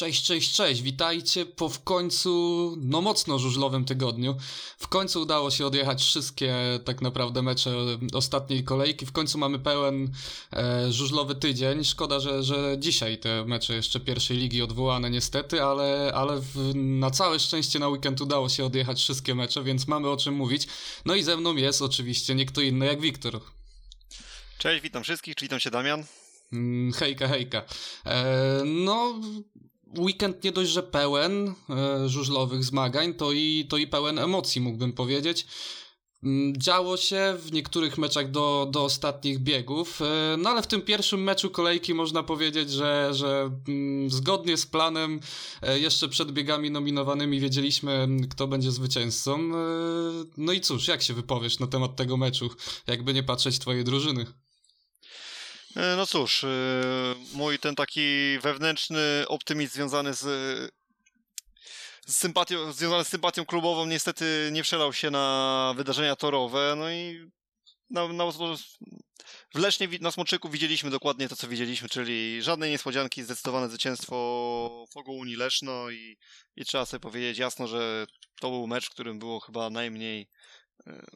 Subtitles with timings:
[0.00, 4.36] Cześć, cześć, cześć, witajcie po w końcu, no mocno żużlowym tygodniu.
[4.78, 7.74] W końcu udało się odjechać wszystkie tak naprawdę mecze
[8.12, 9.06] ostatniej kolejki.
[9.06, 10.12] W końcu mamy pełen
[10.52, 11.84] e, żużlowy tydzień.
[11.84, 17.10] Szkoda, że, że dzisiaj te mecze jeszcze pierwszej ligi odwołane niestety, ale, ale w, na
[17.10, 20.66] całe szczęście na weekend udało się odjechać wszystkie mecze, więc mamy o czym mówić.
[21.04, 23.40] No i ze mną jest oczywiście nie kto inny jak Wiktor.
[24.58, 26.04] Cześć, witam wszystkich, witam się Damian.
[26.52, 27.62] Mm, hejka, hejka.
[28.06, 29.20] E, no,
[29.98, 34.92] weekend nie dość, że pełen e, żużlowych zmagań, to i, to i pełen emocji, mógłbym
[34.92, 35.46] powiedzieć.
[36.22, 40.82] Mm, działo się w niektórych meczach do, do ostatnich biegów, e, no ale w tym
[40.82, 45.20] pierwszym meczu kolejki można powiedzieć, że, że mm, zgodnie z planem
[45.62, 49.50] e, jeszcze przed biegami nominowanymi wiedzieliśmy, kto będzie zwycięzcą.
[50.36, 52.50] No i cóż, jak się wypowiesz na temat tego meczu,
[52.86, 54.26] jakby nie patrzeć twojej drużyny?
[55.76, 56.48] E, no cóż, e,
[57.32, 60.22] mój ten taki wewnętrzny optymizm związany z,
[62.06, 67.30] z sympatią, związany z sympatią klubową niestety nie przelał się na wydarzenia torowe, no i
[67.90, 68.24] na, na,
[69.54, 75.12] w Lesznie na Smoczyku widzieliśmy dokładnie to, co widzieliśmy, czyli żadnej niespodzianki, zdecydowane zwycięstwo Fogo
[75.12, 76.18] Unii Leszno i,
[76.56, 78.06] i trzeba sobie powiedzieć jasno, że
[78.40, 80.28] to był mecz, w którym było chyba najmniej
[80.86, 81.06] e,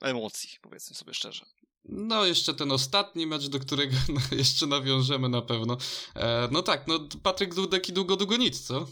[0.00, 1.57] emocji, powiedzmy sobie szczerze.
[1.88, 5.76] No, jeszcze ten ostatni mecz, do którego no, jeszcze nawiążemy na pewno.
[6.14, 8.86] E, no tak, no Patryk Dudek i długo, długo nic, co?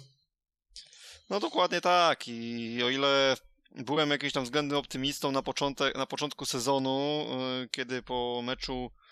[1.31, 3.37] No dokładnie tak i o ile
[3.77, 7.27] byłem jakimś tam względnym optymistą na, początek, na początku sezonu,
[7.61, 9.06] yy, kiedy po meczu E,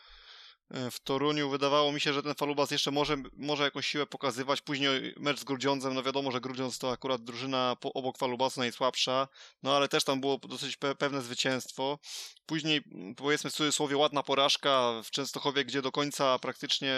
[0.71, 4.61] w Toruniu wydawało mi się, że ten Falubas jeszcze może, może jakąś siłę pokazywać.
[4.63, 9.29] Później mecz z Grudziądzem, no wiadomo, że Grudziądz to akurat drużyna po, obok Falubasu najsłabsza,
[9.63, 11.99] no ale też tam było dosyć pe pewne zwycięstwo.
[12.47, 12.83] Później,
[13.17, 16.95] powiedzmy w cudzysłowie, ładna porażka w Częstochowie, gdzie do końca praktycznie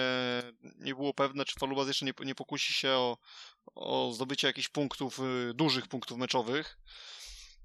[0.78, 3.18] nie było pewne, czy Falubas jeszcze nie, nie pokusi się o,
[3.74, 6.78] o zdobycie jakichś punktów, y, dużych punktów meczowych.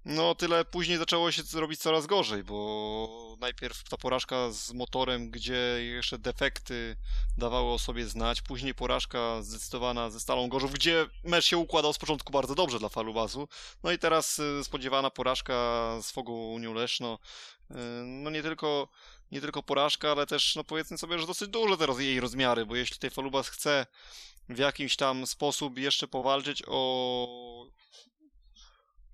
[0.05, 5.77] No, tyle później zaczęło się robić coraz gorzej, bo najpierw ta porażka z motorem, gdzie
[5.79, 6.97] jeszcze defekty
[7.37, 11.97] dawały o sobie znać, później porażka zdecydowana ze Stalą Gorzów, gdzie mecz się układał z
[11.97, 13.47] początku bardzo dobrze dla Falubazu,
[13.83, 15.53] no i teraz y, spodziewana porażka
[16.01, 17.19] z Fogu Uniu Leszno,
[17.71, 18.87] y, no nie tylko,
[19.31, 22.75] nie tylko porażka, ale też, no powiedzmy sobie, że dosyć duże teraz jej rozmiary, bo
[22.75, 23.85] jeśli tej Falubas chce
[24.49, 27.67] w jakimś tam sposób jeszcze powalczyć o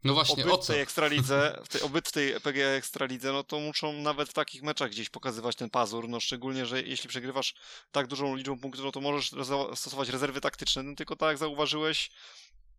[0.03, 0.73] no właśnie, obyt o co?
[0.73, 4.63] tej ekstralidze, w tej, obyt w tej PG ekstralidze, no to muszą nawet w takich
[4.63, 7.55] meczach gdzieś pokazywać ten pazur, no szczególnie, że jeśli przegrywasz
[7.91, 9.31] tak dużą liczbą punktów, no to możesz
[9.75, 12.09] stosować rezerwy taktyczne, no tylko tak jak zauważyłeś,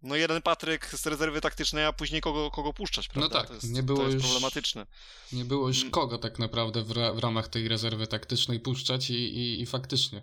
[0.02, 3.38] no jeden Patryk z rezerwy taktycznej, a później kogo, kogo puszczać, no prawda?
[3.38, 4.86] No tak, jest, nie było to jest już, problematyczne.
[5.32, 5.90] Nie było już mm.
[5.90, 10.22] kogo tak naprawdę w, w ramach tej rezerwy taktycznej puszczać i, i, i faktycznie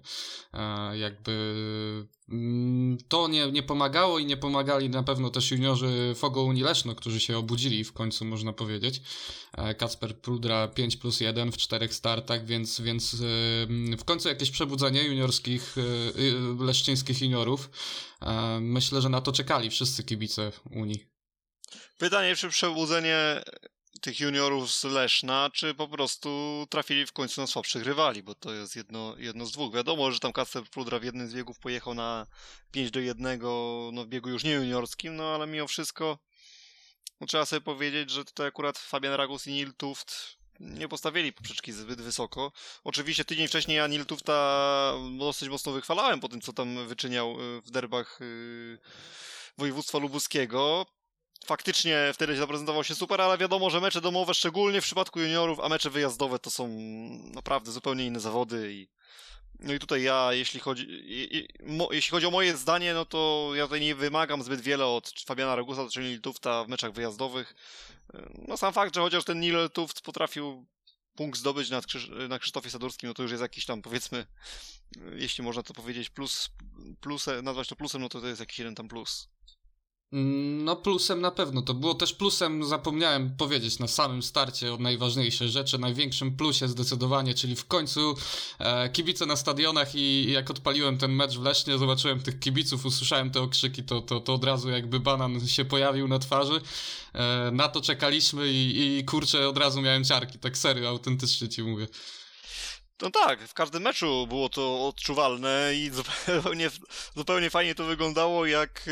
[0.53, 2.07] e, jakby
[3.07, 7.19] to nie, nie pomagało i nie pomagali na pewno też juniorzy Fogo Unii Leszno, którzy
[7.19, 9.01] się obudzili w końcu, można powiedzieć.
[9.53, 13.17] E, Kacper Prudra 5 plus 1 w czterech startach, więc, więc e,
[13.97, 17.69] w końcu jakieś przebudzenie juniorskich, e, leszczyńskich juniorów.
[18.61, 21.05] Myślę, że na to czekali wszyscy kibice Unii.
[21.97, 23.43] Pytanie, czy przebudzenie
[24.01, 26.29] tych juniorów z Leszna, czy po prostu
[26.69, 29.73] trafili w końcu na słabszych rywali, bo to jest jedno, jedno z dwóch.
[29.73, 32.28] Wiadomo, że tam Kacper Prudra w jednym z biegów pojechał na
[32.72, 33.39] 5 do 1,
[33.94, 36.17] no w biegu już nie juniorskim, no ale mimo wszystko
[37.22, 41.72] no, trzeba sobie powiedzieć, że tutaj akurat Fabian Ragus i Nil Tuft nie postawili poprzeczki
[41.72, 42.51] zbyt wysoko.
[42.84, 47.61] Oczywiście tydzień wcześniej ja Nil Tufta dosyć mocno wychwalałem po tym, co tam wyczyniał y,
[47.61, 48.78] w derbach y,
[49.57, 50.85] województwa lubuskiego
[51.45, 55.69] faktycznie wtedy zaprezentował się super, ale wiadomo, że mecze domowe, szczególnie w przypadku juniorów, a
[55.69, 56.67] mecze wyjazdowe to są
[57.33, 58.88] naprawdę zupełnie inne zawody i
[59.59, 60.88] no i tutaj ja, jeśli chodzi,
[61.63, 65.13] mo, jeśli chodzi o moje zdanie, no to ja tutaj nie wymagam zbyt wiele od
[65.25, 67.55] Fabiana Ragusa, czyli Nil Tufta w meczach wyjazdowych.
[68.47, 70.66] No sam fakt, że chociaż ten Nil Tuft potrafił
[71.16, 71.81] punkt zdobyć na,
[72.29, 74.25] na Krzysztofie Sadurskim, no to już jest jakiś tam, powiedzmy,
[75.16, 76.49] jeśli można to powiedzieć, plus,
[77.02, 79.29] plus nazwać to plusem, no to to jest jakiś jeden tam plus.
[80.11, 81.61] No plusem na pewno.
[81.61, 87.34] To było też plusem, zapomniałem powiedzieć na samym starcie o najważniejszej rzeczy, największym plusie zdecydowanie,
[87.34, 88.16] czyli w końcu
[88.59, 93.31] e, kibice na stadionach i, jak odpaliłem ten mecz w Lesznie, zobaczyłem tych kibiców, usłyszałem
[93.31, 96.61] te okrzyki, to, to, to od razu jakby banan się pojawił na twarzy.
[97.13, 101.63] E, na to czekaliśmy i, i kurczę, od razu miałem ciarki, tak serio, autentycznie ci
[101.63, 101.87] mówię.
[103.02, 105.90] No tak, w każdym meczu było to odczuwalne i
[106.29, 106.69] zupełnie,
[107.16, 108.90] zupełnie fajnie to wyglądało, jak...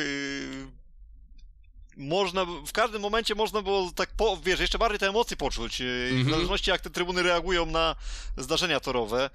[1.97, 5.93] Można, w każdym momencie można było tak, po, wiesz, jeszcze bardziej te emocje poczuć, mm
[5.93, 6.09] -hmm.
[6.09, 6.29] w mhm.
[6.29, 7.95] zależności jak te trybuny reagują na
[8.37, 9.29] zdarzenia torowe.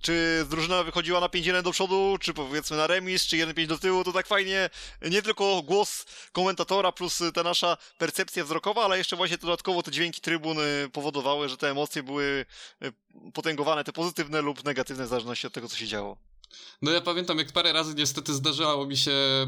[0.00, 4.04] czy drużyna wychodziła na 5-1 do przodu, czy powiedzmy na remis, czy 1-5 do tyłu,
[4.04, 4.70] to tak fajnie
[5.10, 10.20] nie tylko głos komentatora plus ta nasza percepcja wzrokowa, ale jeszcze właśnie dodatkowo te dźwięki
[10.20, 10.56] trybun
[10.92, 12.46] powodowały, że te emocje były
[12.82, 12.92] e,
[13.32, 16.31] potęgowane, te pozytywne lub negatywne w zależności od tego, co się działo.
[16.82, 19.46] No ja pamiętam, jak parę razy niestety zdarzało mi się e,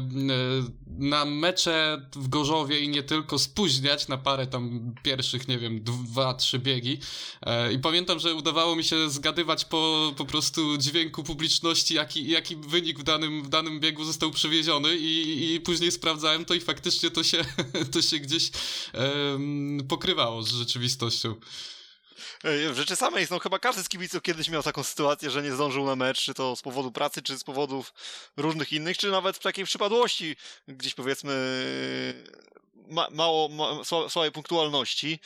[0.87, 6.33] na mecze w Gorzowie i nie tylko spóźniać na parę tam pierwszych, nie wiem, dwa,
[6.33, 6.99] trzy biegi.
[7.41, 12.55] E, I pamiętam, że udawało mi się zgadywać po, po prostu dźwięku publiczności, jaki, jaki
[12.55, 17.11] wynik w danym, w danym biegu został przewieziony i, i później sprawdzałem to i faktycznie
[17.11, 17.45] to się,
[17.93, 18.51] to się gdzieś
[18.93, 21.35] um, pokrywało z rzeczywistością.
[22.43, 25.85] W rzeczy samej, no chyba każdy z kibiców kiedyś miał taką sytuację, że nie zdążył
[25.85, 27.93] na mecz, czy to z powodu pracy, czy z powodów
[28.37, 30.35] różnych innych, czy nawet w takiej przypadłości,
[30.67, 31.33] gdzieś powiedzmy
[32.89, 35.19] ma, mało, ma, słabej punktualności,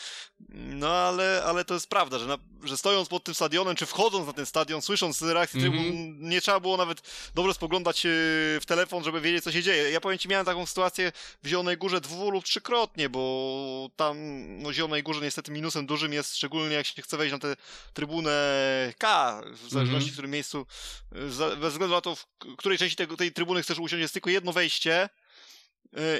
[0.49, 4.27] no ale, ale to jest prawda, że, na, że stojąc pod tym stadionem, czy wchodząc
[4.27, 6.15] na ten stadion, słysząc reakcję mm -hmm.
[6.19, 7.01] nie trzeba było nawet
[7.35, 8.09] dobrze spoglądać e,
[8.61, 9.91] w telefon, żeby wiedzieć, co się dzieje.
[9.91, 11.11] Ja powiem ci, miałem taką sytuację
[11.43, 14.17] w Zielonej Górze dwu lub trzykrotnie, bo tam
[14.61, 17.55] no, w Zielonej Górze niestety minusem dużym jest, szczególnie jak się chce wejść na tę
[17.93, 18.39] trybunę
[18.97, 20.09] K, w zależności mm -hmm.
[20.09, 20.65] w którym miejscu,
[21.11, 22.25] e, bez względu na to, w
[22.57, 25.09] której części tego, tej trybuny chcesz usiąść, jest tylko jedno wejście,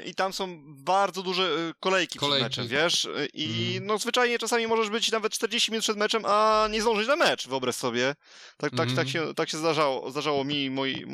[0.06, 2.50] i tam są bardzo duże kolejki, kolejki.
[2.50, 3.04] przed meczem, wiesz?
[3.04, 3.86] Y, I mm.
[3.86, 7.48] no zwyczajnie czasami możesz być nawet 40 minut przed meczem, a nie zdążyć na mecz,
[7.48, 8.14] wyobraź sobie.
[8.56, 8.96] Tak, tak, mm.
[8.96, 11.06] tak, się, tak się zdarzało, zdarzało mi i moi,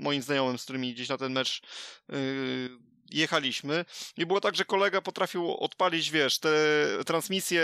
[0.00, 1.60] moim znajomym, z którymi gdzieś na ten mecz
[2.08, 2.78] yy,
[3.10, 3.84] jechaliśmy
[4.16, 6.50] i było tak, że kolega potrafił odpalić, wiesz, te
[7.06, 7.62] transmisje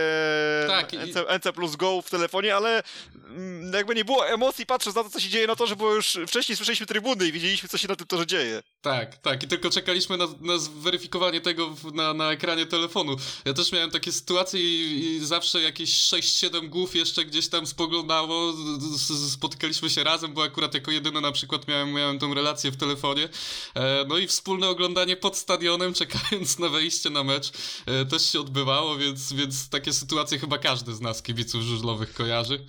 [0.66, 2.82] tak, NC, NC plus Go w telefonie, ale
[3.14, 5.94] mm, jakby nie było emocji patrząc na to, co się dzieje na to, że było
[5.94, 8.62] już wcześniej słyszeliśmy trybuny i widzieliśmy, co się na tym torze dzieje.
[8.80, 13.16] Tak, tak i tylko czekaliśmy na, na zweryfikowanie tego na, na ekranie telefonu.
[13.44, 18.52] Ja też miałem takie sytuacje i, i zawsze jakieś 6-7 głów jeszcze gdzieś tam spoglądało,
[19.30, 23.28] spotykaliśmy się razem, bo akurat jako jedyny na przykład miałem, miałem tą relację w telefonie,
[23.74, 27.52] e, no i wspólne oglądanie pod stadionem, czekając na wejście na mecz,
[27.86, 32.64] e, też się odbywało, więc, więc takie sytuacje chyba każdy z nas, kibiców żużlowych, kojarzy.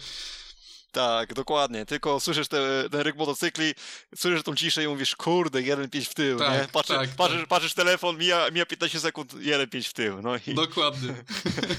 [0.92, 1.86] Tak, dokładnie.
[1.86, 3.74] Tylko słyszysz te, ten ryk motocykli,
[4.16, 6.68] słyszysz tą ciszę i mówisz, kurde, 1-5 w tył, tak, nie?
[6.68, 7.48] Patrzy, tak, patrzysz, tak.
[7.48, 10.22] patrzysz telefon, mija, mija 15 sekund, 1-5 w tył.
[10.22, 11.14] No i, Dokładnie.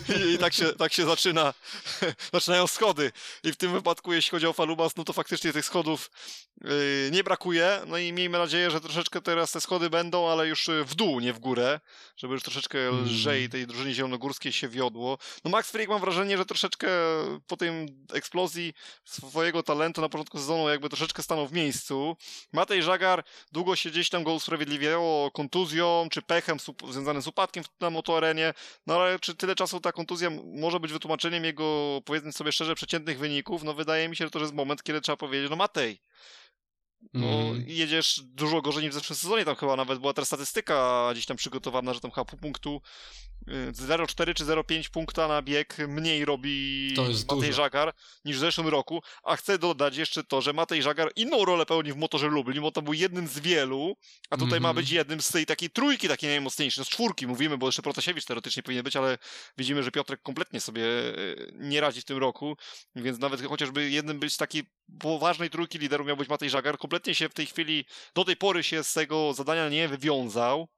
[0.09, 1.55] I, i, tak, się, tak się zaczyna,
[2.33, 3.13] zaczynają schody.
[3.45, 6.11] I w tym wypadku, jeśli chodzi o Falubas, no to faktycznie tych schodów
[6.61, 6.71] yy,
[7.13, 7.81] nie brakuje.
[7.87, 11.33] No i miejmy nadzieję, że troszeczkę teraz te schody będą, ale już w dół, nie
[11.33, 11.81] w górę,
[12.17, 13.05] żeby już troszeczkę hmm.
[13.05, 15.19] lżej tej drużynie zielonogórskiej się wiodło.
[15.45, 16.89] No Max Frick mam wrażenie, że troszeczkę
[17.47, 17.71] po tej
[18.13, 22.17] eksplozji swojego talentu na początku sezonu jakby troszeczkę stanął w miejscu.
[22.53, 26.59] Matej Żagar długo się gdzieś tam go usprawiedliwiało kontuzją czy pechem
[26.91, 28.55] związanym z upadkiem na motoarenie,
[28.87, 33.19] no ale czy tyle czasu ta kontuzja może być wytłumaczeniem jego, powiedzmy sobie szczerze, przeciętnych
[33.19, 33.63] wyników?
[33.63, 36.01] No wydaje mi się, że to jest moment, kiedy trzeba powiedzieć, no Matej,
[37.15, 37.65] no, mm.
[37.67, 41.37] jedziesz dużo gorzej niż w zeszłym sezonie, tam chyba nawet była teraz statystyka gdzieś tam
[41.37, 42.83] przygotowana, że tam chyba pół punktu
[43.49, 46.95] 0,4 y, czy 0,5 punkta na bieg mniej robi
[47.31, 47.95] Matej Żagar
[48.25, 51.93] niż w zeszłym roku, a chcę dodać jeszcze to, że Matej Żagar inną rolę pełni
[51.93, 53.97] w motorze Lublin, bo to był jednym z wielu,
[54.31, 54.85] a tutaj mm ma mhm.
[54.85, 58.25] być jednym z tej takiej trójki takiej najmocniejszej, no z czwórki mówimy, bo jeszcze Protasiewicz
[58.25, 59.19] teoretycznie powinien być, ale
[59.59, 62.57] widzimy, że Piotrek kompletnie sobie y, nie radzi w tym roku,
[62.97, 64.63] więc nawet chociażby jednym być z takiej
[65.01, 67.85] poważnej trójki liderów miał być Matej Żagar, kompletnie się w tej chwili,
[68.15, 70.69] do tej pory się z tego zadania nie wywiązał,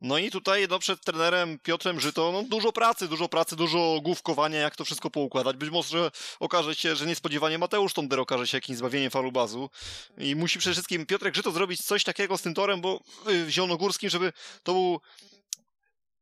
[0.00, 4.58] no i tutaj no, przed trenerem Piotrem Żyto no, dużo pracy, dużo pracy, dużo główkowania,
[4.58, 5.56] jak to wszystko poukładać.
[5.56, 6.10] Być może
[6.40, 9.70] okaże się, że niespodziewanie Mateusz Tonder okaże się jakimś zbawieniem falubazu
[10.18, 13.50] i musi przede wszystkim Piotrek Żyto zrobić coś takiego z tym torem, bo y, w
[13.50, 15.00] Zielonogórskim, żeby to był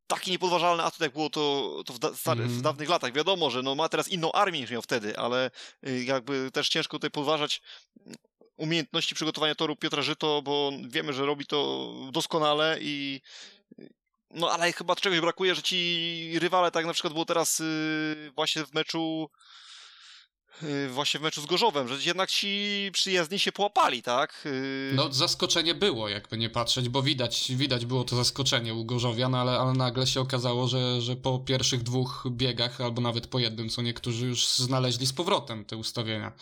[0.08, 3.12] taki niepodważalny atut, jak było to, to w, da, stary, w, dawnych latach.
[3.12, 5.50] Wiadomo, że no, ma teraz inną armię niż miał wtedy, ale
[5.88, 7.62] y, jakby też ciężko tutaj podważać
[8.58, 13.20] umiejętności przygotowania toru Piotra Żyto, bo wiemy, że robi to doskonale i
[14.30, 18.64] no ale chyba czegoś brakuje, że ci rywale, tak na przykład było teraz yy, właśnie
[18.64, 19.30] w meczu
[20.62, 24.42] yy, właśnie w meczu z Gorzowem, że jednak ci przyjazni się połapali, tak?
[24.44, 24.92] Yy...
[24.94, 29.52] No zaskoczenie było, jakby nie patrzeć, bo widać, widać było to zaskoczenie u Gorzowian, ale,
[29.52, 33.82] ale nagle się okazało, że, że po pierwszych dwóch biegach, albo nawet po jednym, co
[33.82, 36.32] niektórzy już znaleźli z powrotem te ustawienia.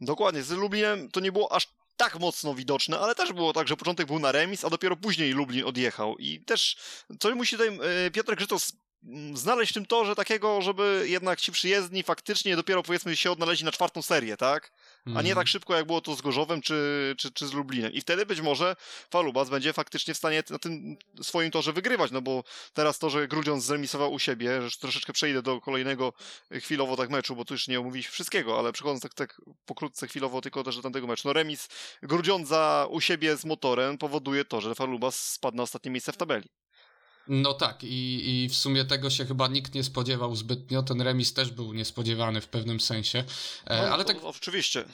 [0.00, 3.76] Dokładnie, z Lublinem to nie było aż tak mocno widoczne, ale też było tak, że
[3.76, 6.18] początek był na remis, a dopiero później Lublin odjechał.
[6.18, 6.76] I też
[7.20, 8.72] coś musi tutaj e, Piotrek Grzytos
[9.04, 13.64] mm, znaleźć w tym torze takiego, żeby jednak ci przyjezdni faktycznie dopiero powiedzmy się odnaleźli
[13.64, 14.72] na czwartą serię, tak?
[15.06, 15.34] A nie Mhm.
[15.36, 17.92] tak szybko, jak było to z Gorzowem czy, czy, czy z Lublinem.
[17.92, 18.76] I wtedy być może
[19.10, 23.28] Falubas będzie faktycznie w stanie na tym swoim torze wygrywać, no bo teraz to, że
[23.28, 26.12] Grudziądz zremisował u siebie, że troszeczkę przejdę do kolejnego
[26.50, 30.40] chwilowo tak meczu, bo tu już nie omówiliśmy wszystkiego, ale przechodząc tak, tak pokrótce chwilowo
[30.40, 31.28] tylko też do tamtego meczu.
[31.28, 31.68] No remis
[32.02, 36.48] Grudziądza u siebie z motorem powoduje to, że Falubas spadł na ostatnie miejsce w tabeli.
[37.28, 40.82] No tak, i, i w sumie tego się chyba nikt nie spodziewał zbytnio.
[40.82, 43.24] Ten remis też był niespodziewany w pewnym sensie.
[43.64, 44.84] E, No, ale to, tak, oczywiście.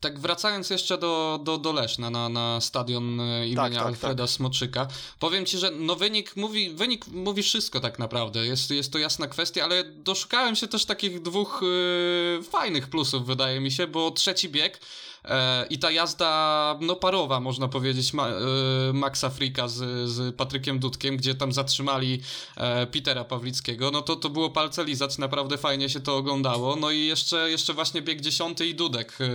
[0.00, 4.88] tak wracając jeszcze do, do, do Leszna, na, na stadion e, imienia tak, Alfreda Smoczyka,
[5.18, 8.46] powiem ci, że no wynik mówi, wynik mówi wszystko tak naprawdę.
[8.46, 13.60] Jest, jest to jasna kwestia, ale doszukałem się też takich dwóch e, fajnych plusów, wydaje
[13.60, 14.80] mi się, bo trzeci bieg
[15.70, 18.32] i ta jazda, no parowa, można powiedzieć, ma, e,
[18.92, 22.20] Maxa Frika z, z Patrykiem Dudkiem, gdzie tam zatrzymali
[22.56, 26.76] e, Petera Pawlickiego, no to to było palce lizać, naprawdę fajnie się to oglądało.
[26.76, 29.18] No i jeszcze, jeszcze właśnie bieg dziesiąty i Dudek.
[29.20, 29.26] E,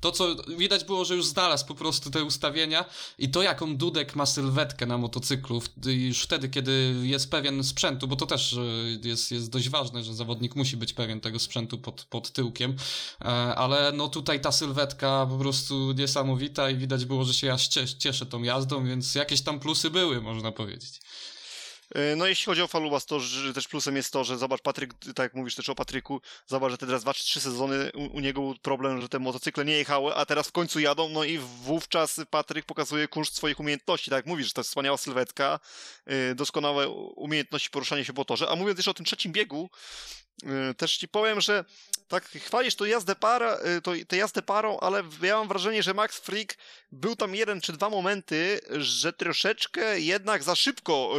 [0.00, 2.84] to, co widać było, że już znalazł po prostu te ustawienia
[3.18, 8.16] i to, jaką Dudek ma sylwetkę na motocyklu, już wtedy, kiedy jest pewien sprzętu, bo
[8.16, 8.60] to też e,
[9.08, 12.76] jest, jest dość ważne, że zawodnik musi być pewien tego sprzętu pod, pod tyłkiem,
[13.24, 14.73] E, ale no tutaj ta sylwetka
[15.26, 19.42] po prostu niesamowita i widać było, że się ja cie- cieszę tą jazdą, więc jakieś
[19.42, 21.00] tam plusy były, można powiedzieć.
[21.94, 24.94] E, No jeśli chodzi o Falubas, to że też plusem jest to, że zobacz Patryk,
[24.94, 28.16] tak jak mówisz też o Patryku, zobacz, że te teraz dwa czy trzy sezony u,
[28.16, 31.24] u niego był problem, że te motocykle nie jechały, a teraz w końcu jadą, no
[31.24, 35.60] i wówczas Patryk pokazuje kunszt swoich umiejętności, tak jak mówisz, to jest wspaniała sylwetka,
[36.30, 39.70] y, doskonałe umiejętności poruszania się po torze, a mówiąc jeszcze o tym trzecim biegu,
[40.42, 41.64] y, też ci powiem, że
[42.08, 46.18] tak chwalisz to jazdę para, to, tę jazdę parą, ale ja mam wrażenie, że Max
[46.18, 46.58] Frick
[46.92, 51.14] był tam jeden czy dwa momenty, że troszeczkę jednak za szybko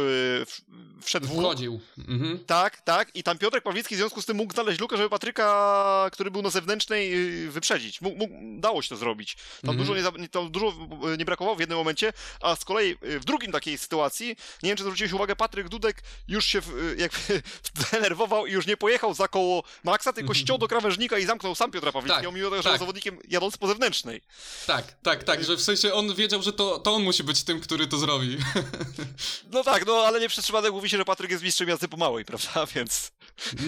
[1.02, 1.26] wszedł.
[1.26, 1.80] Wchodził.
[2.08, 2.38] Mhm.
[2.46, 3.16] Tak, tak.
[3.16, 6.42] I tam Piotrek Pawlicki w związku z tym mógł znaleźć lukę, żeby Patryka, który był
[6.42, 7.14] na zewnętrznej,
[7.46, 8.00] y, wyprzedzić.
[8.00, 9.34] Mógł, mógł, dało się to zrobić.
[9.62, 9.78] Tam, Mhm.
[9.78, 10.68] dużo nie, tam dużo
[11.14, 14.26] y, nie brakowało w jednym momencie, a z kolei y, w drugim takiej sytuacji,
[14.62, 16.60] nie wiem czy zwróciłeś uwagę, Patryk Dudek już się
[16.96, 17.42] jakby
[17.88, 21.70] zdenerwował i już nie pojechał za koło Maxa, tylko ściął do krawężnika i zamknął sam
[21.70, 22.72] Piotra Pawlickiego, Tak, mimo tego, że tak.
[22.72, 24.20] był zawodnikiem jadąc po zewnętrznej.
[24.66, 27.60] Tak, tak, tak, że w sensie on wiedział, że to, to on musi być tym,
[27.60, 28.36] który to zrobi.
[29.52, 31.96] No tak, no ale nie przez przypadek mówi się, że Patryk jest mistrzem jazdy po
[31.96, 32.66] małej, prawda?
[32.74, 33.12] Więc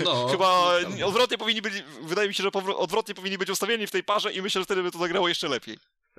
[0.04, 0.28] No.
[0.28, 4.04] chyba no, odwrotnie powinni być, wydaje mi się, że odwrotnie powinni być ustawieni w tej
[4.04, 5.78] parze i myślę, że wtedy by to zagrało jeszcze lepiej.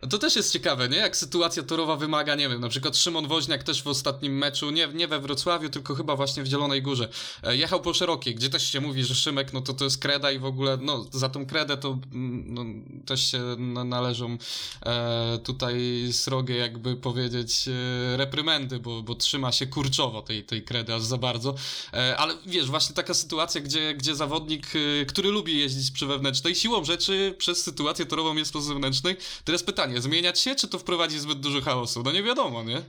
[0.09, 0.97] To też jest ciekawe, nie?
[0.97, 4.87] Jak sytuacja torowa wymaga, nie wiem, na przykład Szymon Woźniak też w ostatnim meczu, nie,
[4.87, 7.09] nie we Wrocławiu, tylko chyba właśnie w Zielonej Górze,
[7.43, 10.31] e, jechał po szerokiej, gdzie też się mówi, że Szymek, no to to jest kreda
[10.31, 12.65] i w ogóle, no za tą kredę to mm, no,
[13.05, 14.37] też się na, należą
[14.85, 15.79] e, tutaj
[16.11, 21.17] srogie, jakby powiedzieć, e, reprymendy, bo, bo trzyma się kurczowo tej, tej kredy aż za
[21.17, 21.55] bardzo,
[21.93, 26.55] e, ale wiesz, właśnie taka sytuacja, gdzie, gdzie zawodnik, e, który lubi jeździć przy wewnętrznej,
[26.55, 31.19] siłą rzeczy przez sytuację torową jest po zewnętrznej, teraz pytanie, zmieniać się, czy to wprowadzi
[31.19, 32.03] zbyt dużo chaosu?
[32.03, 32.81] No nie wiadomo, nie?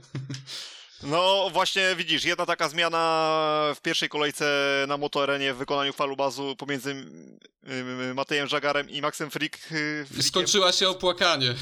[1.03, 4.45] No właśnie widzisz, jedna taka zmiana w pierwszej kolejce
[4.87, 7.05] na motorenie w wykonaniu falubazu pomiędzy
[8.15, 9.57] Matejem Żagarem i Maxem Frick.
[9.71, 10.23] y, Frickiem.
[10.23, 11.55] Skończyła się opłakanie.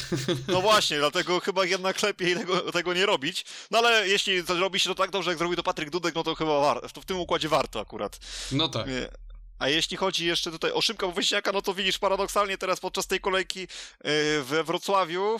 [0.47, 3.45] No właśnie, dlatego chyba jednak lepiej tego, tego nie robić.
[3.71, 6.23] No ale jeśli to robi się to tak dobrze, jak zrobił to Patryk Dudek, no
[6.23, 8.19] to chyba war- to w tym układzie warto akurat.
[8.51, 8.87] No tak.
[9.59, 13.19] A jeśli chodzi jeszcze tutaj o Szymka Woźniaka, no to widzisz, paradoksalnie teraz podczas tej
[13.19, 15.39] kolejki yy, we Wrocławiu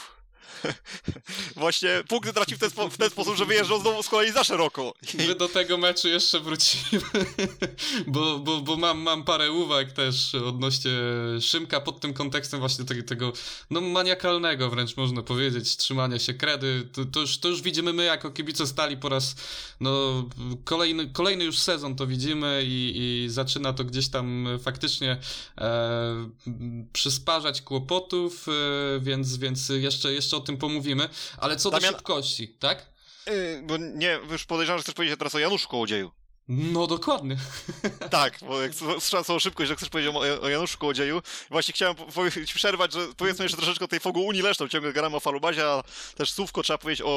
[1.55, 4.43] właśnie punkty traci w ten, spo- w ten sposób, że wyjeżdżał znowu z kolei za
[4.43, 4.93] szeroko.
[5.13, 7.01] My do tego meczu jeszcze wrócimy,
[8.07, 10.91] bo, bo, bo mam, mam parę uwag też odnośnie
[11.41, 13.33] Szymka pod tym kontekstem właśnie tego, tego
[13.69, 16.89] no maniakalnego wręcz można powiedzieć, trzymania się kredy.
[16.93, 19.35] To, to, już, to już widzimy my jako kibice stali po raz
[19.79, 20.23] no
[20.63, 25.17] kolejny, kolejny już sezon to widzimy i, i zaczyna to gdzieś tam faktycznie
[25.57, 26.29] e,
[26.93, 31.09] przysparzać kłopotów, e, więc, więc jeszcze, jeszcze o tym pomówimy.
[31.37, 32.85] Ale co Damian- do szybkości, tak?
[33.27, 36.11] Yy, bo nie, już podejrzewam, że chcesz powiedzieć teraz o Januszu Kołodzieju.
[36.47, 37.37] No dokładnie.
[38.09, 41.21] Tak, bo jak słyszałem słową szybkość, że chcesz powiedzieć o, o Januszu Kołodzieju.
[41.49, 41.95] Właśnie chciałem
[42.47, 44.67] ci przerwać, że powiedzmy jeszcze troszeczkę o tej Fogu Unii Leszną.
[44.67, 45.83] Ciągle gadamy o Falubazie, a
[46.15, 47.07] też słówko trzeba powiedzieć o,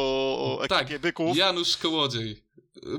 [0.58, 1.36] o ekipie Tak, Byków.
[1.36, 2.42] Janusz Kołodziej.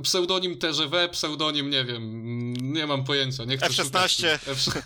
[0.03, 3.43] Pseudonim TGW, pseudonim nie wiem, nie mam pojęcia.
[3.43, 4.37] Nie chcę F16.
[4.57, 4.83] szukać.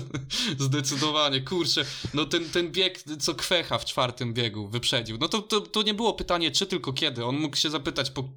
[0.58, 1.84] Zdecydowanie, kurczę.
[2.14, 5.18] No ten, ten bieg, co Kwecha w czwartym biegu wyprzedził.
[5.18, 7.24] No to, to, to nie było pytanie, czy tylko kiedy.
[7.24, 8.28] On mógł się zapytać, po,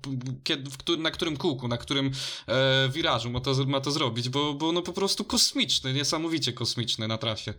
[0.44, 2.12] kiedy, na którym kółku, na którym
[2.48, 7.08] e, wirażu ma to, ma to zrobić, bo, bo no po prostu kosmiczny, niesamowicie kosmiczny
[7.08, 7.54] na trasie.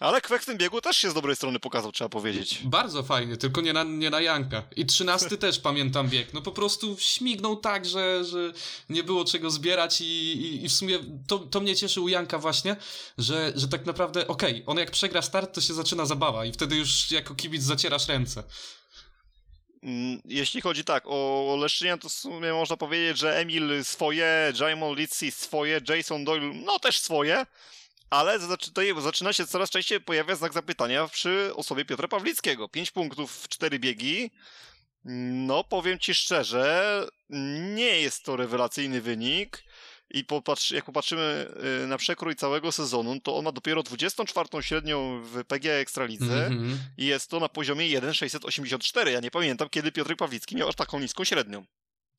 [0.00, 2.60] Ale Kwek w tym biegu też się z dobrej strony pokazał, trzeba powiedzieć.
[2.64, 4.62] Bardzo fajnie, tylko nie na, nie na Janka.
[4.76, 6.34] I trzynasty też pamiętam bieg.
[6.34, 8.52] No po prostu śmignął tak, że, że
[8.88, 12.38] nie było czego zbierać i, i, i w sumie to, to mnie cieszy u Janka
[12.38, 12.76] właśnie,
[13.18, 16.52] że, że tak naprawdę okej, okay, on jak przegra start, to się zaczyna zabawa i
[16.52, 18.42] wtedy już jako kibic zacierasz ręce.
[19.82, 24.96] Mm, jeśli chodzi tak o Leszczynian, to w sumie można powiedzieć, że Emil swoje, Jaimon
[24.96, 27.46] Litsi swoje, Jason Doyle no też swoje,
[28.10, 28.38] ale
[29.00, 32.68] zaczyna się coraz częściej pojawiać znak zapytania przy osobie Piotra Pawlickiego.
[32.68, 34.30] 5 punktów w 4 biegi.
[35.04, 37.06] No, powiem ci szczerze,
[37.74, 39.64] nie jest to rewelacyjny wynik.
[40.10, 41.46] I popatrz, jak popatrzymy
[41.84, 46.58] y, na przekrój całego sezonu, to on ma dopiero 24 średnią w PG Ekstralidze mm
[46.58, 46.76] -hmm.
[46.96, 49.12] i jest to na poziomie 1,684.
[49.12, 51.64] Ja nie pamiętam, kiedy Piotr Pawlicki miał aż taką niską średnią.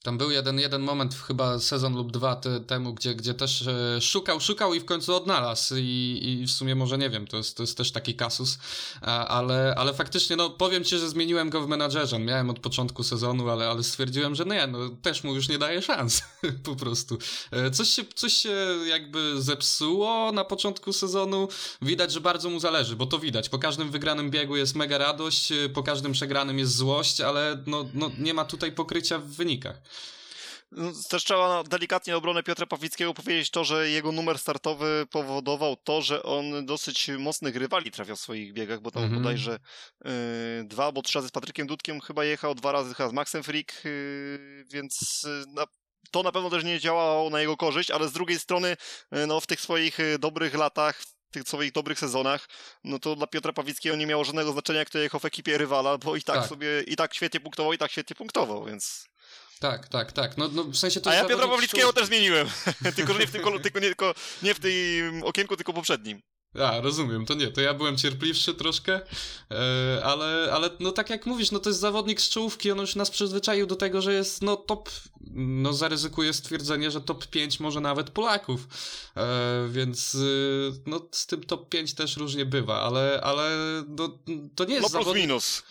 [0.04, 4.02] Tam był jeden, jeden moment, chyba sezon lub dwa ty, temu, gdzie, gdzie też e,
[4.02, 5.76] szukał, szukał i w końcu odnalazł.
[5.78, 8.60] I, I w sumie może nie wiem, to jest, to jest też taki kasus,
[9.02, 12.20] ale, ale faktycznie, no powiem ci, że zmieniłem go w menadżerze.
[12.20, 15.82] Miałem od początku sezonu, ale, ale stwierdziłem, że nie, no też mu już nie daje
[15.82, 16.22] szans
[16.64, 17.18] po prostu.
[17.52, 18.56] E, coś się, coś się
[18.88, 21.48] jakby zepsuło na początku sezonu.
[21.82, 23.50] Widać, że bardzo mu zależy, bo to widać.
[23.50, 27.86] Po każdym wygranym biegu jest mega radość, e, po każdym przegranym jest złość, ale no,
[27.94, 29.89] no nie ma tutaj pokrycia w wynikach.
[31.10, 36.24] Też trzeba delikatnie obronę Piotra Pawlickiego powiedzieć to, że jego numer startowy powodował to, że
[36.24, 39.18] on dosyć mocnych rywali trafiał w swoich biegach, bo tam mm -hmm.
[39.18, 39.60] bodajże
[40.06, 43.44] y, dwa albo trzy razy z Patrykiem Dudkiem chyba jechał, dwa razy chyba z Maxem
[43.44, 45.66] Frick, y, więc y, na,
[46.12, 48.78] to na pewno też nie działało na jego korzyść, ale z drugiej strony
[49.28, 52.50] no, w tych swoich dobrych latach w tych swoich dobrych sezonach,
[52.84, 56.16] no to dla Piotra Pawlickiego nie miało żadnego znaczenia, kto jechał w ekipie rywala, bo
[56.16, 56.50] i tak, tak.
[56.50, 59.10] sobie, i tak świetnie punktował, i tak świetnie punktował, więc...
[59.60, 60.38] Tak, tak, tak.
[60.38, 62.48] No, no w sensie to A ja Piotra Pawlickiego też zmieniłem.
[62.96, 64.14] tylko, nie w tym, tylko, nie, tylko
[64.44, 66.22] nie w tym okienku, tylko poprzednim.
[66.54, 69.02] A, rozumiem, to nie, to ja byłem cierpliwszy troszkę,
[69.52, 72.96] e, ale, ale no tak jak mówisz, no to jest zawodnik z czołówki, on już
[72.96, 74.90] nas przyzwyczaił do tego, że jest no top,
[75.32, 78.68] no zaryzykuję stwierdzenie, że top 5 może nawet Polaków,
[79.18, 83.50] e, więc y, no z tym top 5 też różnie bywa, ale, ale
[83.88, 84.20] no,
[84.56, 85.24] to nie jest no, plus zawodnik...
[85.24, 85.64] minus.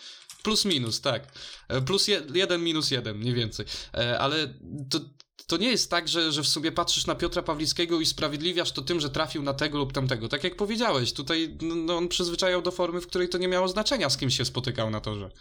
[0.43, 1.27] Plus minus, tak.
[1.67, 3.65] E, plus je, jeden, minus jeden, mniej więcej.
[3.93, 4.53] E, ale
[4.89, 4.99] to,
[5.47, 8.81] to nie jest tak, że, że w sobie patrzysz na Piotra Pawlickiego i sprawiedliwiasz to
[8.81, 10.29] tym, że trafił na tego lub tamtego.
[10.29, 14.09] Tak jak powiedziałeś, tutaj no, on przyzwyczajał do formy, w której to nie miało znaczenia,
[14.09, 15.31] z kim się spotykał na torze.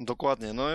[0.00, 0.52] Dokładnie.
[0.52, 0.66] No,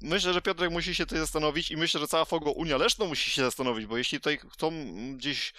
[0.00, 3.30] myślę, że Piotrek musi się tutaj zastanowić i myślę, że cała Fogo Unia Leszno musi
[3.30, 4.72] się zastanowić, bo jeśli tutaj chcą
[5.16, 5.52] gdzieś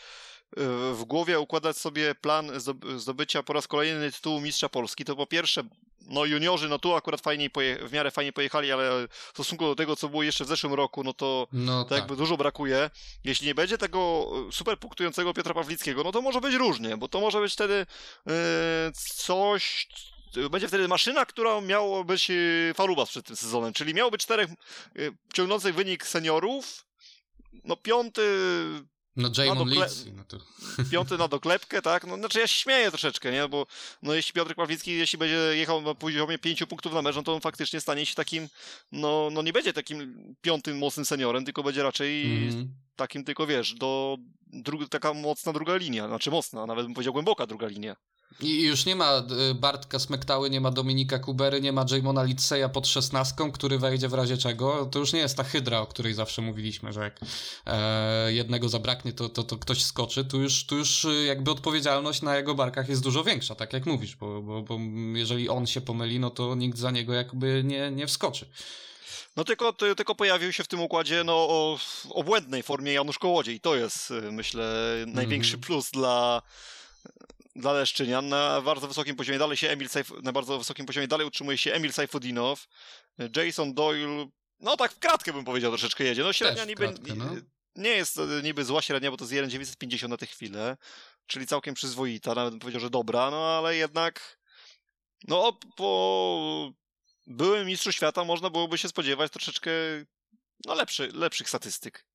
[0.93, 2.51] w głowie układać sobie plan
[2.97, 5.63] zdobycia po raz kolejny tytułu mistrza Polski, to po pierwsze,
[6.07, 7.49] no juniorzy, no tu akurat fajnie
[7.81, 11.03] w miarę fajnie pojechali, ale w stosunku do tego, co było jeszcze w zeszłym roku,
[11.03, 11.99] no to, no, to tak.
[11.99, 12.89] jakby dużo brakuje.
[13.23, 17.21] Jeśli nie będzie tego super punktującego Piotra Pawlickiego, no to może być różnie, bo to
[17.21, 17.85] może być wtedy
[18.25, 18.33] yy,
[19.15, 19.87] coś,
[20.51, 24.49] będzie wtedy maszyna, która miała być yy, Falubas przed tym sezonem, czyli miało być czterech
[25.33, 26.85] ciągnących wynik seniorów,
[27.63, 28.21] no piąty
[29.15, 29.87] no Jamon dokle...
[30.13, 30.37] no to...
[30.91, 32.07] Piąty na doklepkę, tak?
[32.07, 33.47] No znaczy ja się śmieję troszeczkę, nie?
[33.47, 33.67] Bo
[34.01, 37.33] no jeśli Piotr Pawlicki, jeśli będzie jechał na poziomie pięciu punktów na mecz, no to
[37.33, 38.49] on faktycznie stanie się takim,
[38.91, 42.73] no, no nie będzie takim piątym mocnym seniorem, tylko będzie raczej mm.
[42.95, 44.87] takim tylko, wiesz, do dru...
[44.87, 47.95] taka mocna druga linia, znaczy mocna, nawet bym powiedział głęboka druga linia.
[48.39, 52.69] I już nie ma y, Bartka Smektały, nie ma Dominika Kubery, nie ma Jamona Litseya
[52.73, 54.85] pod szesnastką, który wejdzie w razie czego.
[54.85, 57.19] To już nie jest ta hydra, o której zawsze mówiliśmy, że jak
[57.65, 60.25] e, jednego zabraknie, to, to, to ktoś skoczy.
[60.25, 63.85] Tu już, tu już y, jakby odpowiedzialność na jego barkach jest dużo większa, tak jak
[63.85, 64.79] mówisz, bo, bo, bo
[65.13, 68.45] jeżeli on się pomyli, no to nikt za niego jakby nie, nie wskoczy.
[69.35, 73.59] No tylko, tylko pojawił się w tym układzie no, o obłędnej formie Janusz Kołodziej.
[73.59, 76.41] To jest, y, myślę, największy mm plus dla
[77.55, 81.27] dla Leszczynian na bardzo wysokim poziomie dalej się Emil Saif, na bardzo wysokim poziomie dalej
[81.27, 82.67] utrzymuje się Emil Saifudinow,
[83.35, 84.27] Jason Doyle,
[84.59, 86.23] no tak w kratkę bym powiedział troszeczkę jedzie.
[86.23, 87.25] No średnia niby kratkę, no.
[87.75, 90.77] nie jest niby zła średnia, bo to jest 1,950 na tę chwilę,
[91.27, 94.39] czyli całkiem przyzwoita, nawet bym powiedział, że dobra, no ale jednak
[95.27, 96.73] no po
[97.27, 99.71] byłym mistrzu świata można byłoby się spodziewać troszeczkę
[100.65, 102.05] no lepszy, lepszych statystyk.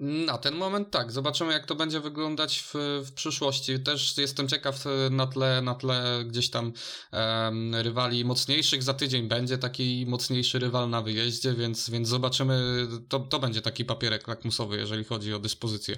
[0.00, 1.12] Na ten moment tak.
[1.12, 3.80] Zobaczymy, jak to będzie wyglądać w, w przyszłości.
[3.80, 6.72] Też jestem ciekaw e, na tle, na tle gdzieś tam
[7.12, 8.82] um, rywali mocniejszych.
[8.82, 12.86] Za tydzień będzie taki mocniejszy rywal na wyjeździe, więc, więc zobaczymy.
[13.08, 15.96] To, to będzie taki papierek lakmusowy, jeżeli chodzi o dyspozycję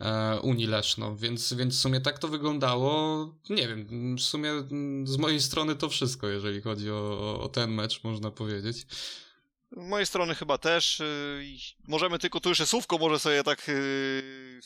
[0.00, 1.16] e, Unii Leszno.
[1.16, 3.18] Więc, więc w sumie tak to wyglądało.
[3.50, 4.52] Nie wiem, w sumie
[5.04, 8.86] z mojej strony to wszystko, jeżeli chodzi o, o ten mecz, można powiedzieć.
[9.72, 11.00] Z mojej strony chyba też.
[11.00, 11.44] Y,
[11.88, 14.60] możemy tylko tu jeszcze słówko może sobie tak y,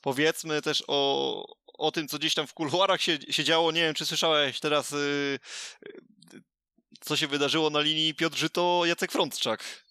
[0.00, 3.94] powiedzmy też o, o tym, co gdzieś tam w kuluarach się, się działo, nie wiem,
[3.94, 5.38] czy słyszałeś teraz, yy,
[7.00, 9.84] co się wydarzyło na linii Piotr Żyto, Jacek Frontczak.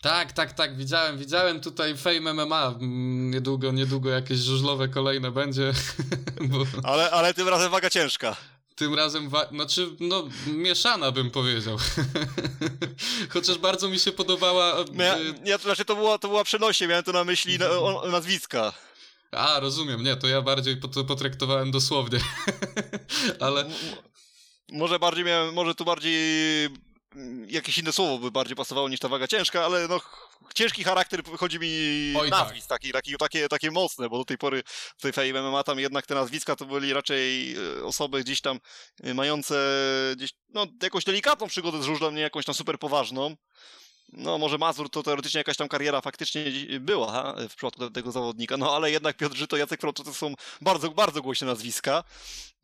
[0.00, 5.72] Tak, tak, tak, widziałem, widziałem tutaj Fame MMA, mm, niedługo, niedługo jakieś żużlowe kolejne będzie.
[6.50, 6.64] Bo...
[6.82, 8.36] Ale, ale tym razem waga ciężka.
[8.76, 11.78] Tym razem, wa- znaczy, no, mieszana bym powiedział.
[13.34, 14.74] Chociaż bardzo mi się podobała...
[14.92, 17.70] No ja, ja, to, znaczy to była, to była przenośnie, miałem to na myśli na,
[17.70, 18.72] o, nazwiska.
[19.30, 20.76] A, rozumiem, nie, to ja bardziej
[21.08, 22.18] potraktowałem dosłownie.
[23.40, 23.70] Ale...
[24.72, 26.16] Może bardziej miałem, może tu bardziej
[27.48, 30.00] jakieś inne słowo by bardziej pasowało niż ta waga ciężka, ale no
[30.54, 31.68] ciężki charakter chodzi mi
[32.18, 32.80] Oj, nazwisk tak.
[32.80, 34.62] taki, taki, takie, takie mocne, bo do tej pory
[34.96, 38.60] w tej MMA tam jednak te nazwiska to byli raczej e, osoby gdzieś tam
[39.02, 39.56] e, mające
[40.16, 43.36] gdzieś, no jakąś delikatną przygodę z żużlem, nie jakąś tam super poważną.
[44.12, 46.44] No, może Mazur to teoretycznie jakaś tam kariera faktycznie
[46.80, 50.34] była ha, w przypadku tego zawodnika, no ale jednak Piotr Żyto, Jacek Frocz to są
[50.60, 52.04] bardzo, bardzo głośne nazwiska.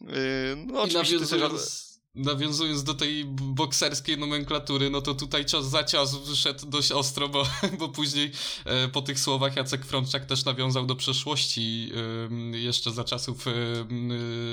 [0.01, 0.09] Yy,
[0.57, 6.14] no, I oczywiście nawiązując nawiązując do tej bokserskiej nomenklatury, no to tutaj cios za cios
[6.14, 7.46] wyszedł dość ostro, bo,
[7.79, 8.33] bo później
[8.64, 11.92] e, po tych słowach Jacek Frączak też nawiązał do przeszłości
[12.55, 13.53] e, jeszcze za czasów e,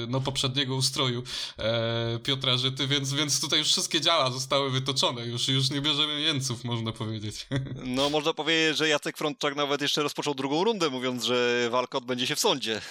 [0.08, 1.24] no, poprzedniego ustroju
[1.58, 6.22] e, Piotra Żyty, więc, więc tutaj już wszystkie działa zostały wytoczone, już, już nie bierzemy
[6.22, 7.48] jeńców, można powiedzieć.
[7.86, 12.28] No, można powiedzieć, że Jacek Frączak nawet jeszcze rozpoczął drugą rundę, mówiąc, że walka odbędzie
[12.28, 12.82] się w sądzie.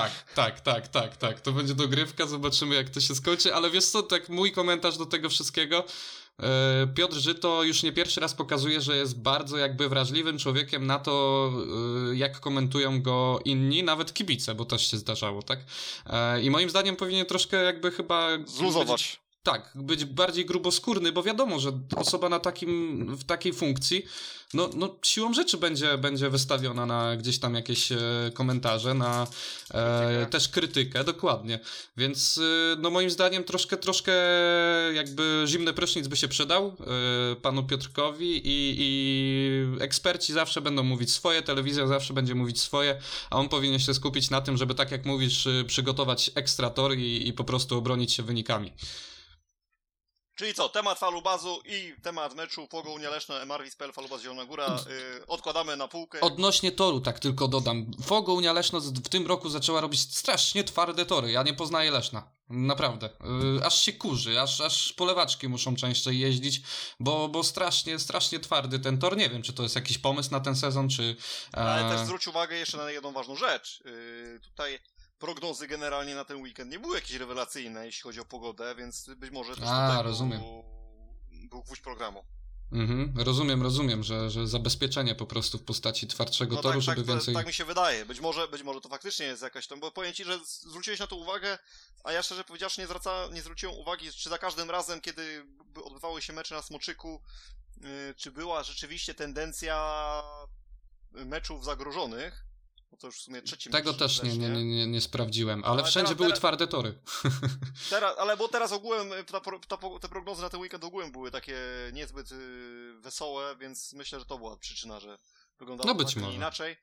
[0.00, 1.40] Tak, tak, tak, tak, tak.
[1.40, 5.06] To będzie dogrywka, zobaczymy jak to się skończy, ale wiesz co, tak mój komentarz do
[5.06, 5.84] tego wszystkiego.
[6.42, 10.98] E, Piotr Żyto już nie pierwszy raz pokazuje, że jest bardzo jakby wrażliwym człowiekiem na
[10.98, 11.50] to,
[12.12, 15.58] e, jak komentują go inni, nawet kibice, bo też się zdarzało, tak?
[16.06, 18.28] E, I moim zdaniem powinien troszkę jakby chyba...
[18.46, 19.20] Zluzować.
[19.42, 24.04] Tak, być bardziej gruboskórny, bo wiadomo, że osoba na takim, w takiej funkcji,
[24.54, 27.98] no, no siłą rzeczy będzie, będzie wystawiona na gdzieś tam jakieś e,
[28.34, 29.26] komentarze, na
[29.70, 31.60] e, też krytykę, dokładnie.
[31.96, 34.12] Więc e, no moim zdaniem troszkę, troszkę
[34.94, 36.66] jakby zimny prysznic by się przydał
[37.32, 43.00] e, panu Piotrkowi i, i eksperci zawsze będą mówić swoje, telewizja zawsze będzie mówić swoje,
[43.30, 46.96] a on powinien się skupić na tym, żeby tak jak mówisz, e, przygotować ekstra tor
[46.96, 48.72] i, i po prostu obronić się wynikami.
[50.38, 55.26] Czyli co, temat falubazu i temat meczu Pogo Unia Leszna, Marwis.pl, falubaz Zielona Góra yy,
[55.26, 56.20] odkładamy na półkę.
[56.20, 57.86] Odnośnie toru, tak tylko dodam.
[58.04, 61.30] Fogo Unia Leszna w tym roku zaczęła robić strasznie twarde tory.
[61.30, 62.30] Ja nie poznaję Leszna.
[62.50, 63.10] Naprawdę.
[63.54, 66.60] Yy, aż się kurzy, aż, aż polewaczki muszą częściej jeździć,
[67.00, 69.16] bo, bo strasznie, strasznie twardy ten tor.
[69.16, 71.16] Nie wiem, czy to jest jakiś pomysł na ten sezon, czy...
[71.54, 71.58] E...
[71.58, 73.82] Ale też zwróć uwagę jeszcze na jedną ważną rzecz.
[73.84, 74.78] Yy, tutaj
[75.18, 79.30] prognozy generalnie na ten weekend nie były jakieś rewelacyjne, jeśli chodzi o pogodę, więc być
[79.30, 80.40] może też A, rozumiem.
[81.30, 82.24] Był, gwóźdź programu.
[82.72, 86.96] Mhm, rozumiem, rozumiem, że, że zabezpieczenie po prostu w postaci twardszego no toru, tak, żeby
[86.96, 87.34] tak, więcej...
[87.34, 88.06] Tak mi się wydaje.
[88.06, 91.06] Być może, być może to faktycznie jest jakaś tam, bo powiem ci, że zwróciłeś na
[91.06, 91.58] to uwagę,
[92.04, 95.46] a ja szczerze powiedziawszy nie, zwraca, nie zwróciłem uwagi, czy za każdym razem, kiedy
[95.84, 97.22] odbywały się mecze na Smoczyku,
[97.80, 100.22] yy, czy była rzeczywiście tendencja
[101.12, 102.47] meczów zagrożonych,
[102.92, 106.14] no to już w sumie trzeci Tego też nie, nie, nie, nie, sprawdziłem, ale, wszędzie
[106.14, 107.00] były twarde tory.
[107.90, 109.10] Teraz, ale bo teraz ogółem
[109.68, 111.56] ta, te prognozy na ten weekend ogółem były takie
[111.92, 115.18] niezbyt y, wesołe, więc myślę, że to była przyczyna, że
[115.58, 116.36] wyglądało no być tak może.
[116.36, 116.76] inaczej.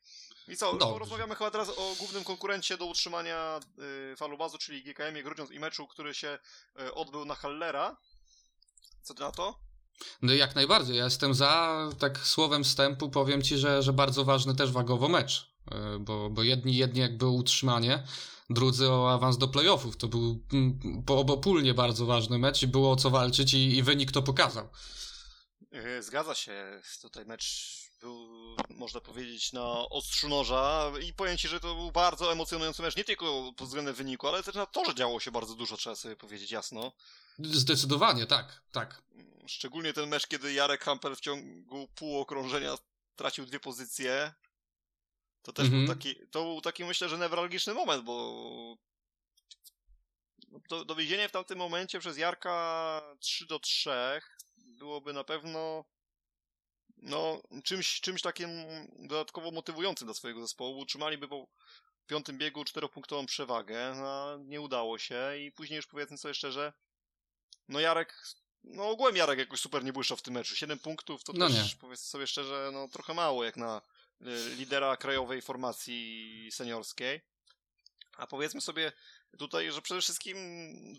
[0.48, 0.92] I co, Dobrze.
[0.92, 3.60] porozmawiamy chyba teraz o głównym konkurencie do utrzymania
[4.12, 6.38] y, falubazu, czyli GKM-ie Grudziądz i meczu, który się
[6.80, 7.96] y, odbył na Hallera.
[9.02, 9.58] Co ty na to?
[10.22, 14.54] No jak najbardziej, ja jestem za, tak słowem wstępu powiem ci, że, że bardzo ważny
[14.54, 15.55] też wagowo mecz.
[15.70, 18.02] E, bo, bo jedni, jedni jakby utrzymanie,
[18.50, 19.96] drudzy o awans do playoffów.
[19.96, 24.12] To był mm, obopólnie bardzo ważny mecz i było o co walczyć i, i wynik
[24.12, 24.68] to pokazał.
[25.72, 26.80] E, zgadza się.
[27.02, 28.28] Tutaj mecz był,
[28.70, 33.04] można powiedzieć, na ostrzu noża i powiem Ci, że to był bardzo emocjonujący mecz, nie
[33.04, 36.16] tylko pod względem wyniku, ale też na to, że działo się bardzo dużo, trzeba sobie
[36.16, 36.92] powiedzieć jasno.
[37.38, 39.02] Zdecydowanie, tak, tak.
[39.46, 42.78] Szczególnie ten mecz, kiedy Jarek Hampel w ciągu pół okrążenia
[43.16, 44.34] tracił dwie pozycje,
[45.46, 45.98] to też był mhm.
[45.98, 48.76] taki, to był taki myślę, że newralgiczny moment, bo
[50.68, 53.90] do, dowiezienie w tamtym momencie przez Jarka 3 do 3
[54.56, 55.84] byłoby na pewno
[56.96, 58.50] no, czymś, czymś takim
[58.98, 60.78] dodatkowo motywującym dla swojego zespołu.
[60.78, 61.46] Utrzymaliby po
[62.06, 66.72] piątym biegu czteropunktową przewagę, no, nie udało się i później już powiedzmy sobie szczerze,
[67.68, 68.22] no Jarek,
[68.64, 70.56] no ogółem Jarek jakoś super nie błyszczał w tym meczu.
[70.56, 71.80] 7 punktów to no też, nie.
[71.80, 73.82] powiedzmy sobie szczerze, no trochę mało jak na
[74.56, 77.20] lidera krajowej formacji seniorskiej.
[78.16, 78.92] A powiedzmy sobie
[79.38, 80.36] tutaj, że przede wszystkim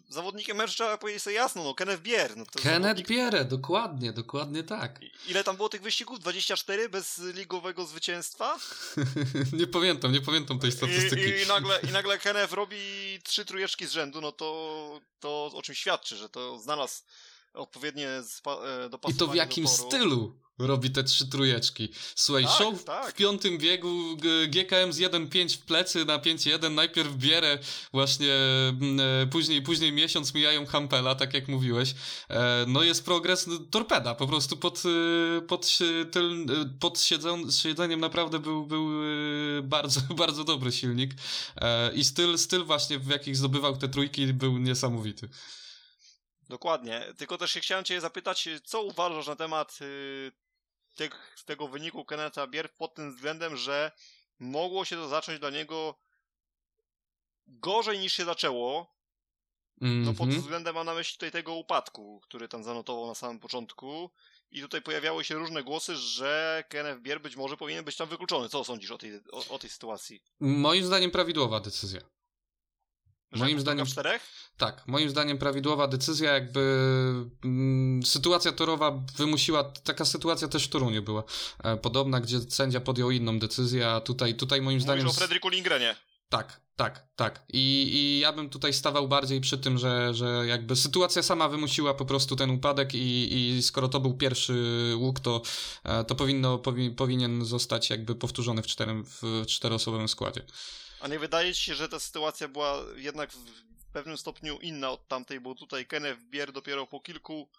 [0.09, 2.37] zawodnikiem meczu trzeba powiedzieć sobie jasno, no Kenneth Bier.
[2.37, 3.07] No Kenneth zawodnik...
[3.07, 4.99] Bierę, dokładnie, dokładnie tak.
[5.27, 6.19] Ile tam było tych wyścigów?
[6.19, 8.57] 24 bez ligowego zwycięstwa?
[9.59, 11.23] nie pamiętam, nie pamiętam tej statystyki.
[11.23, 12.77] I, i, nagle, I nagle Kenneth robi
[13.23, 17.03] trzy trójeczki z rzędu, no to, to o czym świadczy, że to znalazł
[17.57, 18.09] odpowiednie
[18.89, 21.89] dopasowanie I to w jakim stylu robi te trzy trójeczki.
[22.15, 23.11] Słuchaj, tak, show tak.
[23.11, 24.17] w piątym biegu
[24.47, 27.59] GKM z 1.5 w plecy na 5.1 najpierw bierę
[27.93, 28.33] właśnie
[28.69, 31.95] mm, e, później, później miesiąc mijają Hampela, tak jak mówiłeś.
[32.29, 35.77] E, no jest progres, no, torpeda po prostu pod, e, pod,
[36.11, 36.45] tyl,
[36.79, 36.99] pod
[37.51, 38.89] siedzeniem naprawdę był, był
[39.63, 41.11] bardzo, bardzo dobry silnik
[41.93, 45.29] i styl, styl właśnie w jakich zdobywał te trójki był niesamowity.
[46.49, 47.13] Dokładnie.
[47.17, 50.31] Tylko też chciałem Cię zapytać, co uważasz na temat y,
[50.95, 53.91] tych, tego wyniku Kenneta Bier pod tym względem, że
[54.39, 55.95] mogło się to zacząć dla niego
[57.47, 58.97] gorzej niż się zaczęło.
[59.81, 60.05] Mm -hmm.
[60.05, 60.41] No pod mhm.
[60.41, 64.11] względem mam na myśli tutaj tego upadku, który tam zanotował na samym początku.
[64.51, 68.49] I tutaj pojawiały się różne głosy, że Kenneth Bier być może powinien być tam wykluczony.
[68.49, 70.23] Co sądzisz o tej, o, o tej sytuacji?
[70.39, 72.01] Moim zdaniem prawidłowa decyzja.
[73.31, 74.21] Moim zdaniem czterech?
[74.57, 76.59] Tak, moim zdaniem prawidłowa decyzja, jakby
[77.43, 81.23] mm, sytuacja torowa wymusiła, taka sytuacja też w Toruniu była
[81.63, 85.07] e, podobna, gdzie sędzia podjął inną decyzję, a tutaj, tutaj moim Mówisz zdaniem...
[85.07, 85.95] o Frederiku Lingrenie.
[86.29, 87.45] Tak, tak, tak.
[87.53, 91.93] I, I ja bym tutaj stawał bardziej przy tym, że, że jakby sytuacja sama wymusiła
[91.93, 95.41] po prostu ten upadek i, i skoro to był pierwszy łuk, to,
[95.83, 100.41] e, to powinno, powi, powinien zostać jakby powtórzony w, czterem, w czteroosobowym składzie.
[100.99, 105.07] A nie wydaje ci się, że ta sytuacja była jednak w pewnym stopniu inna od
[105.07, 107.49] tamtej, bo tutaj Kenneth Bier dopiero po kilku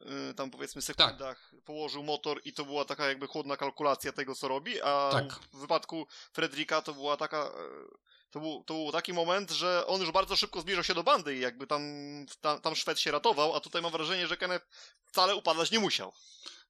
[0.00, 1.60] yy, tam powiedzmy sekundach tak.
[1.60, 5.32] położył motor i to była taka jakby chłodna kalkulacja tego, co robi, a tak.
[5.52, 7.52] w wypadku Fredrika to była taka...
[7.56, 11.02] Yy, to był, to był taki moment, że on już bardzo szybko zbliżał się do
[11.02, 11.82] bandy i jakby tam,
[12.40, 14.66] tam, tam Szwed się ratował, a tutaj mam wrażenie, że Kenneth
[15.04, 16.12] wcale upadać nie musiał.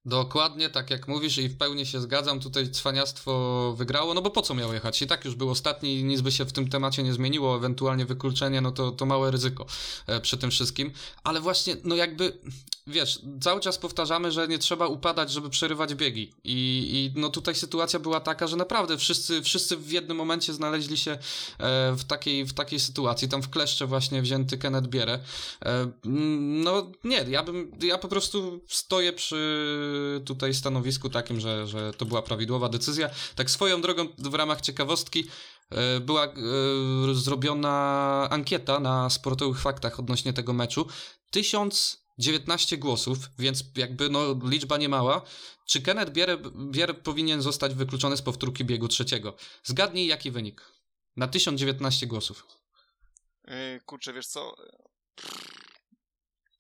[0.06, 4.42] Dokładnie tak jak mówisz i w pełni się zgadzam, tutaj cwaniactwo wygrało, no bo po
[4.42, 5.02] co miał jechać?
[5.02, 8.60] I tak już był ostatni, nic by się w tym temacie nie zmieniło, ewentualnie wykluczenie,
[8.60, 9.66] no to, to małe ryzyko
[10.06, 10.92] e, przy tym wszystkim,
[11.24, 12.38] ale właśnie, no jakby
[12.86, 16.32] wiesz, cały czas powtarzamy, że nie trzeba upadać, żeby przerywać biegi.
[16.44, 20.96] I, I, no tutaj sytuacja była taka, że naprawdę wszyscy, wszyscy w jednym momencie znaleźli
[20.96, 21.18] się e,
[21.92, 23.28] w, takiej, w takiej sytuacji.
[23.28, 25.18] Tam w kleszcze właśnie wzięty Kenneth Bierę.
[25.64, 29.36] E, no nie, ja bym, ja po prostu stoję przy
[30.24, 33.10] tutaj stanowisku takim, że, że to była prawidłowa decyzja.
[33.34, 35.26] Tak swoją drogą w ramach ciekawostki
[35.70, 36.34] e, była e,
[37.12, 40.86] zrobiona ankieta na sportowych faktach odnośnie tego meczu.
[41.30, 45.22] Tysiąc 19 głosów, więc jakby no liczba nie mała.
[45.66, 46.38] Czy Kenneth Bier,
[46.70, 49.36] Bier powinien zostać wykluczony z powtórki biegu trzeciego?
[49.64, 50.62] Zgadnij jaki wynik.
[51.16, 52.46] Na 1019 głosów.
[53.48, 54.56] Yy, kurczę, wiesz co?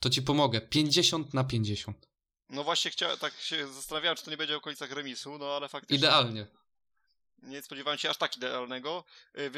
[0.00, 0.60] To ci pomogę.
[0.60, 2.06] 50 na 50.
[2.48, 5.68] No właśnie chciałem, tak się zastanawiałem, czy to nie będzie w okolicach remisu, no ale
[5.68, 5.96] faktycznie...
[5.96, 6.46] Idealnie
[7.42, 9.04] nie spodziewałem się aż tak idealnego,
[9.38, 9.50] y,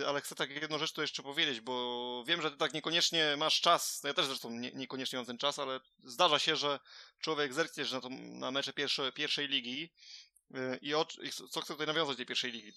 [0.00, 3.36] y, ale chcę tak jedną rzecz tu jeszcze powiedzieć, bo wiem, że ty tak niekoniecznie
[3.36, 6.78] masz czas, no ja też zresztą nie, niekoniecznie mam ten czas, ale zdarza się, że
[7.20, 9.90] człowiek zerkniesz na, to, na mecze pierwsze, pierwszej ligi
[10.54, 12.72] y, i, o, i co chcę tutaj nawiązać do tej pierwszej ligi.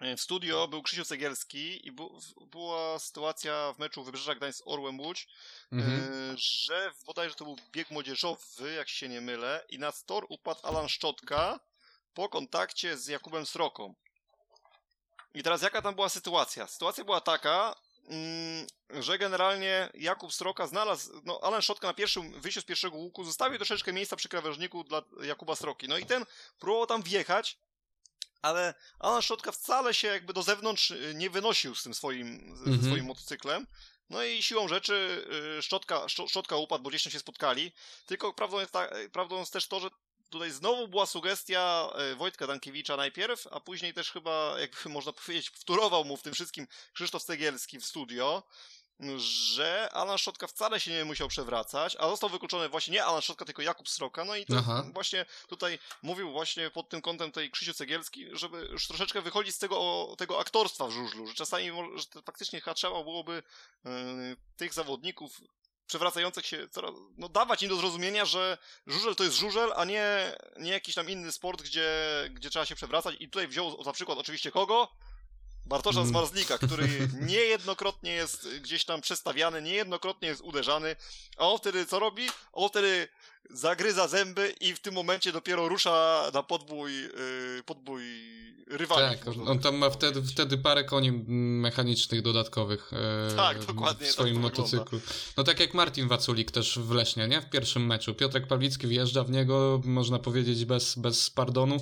[0.00, 5.00] W studio był Krzysiu Cegielski i bu, była sytuacja w meczu Wybrzeża Gdańsk z Orłem
[5.00, 5.28] Łódź,
[5.72, 6.34] mhm.
[6.38, 10.88] że bodajże to był bieg młodzieżowy, jak się nie mylę, i na tor upadł Alan
[10.88, 11.60] Szczotka,
[12.14, 13.94] po kontakcie z Jakubem Sroką.
[15.34, 16.66] I teraz jaka tam była sytuacja?
[16.66, 17.74] Sytuacja była taka,
[18.08, 23.24] mm, że generalnie Jakub Sroka znalazł, no Alan Szotka na pierwszym wyjściu z pierwszego łuku
[23.24, 25.88] zostawił troszeczkę miejsca przy krawężniku dla Jakuba Sroki.
[25.88, 26.24] No i ten
[26.58, 27.58] próbował tam wjechać,
[28.44, 32.28] ale Alan Szotka wcale się jakby do zewnątrz y, nie wynosił z tym swoim,
[32.66, 32.84] mhm.
[32.84, 33.66] swoim motocyklem.
[34.10, 35.26] No i siłą rzeczy
[35.58, 37.72] y, Szczotka, Szczotka upadł, bo gdzieś tam się spotkali.
[38.06, 39.90] Tylko prawdą jest, ta, prawdą jest też to, że
[40.30, 45.50] tutaj znowu była sugestia e, Wojtka Dankiewicza najpierw, a później też chyba, jakby można powiedzieć,
[45.50, 48.42] wtórował mu w tym wszystkim Krzysztof Stegielski w studio,
[49.16, 53.44] że Alan Szotka wcale się nie musiał przewracać, a został wykluczony właśnie nie Alan Szotka,
[53.44, 54.54] tylko Jakub Sroka, no i to
[54.92, 59.58] właśnie tutaj mówił właśnie pod tym kątem tej Krzysiu Cegielski, żeby już troszeczkę wychodzić z
[59.58, 63.42] tego, tego aktorstwa w żużlu, że czasami że faktycznie trzeba byłoby
[63.84, 63.90] yy,
[64.56, 65.40] tych zawodników
[65.86, 70.36] przewracających się, coraz, no dawać im do zrozumienia, że żużel to jest żużel, a nie,
[70.56, 71.90] nie jakiś tam inny sport, gdzie,
[72.30, 73.16] gdzie trzeba się przewracać.
[73.20, 74.88] I tutaj wziął za przykład oczywiście kogo?
[75.66, 76.08] Bartosza mm.
[76.08, 76.88] Zmarzlika, który
[77.20, 80.96] niejednokrotnie jest gdzieś tam przestawiany, niejednokrotnie jest uderzany,
[81.36, 82.28] a on wtedy co robi?
[82.52, 83.08] On wtedy
[83.50, 88.04] zagryza zęby i w tym momencie dopiero rusza na podbój, yy, podbój
[88.66, 89.18] rywali.
[89.18, 91.12] Tak, on, tam ma wtedy, wtedy parę koni
[91.62, 95.00] mechanicznych dodatkowych e, tak, dokładnie, w swoim tak motocyklu.
[95.36, 97.40] No tak jak Martin Waculik też w Lesznie, nie?
[97.40, 98.14] W pierwszym meczu.
[98.14, 101.76] Piotrek Pawlicki wjeżdża w niego, można powiedzieć, bez, bez pardonu.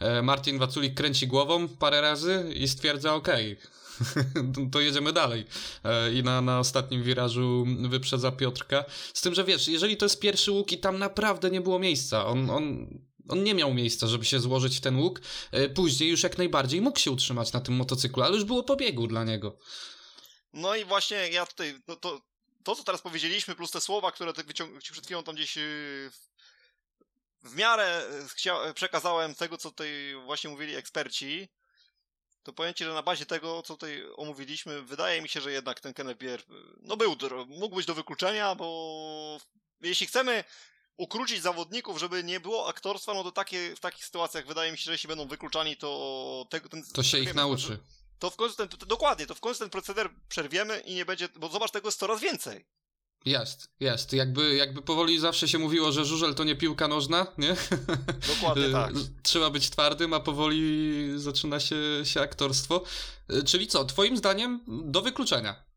[0.00, 3.77] E, Martin Waculik kręci głową parę razy i stwierdza, okej, okay,
[4.72, 5.44] to jedziemy dalej.
[5.84, 8.84] E, I na, na ostatnim wirażu wyprzedza Piotrka.
[9.14, 12.26] Z tym, że wiesz, jeżeli to jest pierwszy łuk i tam naprawdę nie było miejsca,
[12.26, 15.20] on, on, on nie miał miejsca, żeby się złożyć w ten łuk.
[15.52, 18.76] E, później już jak najbardziej mógł się utrzymać na tym motocyklu, ale już było po
[18.76, 19.58] biegu dla niego.
[20.52, 22.20] No i właśnie ja tutaj, no to,
[22.64, 26.10] to co teraz powiedzieliśmy, plus te słowa, które ty wyciąg- przed chwilą tam gdzieś w,
[27.42, 28.02] w miarę
[28.74, 29.90] przekazałem tego, co tutaj
[30.24, 31.48] właśnie mówili eksperci,
[32.48, 35.80] to powiem Ci, że na bazie tego, co tutaj omówiliśmy, wydaje mi się, że jednak
[35.80, 36.42] ten Kenneth Bier,
[36.82, 39.38] no był, mógł być do wykluczenia, bo
[39.80, 40.44] jeśli chcemy
[40.96, 44.84] ukrócić zawodników, żeby nie było aktorstwa, no to takie, w takich sytuacjach wydaje mi się,
[44.84, 47.78] że jeśli będą wykluczani, to tego, ten, to się ich nauczy.
[48.18, 51.28] To w końcu ten, to, dokładnie, to w końcu ten proceder przerwiemy i nie będzie,
[51.36, 52.64] bo zobacz, tego jest coraz więcej.
[53.24, 54.12] Jest, jest.
[54.12, 57.56] Jakby, jakby powoli zawsze się mówiło, że żużel to nie piłka nożna, nie?
[58.34, 58.92] Dokładnie tak.
[59.22, 62.84] Trzeba być twardym, a powoli zaczyna się, się aktorstwo.
[63.46, 65.68] Czyli co, twoim zdaniem do wykluczenia?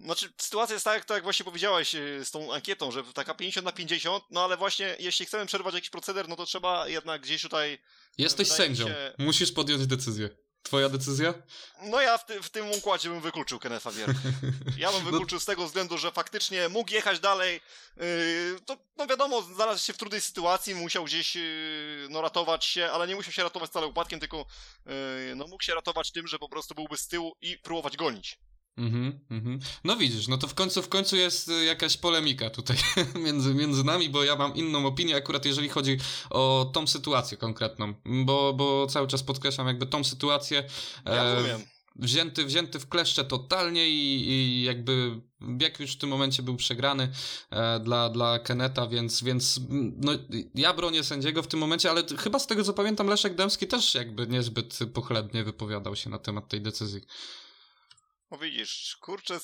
[0.00, 3.64] Znaczy, sytuacja jest tak, tak jak właśnie powiedziałeś y, z tą ankietą, że taka 50
[3.64, 7.42] na 50, no ale właśnie jeśli chcemy przerwać jakiś proceder, no to trzeba jednak gdzieś
[7.42, 7.78] tutaj...
[8.18, 9.12] Jesteś sędzią, się...
[9.18, 10.30] musisz podjąć decyzję.
[10.66, 11.34] Twoja decyzja?
[11.82, 14.16] No ja w, ty, w tym układzie bym wykluczył Kennetha Wierch.
[14.78, 17.60] Ja bym no- wykluczył z tego względu, że faktycznie mógł jechać dalej.
[17.96, 22.90] Yy, to, no wiadomo, znalazł się w trudnej sytuacji, musiał gdzieś yy, no, ratować się,
[22.90, 24.46] ale nie musiał się ratować wcale upadkiem, tylko
[24.86, 24.92] yy,
[25.36, 28.38] no, mógł się ratować tym, że po prostu byłby z tyłu i próbować gonić.
[28.76, 29.58] Mhm, mhm.
[29.84, 32.76] No widzisz, no to w końcu, w końcu jest y, jakaś polemika tutaj
[33.24, 35.96] między, między nami, bo ja mam inną opinię akurat jeżeli chodzi
[36.30, 40.64] o tą sytuację konkretną, bo, bo cały czas podkreślam jakby tą sytuację.
[41.06, 41.58] Ja e,
[41.98, 47.08] Wzięty, wzięty w kleszcze totalnie i, i jakby bieg już w tym momencie był przegrany
[47.50, 49.60] e, dla, dla Keneta, więc, więc
[49.96, 50.12] no,
[50.54, 53.94] ja bronię sędziego w tym momencie, ale chyba z tego co pamiętam Leszek Dębski też
[53.94, 57.00] jakby niezbyt pochlebnie wypowiadał się na temat tej decyzji.
[58.30, 59.40] No widzisz, kurczę,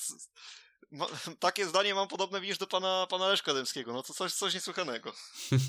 [1.41, 5.13] takie zdanie mam podobne, widzisz, do pana, pana Leszka Dębskiego, no to coś, coś niesłychanego.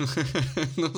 [0.78, 0.89] no,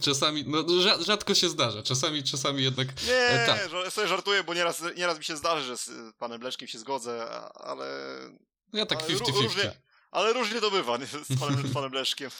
[0.00, 0.64] czasami, no
[1.00, 2.88] rzadko się zdarza, czasami, czasami jednak...
[3.06, 3.92] Nie, e, tak.
[3.92, 8.16] sobie żartuję, bo nieraz, nieraz mi się zdarzy, że z panem Leszkiem się zgodzę, ale...
[8.72, 9.70] Ja tak 50-50.
[10.10, 12.30] Ale różnie to bywa nie, z panem, z panem Leszkiem.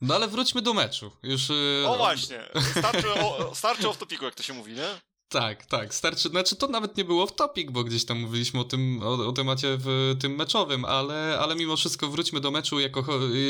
[0.00, 1.12] No ale wróćmy do meczu.
[1.22, 5.00] Już, y, o właśnie, starczy o, starczy o topiku, jak to się mówi, nie?
[5.30, 8.64] Tak, tak, starczy, znaczy to nawet nie było w topic, bo gdzieś tam mówiliśmy o
[8.64, 13.04] tym, o, o, temacie w tym meczowym, ale, ale mimo wszystko wróćmy do meczu, jako,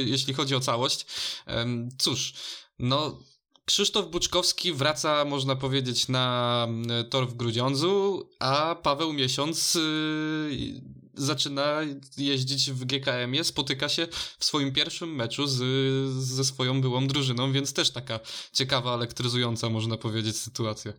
[0.05, 1.07] jeśli chodzi o całość.
[1.99, 2.33] Cóż,
[2.79, 3.19] no
[3.64, 6.69] Krzysztof Buczkowski wraca, można powiedzieć, na
[7.11, 10.83] tor w Grudziądzu, a Paweł Miesiąc yy,
[11.14, 11.81] zaczyna
[12.16, 14.07] jeździć w GKM-ie, spotyka się
[14.38, 15.57] w swoim pierwszym meczu z,
[16.12, 18.21] ze swoją byłą drużyną, więc też taka
[18.53, 20.93] ciekawa, elektryzująca, można powiedzieć, sytuacja.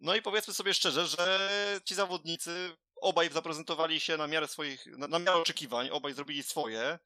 [0.00, 1.50] No i powiedzmy sobie szczerze, że
[1.84, 6.98] ci zawodnicy obaj zaprezentowali się na miarę swoich, na, na miarę oczekiwań, obaj zrobili swoje.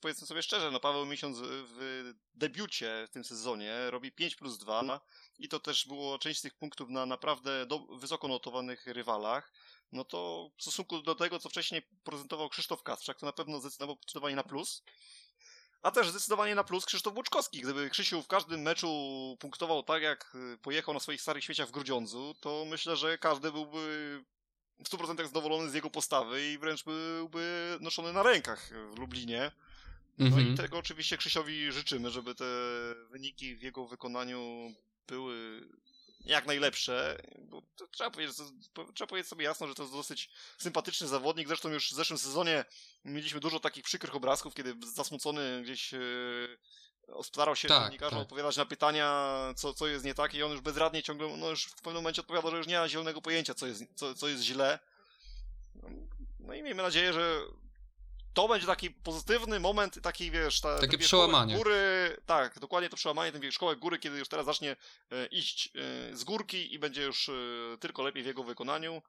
[0.00, 5.00] Powiedzmy sobie szczerze, no Paweł Miesiąc w debiucie w tym sezonie robi 5 plus 2
[5.38, 9.52] i to też było część z tych punktów na naprawdę do, wysoko notowanych rywalach.
[9.92, 14.36] No to w stosunku do tego, co wcześniej prezentował Krzysztof Kasprzak, to na pewno zdecydowanie
[14.36, 14.82] na plus.
[15.84, 17.60] A też zdecydowanie na plus Krzysztof Buczkowski.
[17.60, 18.88] Gdyby Krzysiu w każdym meczu
[19.40, 23.52] punktował tak, jak y, pojechał na swoich starych świeciach w Grudziądzu, to myślę, że każdy
[23.52, 24.24] byłby
[24.78, 29.52] w 100% zadowolony z jego postawy i wręcz byłby noszony na rękach w Lublinie.
[30.18, 30.54] No mhm.
[30.54, 32.44] i tego oczywiście Krzysiowi życzymy, żeby te
[33.10, 34.74] wyniki w jego wykonaniu
[35.06, 35.68] były
[36.24, 38.36] jak najlepsze, bo trzeba powiedzieć,
[38.94, 41.48] trzeba powiedzieć sobie jasno, że to jest dosyć sympatyczny zawodnik.
[41.48, 42.64] Zresztą już w zeszłym sezonie
[43.04, 45.98] mieliśmy dużo takich przykrych obrazków, kiedy zasmucony gdzieś e,
[47.22, 48.22] starał się tak, dziennikarzom tak.
[48.22, 51.64] odpowiadać na pytania, co, co jest nie tak i on już bezradnie ciągle, no już
[51.64, 54.42] w pewnym momencie odpowiadał, że już nie ma zielonego pojęcia, co jest, co, co jest
[54.42, 54.78] źle.
[56.40, 57.40] No i miejmy nadzieję, że
[58.34, 61.56] to będzie taki pozytywny moment, taki wiesz, ta, takie przełamanie.
[61.56, 64.76] Góry, tak, dokładnie to przełamanie, ten wierzchołek góry, kiedy już teraz zacznie
[65.10, 65.68] e, iść
[66.12, 67.32] e, z górki i będzie już e,
[67.80, 69.02] tylko lepiej w jego wykonaniu.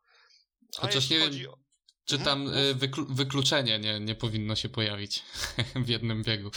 [0.77, 1.57] A Chociaż nie wiem, o...
[2.05, 2.65] Czy tam Mhm.
[2.67, 5.23] y, wyklu- wykluczenie nie, nie powinno się pojawić
[5.85, 6.51] w jednym biegu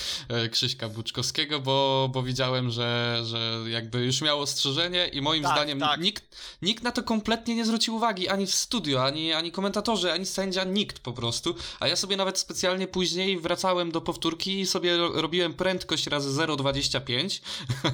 [0.44, 5.52] y, Krzyśka Buczkowskiego, bo, bo widziałem, że, że jakby już miało ostrzeżenie i moim Tak,
[5.52, 6.00] zdaniem tak.
[6.00, 10.26] Nikt, nikt na to kompletnie nie zwrócił uwagi, ani w studio, ani, ani komentatorzy, ani
[10.26, 11.54] sędzia, nikt po prostu.
[11.80, 16.30] A ja sobie nawet specjalnie później wracałem do powtórki i sobie ro- robiłem prędkość razy
[16.40, 17.40] 0,25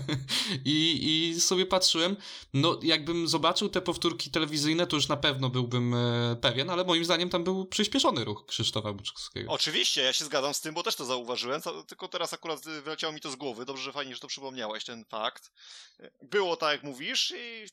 [0.64, 1.00] I,
[1.34, 2.16] i sobie patrzyłem,
[2.54, 7.04] no jakbym zobaczył te powtórki telewizyjne, to już na pewno byłbym e, pewien, ale moim
[7.04, 9.52] zdaniem tam był przyspieszony ruch Krzysztofa Buczkowskiego.
[9.52, 13.12] Oczywiście, ja się zgadzam z tym, bo też to zauważyłem, tylko teraz akurat y, wyleciało
[13.12, 13.64] mi to z głowy.
[13.64, 15.52] Dobrze, że fajnie, że to przypomniałeś, ten fakt.
[16.22, 17.66] Było tak, jak mówisz i...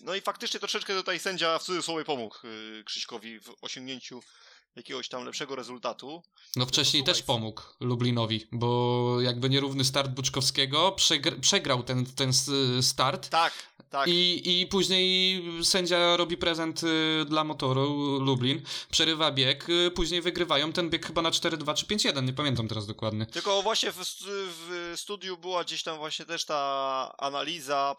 [0.00, 4.22] No i faktycznie troszeczkę tutaj sędzia w cudzysłowie pomógł y, Krzyśkowi w osiągnięciu
[4.76, 6.22] jakiegoś tam lepszego rezultatu.
[6.56, 12.30] No wcześniej też pomógł Lublinowi, bo jakby nierówny start Buczkowskiego, przegr- przegrał ten, ten
[12.82, 13.52] start Tak,
[13.90, 14.08] tak.
[14.08, 20.72] I, I później sędzia robi prezent y, dla motoru Lublin, przerywa bieg, y, później wygrywają
[20.72, 23.26] ten bieg chyba na 4-2 czy 5-1, nie pamiętam teraz dokładnie.
[23.26, 23.96] Tylko właśnie w,
[24.26, 27.96] w studiu była gdzieś tam właśnie też ta analiza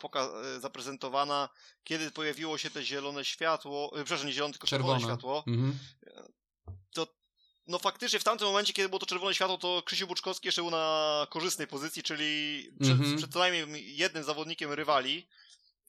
[0.59, 1.49] zaprezentowana,
[1.83, 5.13] kiedy pojawiło się te zielone światło, e, przepraszam, nie zielone, tylko czerwone, Czerwone.
[5.13, 5.43] światło.
[5.47, 5.77] Mhm.
[7.71, 10.71] No faktycznie w tamtym momencie, kiedy było to czerwone światło, to Krzysiu Buczkowski jeszcze był
[10.71, 13.17] na korzystnej pozycji, czyli przed, Mhm.
[13.17, 15.27] przed co najmniej jednym zawodnikiem rywali.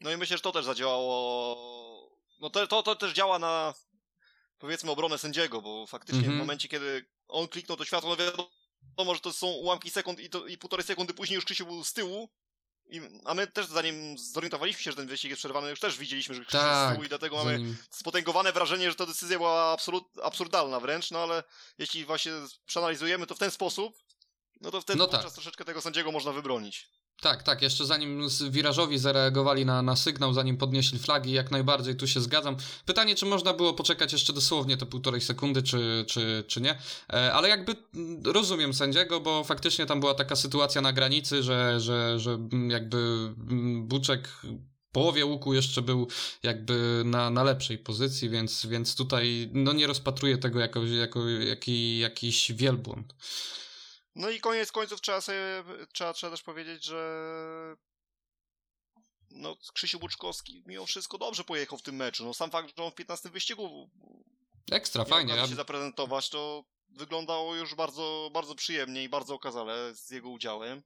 [0.00, 2.12] No i myślę, że to też zadziałało.
[2.40, 3.74] No to, to, to też działa na
[4.58, 6.36] powiedzmy obronę sędziego, bo faktycznie Mhm.
[6.36, 10.30] w momencie, kiedy on kliknął to światło, no wiadomo, że to są ułamki sekund i,
[10.30, 12.28] to, i półtorej sekundy później już Krzysiu był z tyłu.
[12.92, 16.34] I, a my też zanim zorientowaliśmy się, że ten wyścig jest przerwany, już też widzieliśmy,
[16.34, 17.58] że z Tak, tyłu i dlatego mamy
[17.90, 21.42] spotęgowane wrażenie, że ta decyzja była absolut, absurdalna wręcz, no ale
[21.78, 22.32] jeśli właśnie
[22.66, 23.96] przeanalizujemy to w ten sposób,
[24.60, 25.32] no to wtedy No tak.
[25.32, 26.88] troszeczkę tego sędziego można wybronić.
[27.22, 32.06] Tak, tak, jeszcze zanim wirażowi zareagowali na, na sygnał, zanim podnieśli flagi, jak najbardziej tu
[32.06, 32.56] się zgadzam.
[32.86, 36.78] Pytanie, czy można było poczekać jeszcze dosłownie te półtorej sekundy, czy, czy, czy nie.
[37.12, 41.80] E, ale jakby mm, rozumiem sędziego, bo faktycznie tam była taka sytuacja na granicy, że,
[41.80, 42.96] że, że mm, jakby
[43.50, 44.28] mm, Buczek
[44.92, 46.08] połowie łuku jeszcze był
[46.42, 51.98] jakby na, na lepszej pozycji, więc, więc tutaj no nie rozpatruję tego jako, jako jaki,
[51.98, 53.14] jakiś wielbłąd.
[54.14, 57.76] No i koniec końców trzeba sobie, trzeba, trzeba też powiedzieć, że
[59.30, 62.24] no Krzysiu Buczkowski mimo wszystko dobrze pojechał w tym meczu.
[62.24, 63.90] No sam fakt, że on w 15 wyścigu
[64.70, 65.48] Ekstra, fajnie.
[65.48, 70.82] się zaprezentować, to wyglądało już bardzo, bardzo przyjemnie i bardzo okazale z jego udziałem.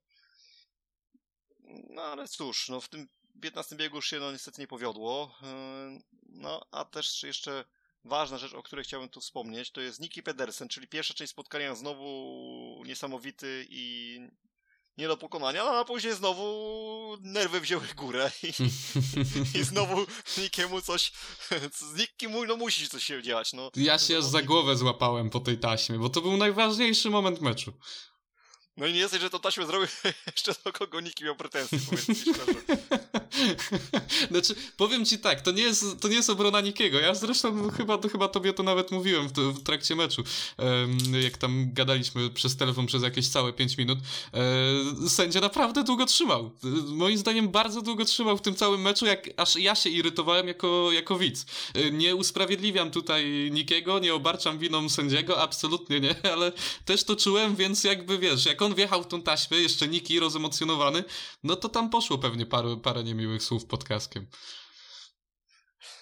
[1.91, 3.09] No ale cóż, no w tym
[3.43, 5.35] 15 biegu już się no niestety nie powiodło.
[5.43, 7.65] Yy, No a też jeszcze
[8.07, 11.75] ważna rzecz, o której chciałbym tu wspomnieć, to jest Niki Pedersen, czyli pierwsza część spotkania
[11.75, 14.21] znowu niesamowity i
[14.99, 18.53] nie do pokonania, no, a później znowu nerwy wzięły górę i,
[19.59, 20.07] i znowu
[20.39, 21.13] Nikiemu coś,
[21.73, 23.71] z Nikim no musi coś się dziać, no.
[23.77, 27.73] Ja się aż za głowę złapałem po tej taśmie, bo to był najważniejszy moment meczu.
[28.77, 29.89] No i nie jesteś, że to taśmę zrobił
[30.37, 32.53] jeszcze do kogo Niki miał pretensje, powiedzmy ci szczerze.
[34.31, 37.01] Znaczy, powiem ci tak, to nie jest, to nie jest obrona Nikiego.
[37.01, 40.23] Ja zresztą chyba, to, chyba tobie to nawet mówiłem w, w trakcie meczu,
[40.57, 43.99] em, jak tam gadaliśmy przez telefon przez jakieś całe 5 minut.
[45.05, 46.51] E, sędzia naprawdę długo trzymał.
[46.65, 50.49] E, Moim zdaniem bardzo długo trzymał w tym całym meczu, jak aż ja się irytowałem
[50.49, 51.47] jako, jako widz.
[51.75, 56.53] E, Nie usprawiedliwiam tutaj Nikiego, nie obarczam winą sędziego, absolutnie nie, ale
[56.85, 61.05] też to czułem, więc jakby wiesz, jak on wjechał w tą taśmę, jeszcze Niki rozemocjonowany,
[61.43, 64.27] no to tam poszło pewnie parę, parę niemiłych słów pod kaskiem.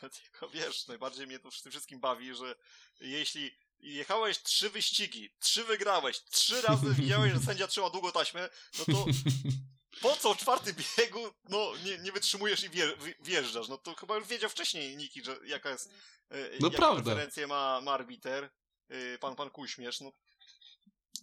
[0.22, 2.54] Tylko wiesz, najbardziej mnie to w tym wszystkim bawi, że
[3.00, 8.48] jeśli jechałeś trzy wyścigi, trzy wygrałeś, trzy razy widziałeś, że sędzia trzyma długo taśmę,
[8.78, 9.06] no to
[10.00, 12.70] po co w czwartym biegu, no nie, nie wytrzymujesz i
[13.20, 13.68] wjeżdżasz?
[13.68, 15.90] No to chyba już wiedział wcześniej Niki, że jaka jest,
[16.30, 17.02] e, No prawda.
[17.02, 18.50] preferencje ma, ma arbiter,
[18.88, 20.12] e, pan, pan Kuśmierz, no.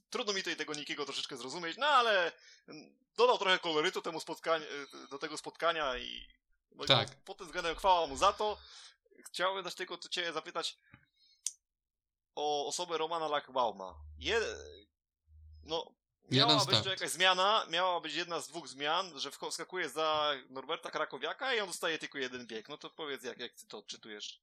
[0.09, 2.31] Trudno mi tutaj tego Nikiego troszeczkę zrozumieć, no ale
[2.67, 6.27] mm, dodał trochę kolorytu temu e, do tego spotkania i
[6.75, 7.07] no i Tak.
[7.09, 8.57] pod, pod tym względem chwała mu za to.
[9.25, 10.77] Chciałbym też tylko cię zapytać
[12.35, 13.95] o osobę Romana Lachbauma.
[14.19, 14.41] Je,
[15.63, 15.91] no,
[16.31, 16.83] miała być start.
[16.83, 21.59] to jakaś zmiana, miała być jedna z dwóch zmian, że wskakuje za Norberta Krakowiaka i
[21.59, 22.69] on dostaje tylko jeden bieg.
[22.69, 24.41] No to powiedz, jak, jak ty to odczytujesz?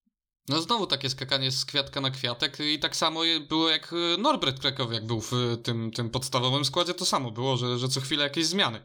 [0.48, 4.60] No znowu takie skakanie z kwiatka na kwiatek i tak samo było jak e, Norbert
[4.60, 8.24] Krakowiak był w e, tym, tym podstawowym składzie, to samo było, że, że co chwilę
[8.24, 8.80] jakieś zmiany.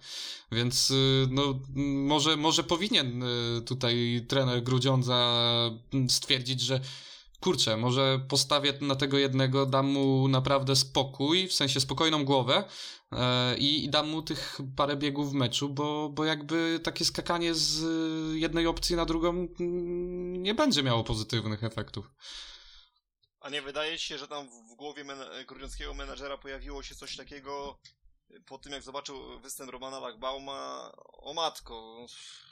[0.52, 0.94] Więc e,
[1.30, 1.60] no
[2.06, 3.24] może, może powinien
[3.66, 5.36] tutaj trener Grudziądza
[6.10, 6.80] stwierdzić, że
[7.44, 12.64] kurczę, może postawię na tego jednego, dam mu naprawdę spokój, w sensie spokojną głowę
[13.12, 17.84] e, i, dam mu tych parę biegów w meczu, bo, bo jakby takie skakanie z
[18.34, 19.48] jednej opcji na drugą
[20.40, 22.12] nie będzie miało pozytywnych efektów.
[23.40, 27.80] A nie wydaje się, że tam w głowie men- grudziąckiego menadżera pojawiło się coś takiego
[28.46, 32.06] po tym, jak zobaczył występ Romana Lachbauma, o matko,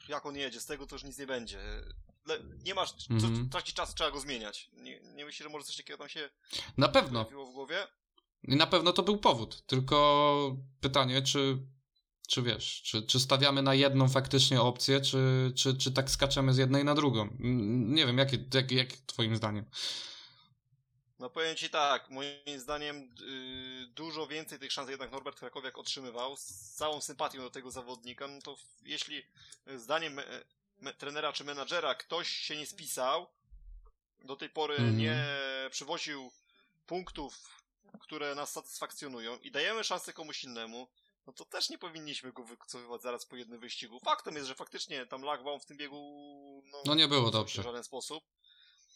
[0.07, 1.59] jak on jedzie, z tego to już nic nie będzie.
[2.63, 3.49] Nie masz, co, Mhm.
[3.49, 4.69] traci czas, trzeba go zmieniać.
[4.73, 6.29] Nie, nie myślisz, że może coś takiego tam się
[6.77, 7.25] Na pewno.
[7.25, 7.87] w głowie?
[8.43, 9.65] I na pewno to był powód.
[9.65, 11.57] Tylko pytanie, czy,
[12.27, 16.57] czy wiesz, czy, czy stawiamy na jedną faktycznie opcję, czy, czy, czy tak skaczemy z
[16.57, 17.21] jednej na drugą?
[17.21, 19.65] Mm, Nie wiem, jakie, jak, jak twoim zdaniem?
[21.19, 26.35] No powiem ci tak, moim zdaniem yy, dużo więcej tych szans jednak Norbert Krakowiak otrzymywał,
[26.37, 26.45] z
[26.75, 29.23] całą sympatią do tego zawodnika, no to jeśli
[29.75, 30.19] zdaniem
[30.81, 33.27] me, trenera czy menadżera ktoś się nie spisał,
[34.25, 34.97] do tej pory Mhm.
[34.97, 35.25] nie
[35.69, 36.31] przywoził
[36.85, 37.61] punktów,
[38.01, 40.87] które nas satysfakcjonują i dajemy szansę komuś innemu,
[41.27, 43.99] no to też nie powinniśmy go wycofywać zaraz po jednym wyścigu.
[43.99, 45.97] Faktem jest, że faktycznie tam Lachbaum w tym biegu
[46.71, 47.63] no, No nie było w dobrze.
[47.63, 48.23] żaden sposób.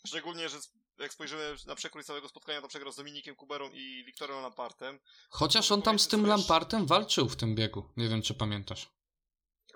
[0.08, 0.58] Szczególnie, że
[0.98, 5.00] jak spojrzymy na przekrój całego spotkania, to przegrał z Dominikiem Kuberą i Wiktorem Lampartem.
[5.30, 7.90] Chociaż on tam z tym Lampartem walczył w tym biegu.
[7.98, 8.88] Nie wiem, czy pamiętasz.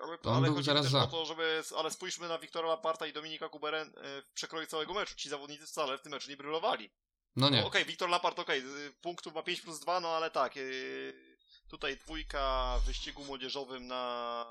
[0.02, 1.06] Ale, On ale chodzi zaraz za.
[1.06, 1.62] to, żeby.
[1.76, 3.86] Ale spójrzmy na Wiktora Lamparta i Dominika Kuberę e,
[4.22, 5.14] w przekroju całego meczu.
[5.16, 6.90] Ci zawodnicy wcale w tym meczu nie brylowali.
[7.36, 7.66] No nie.
[7.66, 10.56] Okej, Wiktor Lampart, okej, y, punktów ma 5 plus 2, no ale tak.
[10.56, 11.14] y,
[11.68, 14.46] tutaj dwójka w wyścigu młodzieżowym na.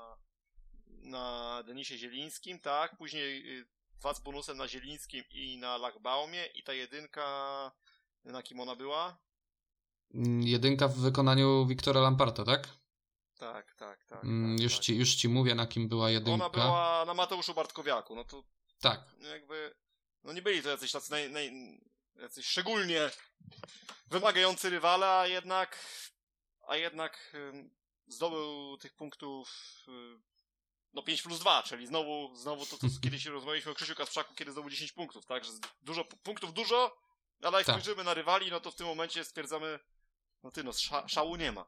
[0.86, 2.96] na Denisie Zielińskim, tak.
[2.96, 3.66] Później y,
[3.98, 6.46] dwa z bonusem na Zielińskim i na Lachbaumie.
[6.46, 7.72] I ta jedynka.
[8.24, 9.16] Na kim ona była?
[10.14, 12.68] Mm, Jedynka w wykonaniu Wiktora Lamparta, tak?
[13.40, 14.24] Tak, tak, tak.
[14.24, 14.82] Mm, tak, Już tak.
[14.82, 16.34] ci, już ci mówię, na kim była jedynka.
[16.46, 18.44] Ona była na Mateuszu Bartkowiaku, no to
[18.80, 19.00] Tak.
[19.32, 19.74] jakby,
[20.24, 21.52] no nie byli to jacyś tacy naj, naj,
[22.16, 23.10] jacyś szczególnie
[24.06, 25.78] wymagający rywale, a jednak,
[26.68, 27.36] a jednak
[28.06, 29.50] zdobył tych punktów
[30.92, 34.52] no 5 plus 2, czyli znowu, znowu to, co kiedyś rozmawialiśmy o Krzysiu Kasprzaku, kiedy
[34.52, 36.96] zdobył 10 punktów, tak, że dużo punktów dużo,
[37.42, 37.74] ale jak Tak.
[37.74, 39.78] spojrzymy na rywali, no to w tym momencie stwierdzamy,
[40.42, 41.64] no ty, no sza, szału nie ma.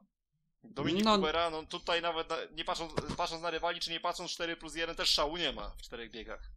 [0.63, 4.31] Dominik No- Kubera, no tutaj nawet na, nie patrząc, patrząc na rywali, czy nie patrząc
[4.31, 6.51] 4 plus 1, też szału nie ma w czterech biegach.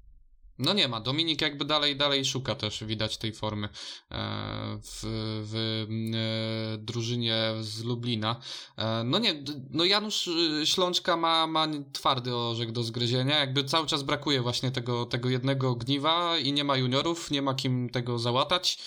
[0.59, 1.01] No nie ma.
[1.01, 3.71] Dominik jakby dalej, dalej szuka też, widać tej formy e,
[4.83, 5.01] w,
[5.51, 5.87] w
[6.75, 8.41] e, drużynie z Lublina.
[8.79, 10.29] E, no nie, no Janusz
[10.65, 13.39] Ślączka ma, ma twardy orzech do zgryzienia.
[13.39, 17.55] Jakby cały czas brakuje właśnie tego, tego jednego ogniwa i nie ma juniorów, nie ma
[17.55, 18.79] kim tego załatać.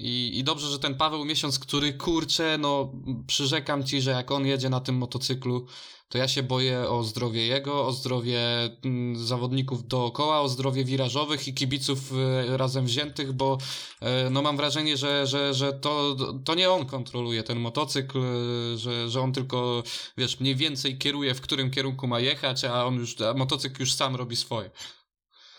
[0.00, 2.92] I, I dobrze, że ten Paweł Miesiąc, który kurczę, no
[3.26, 5.66] przyrzekam ci, że jak on jedzie na tym motocyklu,
[6.08, 8.40] to ja się boję o zdrowie jego, o zdrowie
[8.84, 13.58] mm, zawodników dookoła, o zdrowie wirażowych i kibiców e, razem wziętych, bo
[14.00, 18.78] e, no mam wrażenie, że, że, że to, to nie on kontroluje ten motocykl, e,
[18.78, 19.82] że, że on tylko,
[20.16, 23.92] wiesz, mniej więcej kieruje, w którym kierunku ma jechać, a on już, a motocykl już
[23.92, 24.70] sam robi swoje.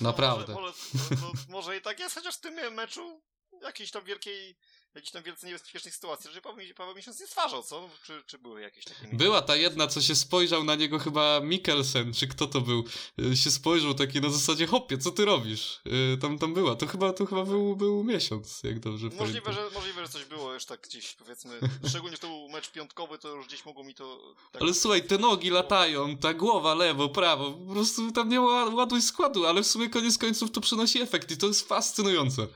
[0.00, 0.54] Naprawdę.
[0.54, 0.72] Może,
[1.10, 3.22] może, może i tak jest, chociaż w tym meczu
[3.62, 4.56] jakiejś tam wielkiej,
[4.94, 7.90] jakiejś tam wielce niebezpiecznej sytuacji, że Paweł, Paweł Miesiąc nie stwarzał, co?
[8.06, 9.08] Czy, czy były jakieś takie...
[9.12, 12.84] Była ta jedna, co się spojrzał na niego chyba Mikkelsen, czy kto to był,
[13.32, 15.80] e, się spojrzał taki na zasadzie, hopie, co ty robisz?
[16.14, 19.70] E, Tam, tam była, to chyba, to chyba był, był miesiąc, jak dobrze Możliwe pamiętam.
[19.70, 23.18] że, możliwe, że coś było już tak gdzieś, powiedzmy, szczególnie, że to był mecz piątkowy,
[23.18, 24.34] to już gdzieś mogło mi to...
[24.52, 28.64] Tak, Ale słuchaj, te nogi latają, ta głowa lewo, prawo, po prostu tam nie ma
[28.64, 32.46] ładu i składu, ale w sumie koniec końców to przynosi efekt i to jest fascynujące.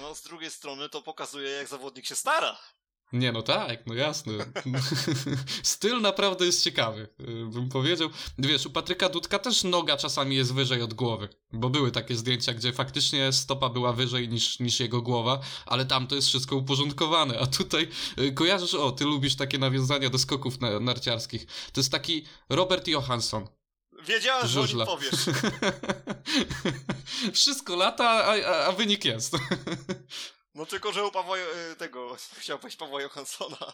[0.00, 2.56] no z drugiej strony to pokazuje, jak zawodnik się stara.
[3.12, 4.32] Nie, no tak, no jasne.
[5.62, 8.10] Styl naprawdę jest ciekawy, y, bym powiedział.
[8.38, 12.54] Wiesz, u Patryka Dudka też noga czasami jest wyżej od głowy, bo były takie zdjęcia,
[12.54, 17.38] gdzie faktycznie stopa była wyżej niż, niż jego głowa, ale tam to jest wszystko uporządkowane,
[17.38, 17.88] a tutaj
[18.18, 21.46] y, kojarzysz, o, ty lubisz takie nawiązania do skoków na, narciarskich.
[21.72, 23.46] To jest taki Robert Johansson.
[24.02, 24.86] Wiedziałem, że o nim Żużla.
[24.86, 25.14] powiesz.
[27.34, 29.32] Wszystko lata, a, a, a wynik jest.
[30.54, 33.72] No tylko, że u Pawła, e, tego, chciał powiedzieć Pawła Johanssona.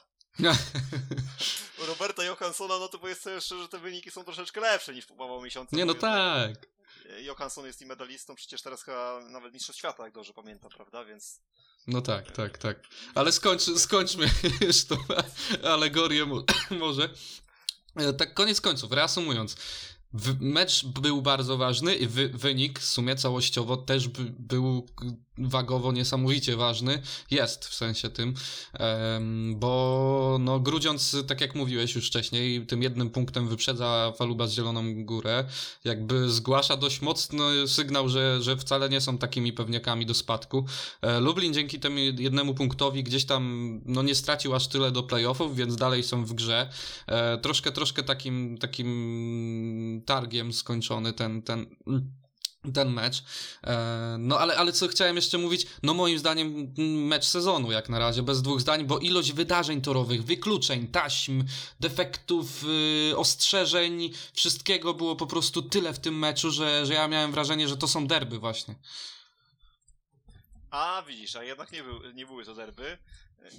[1.83, 5.11] U Roberta Johanssona, no to powiedz sobie szczerze, że te wyniki są troszeczkę lepsze niż
[5.11, 5.77] u Pawła Miesiąca.
[5.77, 6.51] Nie, no tak.
[7.21, 11.41] Johansson jest i medalistą, przecież teraz chyba nawet mistrzostw świata, jak dobrze pamiętam, prawda, więc...
[11.87, 12.77] No tak, tak, tak.
[13.15, 14.31] Ale skończ, skończmy
[14.67, 14.97] już tą
[15.65, 17.09] alegorię mo- może.
[17.97, 19.57] E, Tak koniec końców, reasumując.
[20.41, 24.87] Mecz był bardzo ważny i wy, wynik w sumie całościowo też by, był
[25.39, 27.03] wagowo niesamowicie ważny.
[27.31, 28.35] Jest w sensie tym,
[29.57, 35.05] bo no Grudziądz, tak jak mówiłeś już wcześniej, tym jednym punktem wyprzedza Faluba z Zieloną
[35.05, 35.45] Górę.
[35.85, 40.65] Jakby zgłasza dość mocny sygnał, że, że wcale nie są takimi pewniakami do spadku.
[41.03, 45.57] E, Lublin dzięki temu jednemu punktowi gdzieś tam no nie stracił aż tyle do playoffów,
[45.57, 46.71] więc dalej są w grze.
[47.07, 51.67] E, troszkę, troszkę takim, takim targiem skończony ten, ten
[52.73, 53.23] ten mecz.
[53.65, 56.75] E, no ale, ale co chciałem jeszcze mówić, no moim zdaniem
[57.07, 61.45] mecz sezonu jak na razie, bez dwóch zdań, bo ilość wydarzeń torowych, wykluczeń, taśm,
[61.81, 67.33] defektów, yy, ostrzeżeń, wszystkiego było po prostu tyle w tym meczu, że, że ja miałem
[67.33, 68.75] wrażenie, że to są derby właśnie.
[70.71, 72.99] A widzisz, a jednak nie, był, nie były to derby.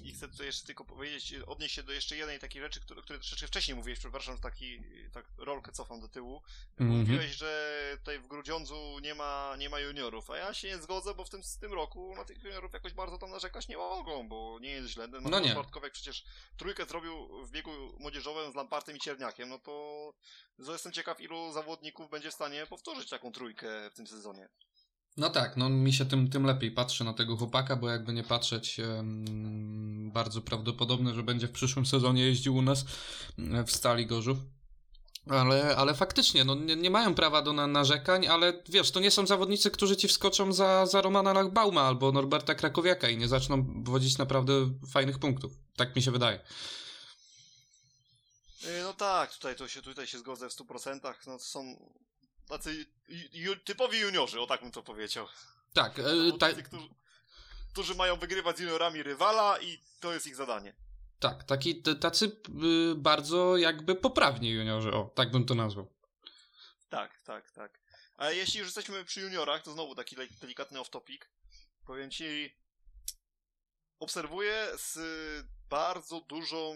[0.04, 3.20] I chcę tutaj jeszcze tylko powiedzieć, odnieść się do jeszcze jednej takiej rzeczy, które, które
[3.20, 6.42] troszeczkę wcześniej mówiłeś, przepraszam, taki, tak rolkę cofam do tyłu.
[6.80, 6.98] Mm -hmm.
[6.98, 11.14] Mówiłeś, że tutaj w Grudziądzu nie ma, nie ma juniorów, a ja się nie zgodzę,
[11.14, 14.28] bo w tym, w tym roku na tych juniorów jakoś bardzo tam narzekać nie mogą,
[14.28, 15.08] bo nie jest źle.
[15.08, 15.56] No, no nie.
[15.56, 16.26] Bartkowiak przecież
[16.58, 20.14] trójkę zrobił w biegu młodzieżowym z Lampartem i Cierniakiem, no to
[20.60, 24.50] jestem ciekaw, ilu zawodników będzie w stanie powtórzyć taką trójkę w tym sezonie.
[25.18, 28.24] No tak, no mi się tym, tym lepiej patrzy na tego chłopaka, bo jakby nie
[28.24, 28.78] patrzeć,
[30.13, 32.86] bardzo prawdopodobne, że będzie w przyszłym sezonie jeździł u nas
[33.68, 34.38] w Stali Gorzów.
[35.30, 39.11] Ale, ale faktycznie, no nie, nie mają prawa do na, narzekań, ale wiesz, to nie
[39.11, 43.84] są zawodnicy, którzy ci wskoczą za, za Romana Lachbauma albo Norberta Krakowiaka i nie zaczną
[43.84, 44.53] wodzić naprawdę
[44.91, 45.51] fajnych punktów.
[45.76, 46.39] Tak mi się wydaje.
[48.84, 51.13] No tak, tutaj, to się, tutaj się zgodzę w 100%.
[51.28, 51.76] No są
[52.48, 52.86] tacy
[53.34, 55.28] ju, typowi juniorzy, o tak bym to powiedział.
[55.74, 56.04] Tak, e,
[56.39, 56.54] ta...
[56.54, 56.89] którzy,
[57.72, 60.76] którzy mają wygrywać z juniorami rywala i to jest ich zadanie.
[61.20, 65.93] Tak, taki, tacy y, bardzo jakby poprawni juniorzy, o, tak bym to nazwał.
[66.89, 67.80] Tak, tak, tak.
[68.18, 71.20] A jeśli już jesteśmy przy juniorach, to znowu taki delikatny off-topic.
[71.86, 72.56] Powiem ci,
[74.00, 74.98] obserwuję z
[75.70, 76.76] bardzo dużą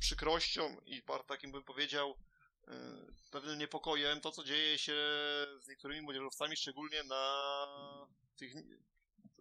[0.00, 2.16] przykrością i takim bym powiedział
[3.34, 4.92] pewnym niepokojem to, co dzieje się
[5.60, 7.44] z niektórymi młodzieżowcami, szczególnie na
[8.36, 8.52] tych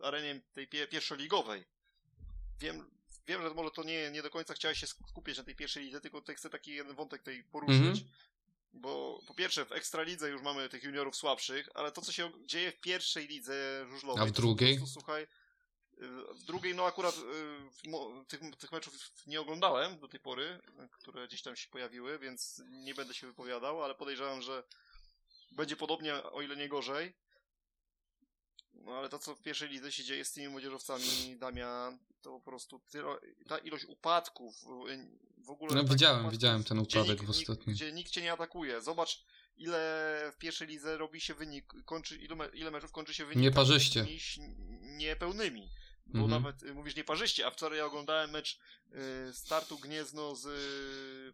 [0.01, 1.63] arenie tej pierwszoligowej.
[2.59, 2.91] Wiem,
[3.28, 6.01] wiem, że może to nie, nie do końca chciałeś się skupić na tej pierwszej lidze,
[6.01, 7.78] tylko chcę taki jeden wątek tutaj poruszyć.
[7.78, 8.07] Mm -hmm.
[8.74, 12.71] Bo po pierwsze w Ekstralidze już mamy tych juniorów słabszych, ale to, co się dzieje
[12.71, 14.24] w pierwszej lidze żużlowej...
[14.24, 14.78] A w drugiej?
[14.78, 15.28] Prostu, słuchaj,
[16.48, 18.94] drugiej, no akurat y, tych, tych meczów
[19.28, 20.60] nie oglądałem do tej pory,
[20.91, 24.64] które gdzieś tam się pojawiły, więc nie będę się wypowiadał, ale podejrzewam, że
[25.52, 27.14] będzie podobnie, o ile nie gorzej.
[28.74, 32.41] No ale to, co w pierwszej lidze się dzieje z tymi młodzieżowcami, Damian, to po
[32.41, 32.82] prostu
[33.48, 34.56] ta ilość upadków
[35.38, 35.76] w ogóle...
[35.76, 37.76] No widziałem, upadków, widziałem ten upadek nikt, w ostatnim.
[37.76, 38.82] Gdzie nikt cię nie atakuje.
[38.82, 39.26] Zobacz,
[39.58, 44.06] ile w pierwszej lidze robi się wynik, kończy, ile, ile meczów kończy się wynik Nieparzyście.
[44.82, 45.70] niepełnymi.
[46.06, 46.43] Bo mhm.
[46.43, 48.60] nawet y, mówisz nieparzyście, a wczoraj ja oglądałem mecz
[49.30, 50.45] y, startu Gniezno z...
[50.45, 51.34] Y,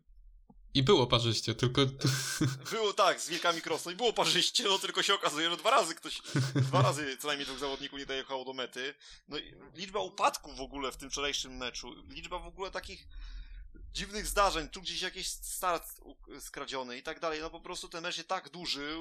[0.73, 1.81] I było parzyście, tylko...
[2.71, 5.95] Było tak, z Wilkami Krosno i było parzyście, no tylko się okazuje, że dwa razy
[5.95, 6.21] ktoś,
[6.55, 8.93] dwa razy co najmniej dwóch zawodników nie dojechało do mety.
[9.27, 13.07] No i liczba upadków w ogóle w tym wczorajszym meczu, liczba w ogóle takich
[13.91, 16.01] dziwnych zdarzeń, tu gdzieś jakiś start
[16.39, 18.97] skradziony i tak dalej, no po prostu ten mecz jest tak duży,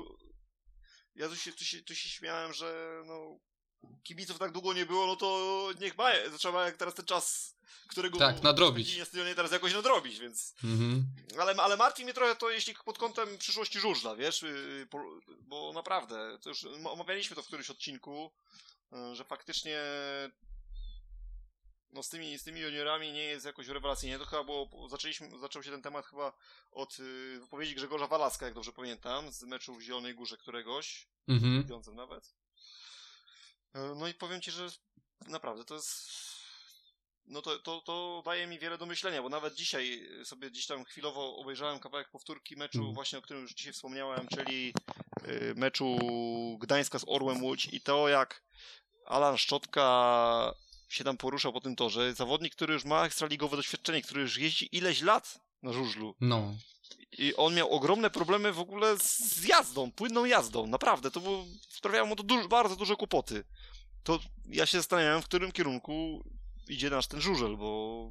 [1.14, 3.38] ja tu się, tu się, tu się śmiałem, że no
[4.02, 7.56] kibiców tak długo nie było, no to niech ma, trzeba jak teraz ten czas,
[7.88, 8.98] którego tak, nadrobić.
[8.98, 11.06] na stadionie teraz jakoś nadrobić, więc mhm.
[11.38, 14.88] ale, ale martwi mnie trochę to, jeśli pod kątem przyszłości żużla, wiesz, y,
[15.40, 18.32] bo naprawdę, to już omawialiśmy to w którymś odcinku,
[18.92, 19.80] y, że faktycznie
[21.92, 24.18] no z tymi, z tymi juniorami nie jest jakoś rewelacyjnie.
[24.18, 26.32] To chyba było, zaczęliśmy, zaczął się ten temat chyba
[26.72, 31.64] od y, wypowiedzi Grzegorza Walaska, jak dobrze pamiętam, z meczu w Zielonej Górze któregoś, mhm.
[31.94, 32.34] nawet.
[33.74, 34.68] E, no i powiem ci, że
[35.26, 36.10] naprawdę to jest.
[37.26, 40.84] No to, to, to daje mi wiele do myślenia, bo nawet dzisiaj sobie gdzieś tam
[40.84, 42.94] chwilowo obejrzałem kawałek powtórki meczu, mm.
[42.94, 44.74] właśnie o którym już dzisiaj wspomniałem, czyli
[45.28, 45.98] y, meczu
[46.60, 48.42] Gdańska z Orłem Łódź i to jak
[49.06, 50.54] Alan Szczotka
[50.88, 52.14] się tam poruszał po tym torze.
[52.14, 56.14] Zawodnik, który już ma ekstraligowe doświadczenie, który już jeździ ileś lat na żużlu.
[56.20, 56.54] No.
[57.18, 60.66] I on miał ogromne problemy w ogóle z jazdą, płynną jazdą.
[60.66, 63.44] Naprawdę, to było, sprawiało mu to duż, bardzo duże kłopoty.
[64.02, 66.24] To ja się zastanawiałem, w którym kierunku
[66.68, 68.10] idzie nasz ten żużel, bo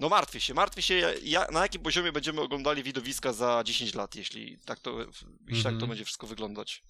[0.00, 4.14] no martwię się, martwię się, ja, na jakim poziomie będziemy oglądali widowiska za 10 lat,
[4.14, 5.62] jeśli tak to, jeśli mm -hmm.
[5.62, 5.88] tak to mhm.
[5.88, 6.82] będzie wszystko wyglądać.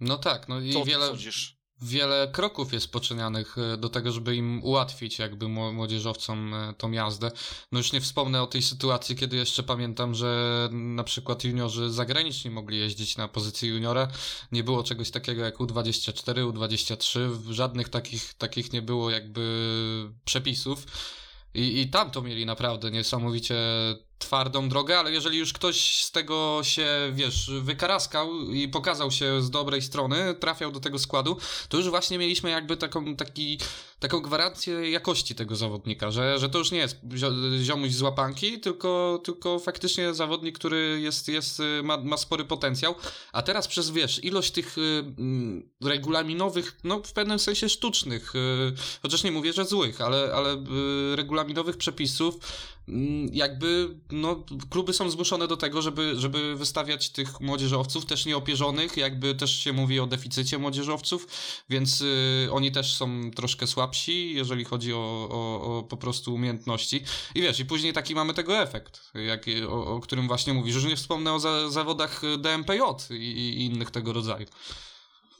[0.00, 1.59] No tak, no i Co wiele, sądzisz?
[1.82, 7.30] Wiele kroków jest poczynianych e, do tego, żeby im ułatwić jakby młodzieżowcom e, tą jazdę.
[7.72, 12.50] No już nie wspomnę o tej sytuacji, kiedy jeszcze pamiętam, że na przykład juniorzy zagraniczni
[12.50, 14.08] mogli jeździć na pozycji juniora.
[14.52, 17.20] Nie było czegoś takiego jak U24, U23,
[17.50, 20.86] żadnych takich, takich nie było jakby przepisów.
[21.54, 23.56] I, I tam to mieli naprawdę niesamowicie
[24.20, 29.50] twardą drogę, ale jeżeli już ktoś z tego się, wiesz, wykaraskał i pokazał się z
[29.50, 31.36] dobrej strony, trafiał do tego składu,
[31.68, 33.58] to już właśnie mieliśmy jakby taką, taki,
[33.98, 36.96] taką gwarancję jakości tego zawodnika, że, że to już nie jest
[37.62, 42.94] ziomuś z łapanki, tylko, tylko faktycznie zawodnik, który jest, jest, ma, ma spory potencjał,
[43.32, 45.04] a teraz przez, wiesz, ilość tych y,
[45.80, 51.16] regulaminowych, no w pewnym sensie sztucznych, y, chociaż nie mówię, że złych, ale, ale y,
[51.16, 52.79] regulaminowych przepisów, mm,
[53.32, 59.34] jakby no, kluby są zmuszone do tego, żeby, żeby wystawiać tych młodzieżowców, też nieopierzonych, jakby
[59.34, 61.26] też się mówi o deficycie młodzieżowców,
[61.68, 67.04] więc y, oni też są troszkę słabsi, jeżeli chodzi o, o, o, po prostu umiejętności.
[67.34, 70.74] I wiesz, i później taki mamy tego efekt, jak, o, o którym właśnie mówisz.
[70.74, 72.80] Już nie wspomnę o za, zawodach DMPJ
[73.10, 74.46] i, i innych tego rodzaju.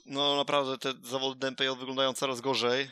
[0.05, 2.89] No naprawdę te zawody DMPJ wyglądają coraz gorzej.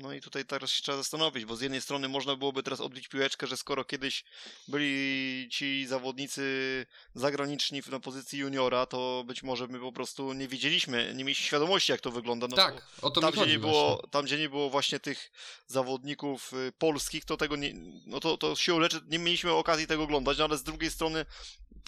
[0.00, 3.08] No i tutaj teraz się trzeba zastanowić, bo z jednej strony można byłoby teraz odbić
[3.08, 4.24] piłeczkę, że skoro kiedyś
[4.68, 11.12] byli ci zawodnicy zagraniczni na pozycji juniora, to być może my po prostu nie wiedzieliśmy,
[11.16, 12.46] nie mieliśmy świadomości, jak to wygląda.
[12.48, 15.32] No tak, o to tam, gdzie nie było, Tam, gdzie nie było właśnie tych
[15.66, 17.72] zawodników y, polskich, to tego nie,
[18.06, 21.26] no to, to się leczy, nie mieliśmy okazji tego oglądać, no ale z drugiej strony,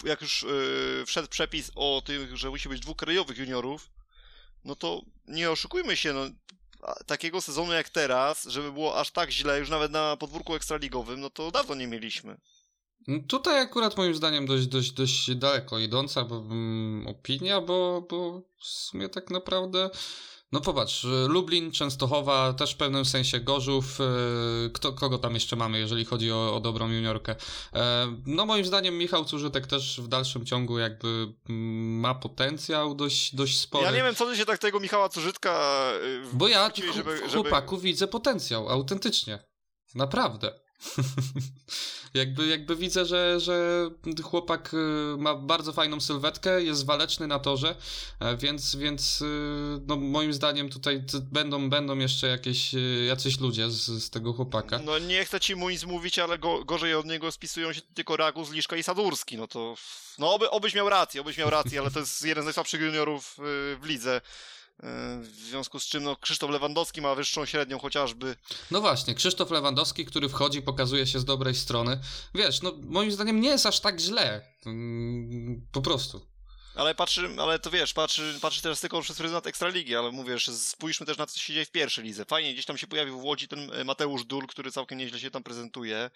[0.03, 3.89] jak już yy, wszedł przepis o tym, że musi być dwóch krajowych juniorów,
[4.65, 6.29] no to nie oszukujmy się, no,
[7.05, 11.29] takiego sezonu jak teraz, żeby było aż tak źle, już nawet na podwórku ekstraligowym, no
[11.29, 12.37] to dawno nie mieliśmy.
[13.07, 18.41] No tutaj akurat moim zdaniem dość, dość, dość daleko idąca bo, um, opinia, bo, bo
[18.59, 19.89] w sumie tak naprawdę
[20.53, 23.99] no popatrz, Lublin, Częstochowa, też w pewnym sensie Gorzów.
[24.01, 27.35] E, kto, kogo tam jeszcze mamy, jeżeli chodzi o, o dobrą juniorkę?
[27.73, 33.35] E, no moim zdaniem Michał Cużytek też w dalszym ciągu jakby mm, ma potencjał dość,
[33.35, 33.85] dość spory.
[33.85, 35.51] Ja nie wiem, co ty się tak tego Michała Cużytka...
[35.53, 36.69] E, bo ja
[37.29, 37.87] w chłopaku żeby...
[37.87, 39.39] widzę potencjał, autentycznie.
[39.95, 40.59] Naprawdę.
[42.13, 43.89] jakby, jakby widzę, że, że
[44.23, 44.77] chłopak y,
[45.17, 47.75] ma bardzo fajną sylwetkę, jest waleczny na torze,
[48.19, 49.25] e, więc, więc y,
[49.87, 54.79] no, moim zdaniem tutaj będą, będą jeszcze jakieś y, jacyś ludzie z, z tego chłopaka.
[54.79, 58.17] No nie chcę ci mu nic mówić, ale go, gorzej od niego spisują się tylko
[58.17, 59.75] Ragus, Liszka i Sadurski, no to
[60.19, 63.35] no oby, obyś miał rację, obyś miał rację, ale to jest jeden z najsłabszych juniorów
[63.81, 64.21] w lidze.
[64.83, 68.35] E, w związku z czym no, Krzysztof Lewandowski ma wyższą średnią chociażby.
[68.71, 71.99] No właśnie, Krzysztof Lewandowski, który wchodzi, pokazuje się z dobrej strony.
[72.35, 74.41] Wiesz, no moim zdaniem nie jest aż tak źle.
[74.65, 76.32] Mm, po prostu.
[76.75, 81.05] Ale patrzy, ale to wiesz, patrzy, patrzy teraz tylko przez pryzmat Ekstraligi, ale mówię, spójrzmy
[81.05, 82.25] też na co się dzieje w pierwszej lidze.
[82.25, 85.31] Fajnie, gdzieś tam się pojawił w Łodzi ten e, Mateusz Dul, który całkiem nieźle się
[85.31, 86.09] tam prezentuje.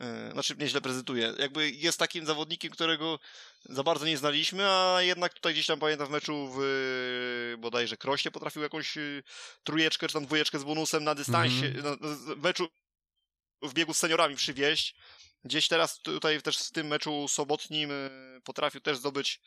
[0.00, 1.34] Yy, znaczy, nieźle prezentuje.
[1.38, 3.18] Jakby jest takim zawodnikiem, którego
[3.64, 8.30] za bardzo nie znaliśmy, a jednak tutaj gdzieś tam pamiętam w meczu w bodajże Krośnie
[8.30, 8.94] potrafił jakąś
[9.64, 12.00] trójeczkę czy tam dwójeczkę z bonusem na dystansie, mm -hmm.
[12.00, 12.68] na, w meczu
[13.62, 14.94] w biegu z seniorami przywieźć.
[15.44, 17.90] Gdzieś teraz tutaj też w tym meczu sobotnim
[18.44, 19.40] potrafił też zdobyć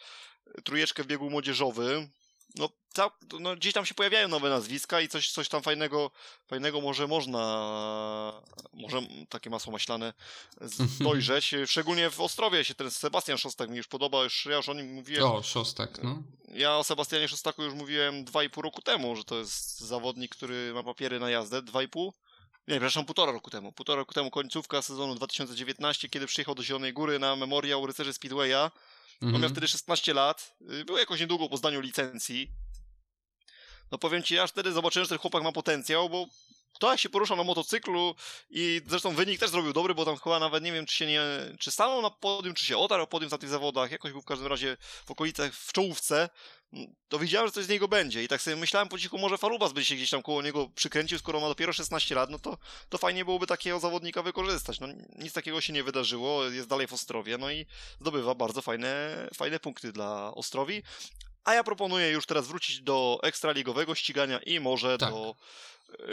[0.63, 2.09] trójeczkę w biegu młodzieżowym.
[2.55, 6.11] No, cał, no, gdzieś tam się pojawiają nowe nazwiska i coś, coś tam fajnego,
[6.47, 8.41] fajnego może można,
[8.73, 10.13] może takie masło maślane
[10.99, 11.55] dojrzeć.
[11.65, 14.93] Szczególnie w Ostrowie się ten Sebastian Szostak mi już podoba, już, ja już o nim
[14.93, 15.23] mówiłem.
[15.23, 16.23] O, Szostak, no.
[16.47, 20.35] Ja o Sebastianie Szostaku już mówiłem dwa i pół roku temu, że to jest zawodnik,
[20.35, 22.13] który ma papiery na jazdę, dwa i pół.
[22.67, 23.71] Nie, przepraszam, półtora roku temu.
[23.71, 28.71] Półtora roku temu końcówka sezonu 2019, kiedy przyjechał do Zielonej Góry na memoriał rycerzy Speedwaya
[29.21, 29.35] Mhm.
[29.35, 30.55] On miał wtedy 16 lat.
[30.71, 32.51] Y, Było jakoś niedługo po zdaniu licencji.
[33.91, 36.25] No powiem ci, aż wtedy zobaczyłem, że ten chłopak ma potencjał, bo
[36.79, 38.15] to jak się porusza na motocyklu
[38.49, 41.21] i zresztą wynik też zrobił dobry, bo tam chyba nawet nie wiem, czy się nie,
[41.59, 44.47] czy stanął na podium, czy się otarł podium na tych zawodach, jakoś był w każdym
[44.47, 46.29] razie w okolicach, w czołówce,
[47.07, 49.73] to widziałem, że coś z niego będzie i tak sobie myślałem po cichu, może Farubas
[49.73, 52.57] by się gdzieś tam koło niego przykręcił, skoro ma dopiero 16 lat, no to,
[52.89, 54.79] to fajnie byłoby takiego zawodnika wykorzystać.
[54.79, 57.65] No nic takiego się nie wydarzyło, jest dalej w Ostrowie, no i
[58.01, 60.83] zdobywa bardzo fajne, fajne punkty dla Ostrowi.
[61.43, 65.09] A ja proponuję już teraz wrócić do ekstraligowego ścigania i może tak.
[65.09, 65.35] do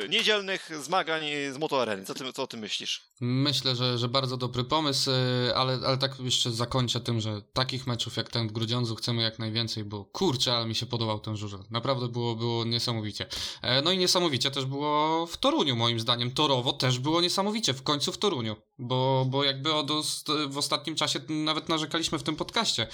[0.09, 1.23] niedzielnych zmagań
[1.53, 2.05] z motoareny.
[2.05, 3.03] Co ty, co ty myślisz?
[3.21, 7.87] Myślę, że, że bardzo dobry pomysł, e, ale, ale tak jeszcze zakończę tym, że takich
[7.87, 11.37] meczów jak ten w Grudziądzu chcemy jak najwięcej, bo kurczę, ale mi się podobał ten
[11.37, 11.61] żurzel.
[11.71, 13.27] Naprawdę było, było niesamowicie.
[13.63, 16.31] E, no i niesamowicie też było w Toruniu, moim zdaniem.
[16.31, 19.91] Torowo też było niesamowicie, w końcu w Toruniu, bo, bo jakby od,
[20.49, 22.87] w ostatnim czasie nawet narzekaliśmy w tym podcaście,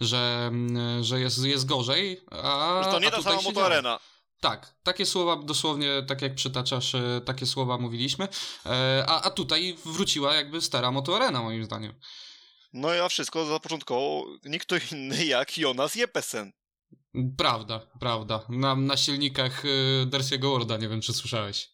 [0.00, 0.52] że,
[1.00, 2.80] że jest, jest gorzej, a...
[2.84, 3.98] Że to nie ta sama motoarena.
[4.40, 8.28] Tak, takie słowa dosłownie, tak jak przytaczasz, e, takie słowa mówiliśmy.
[8.66, 11.94] E, a, a tutaj wróciła jakby stara motoarena, moim zdaniem.
[12.72, 16.52] No i a wszystko zapoczątkował nikt inny jak Jonas Jepesen.
[17.38, 18.46] Prawda, prawda.
[18.48, 21.70] Na, na silnikach y, Dersiego Worda, nie wiem czy słyszałeś.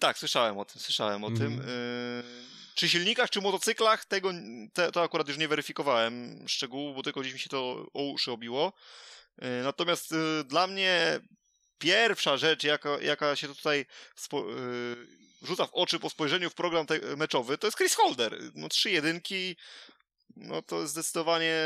[0.00, 1.38] tak, słyszałem o tym, słyszałem o mm.
[1.38, 1.62] tym.
[2.74, 4.32] czy silnikach, czy motocyklach, tego
[4.72, 8.32] te, to akurat już nie weryfikowałem szczegółów, bo tylko gdzieś mi się to o uszy
[8.32, 8.72] obiło.
[9.38, 11.20] E, natomiast dla mnie
[11.78, 16.86] pierwsza rzecz, jaka, jaka się tutaj spo, y, rzuca w oczy po spojrzeniu w program
[16.86, 18.38] te, meczowy, to jest Chris Holder.
[18.54, 19.56] No trzy jedynki,
[20.36, 21.56] no to zdecydowanie,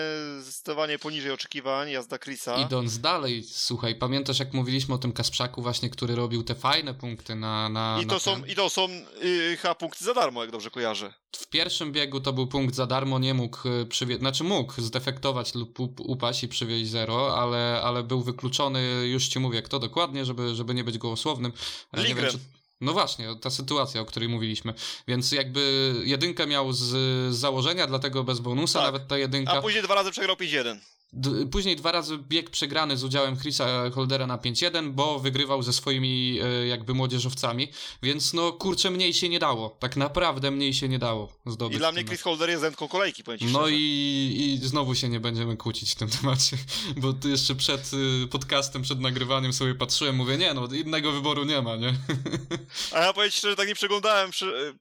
[0.41, 2.57] zdecydowanie poniżej oczekiwań jazda Chrisa.
[2.57, 7.35] Idąc dalej, słuchaj, pamiętasz jak mówiliśmy o tym Kasprzaku właśnie, który robił te fajne punkty
[7.35, 7.69] na...
[7.69, 8.51] na I to na są, ten?
[8.51, 8.89] i to są
[9.23, 11.15] yy, chyba punkty za darmo, jak dobrze kojarzę.
[11.37, 15.55] W pierwszym biegu to był punkt za darmo, nie mógł y, przywieźć, znaczy mógł zdefektować
[15.55, 20.25] lub up- upaść i przywieźć zero, ale, ale był wykluczony, już ci mówię kto dokładnie,
[20.25, 21.53] żeby, żeby nie być gołosłownym.
[21.93, 22.39] E, Nie wiem, czy...
[22.81, 24.75] No właśnie, ta sytuacja, o której mówiliśmy.
[25.09, 28.93] Więc jakby jedynkę miał z, założenia, dlatego bez bonusa, Tak.
[28.93, 29.53] nawet ta jedynka.
[29.53, 30.79] A później dwa razy przegrał 5-1.
[31.51, 36.41] Później dwa razy bieg przegrany z udziałem Chrisa Holdera na 5-1, bo wygrywał ze swoimi
[36.43, 37.69] e, jakby młodzieżowcami,
[38.03, 39.71] więc no kurczę mniej się nie dało.
[39.71, 41.77] Tak naprawdę mniej się nie dało zdobyć.
[41.77, 45.09] I dla mnie Chris Holder jest zętką kolejki, powiem ci no i, i znowu się
[45.09, 46.57] nie będziemy kłócić w tym temacie,
[47.03, 47.91] bo jeszcze przed
[48.25, 51.95] y, podcastem, przed nagrywaniem sobie patrzyłem, mówię, nie no, innego wyboru nie ma, nie?
[52.93, 54.75] A ja powiem ci szczerze, tak nie przeglądałem, przy,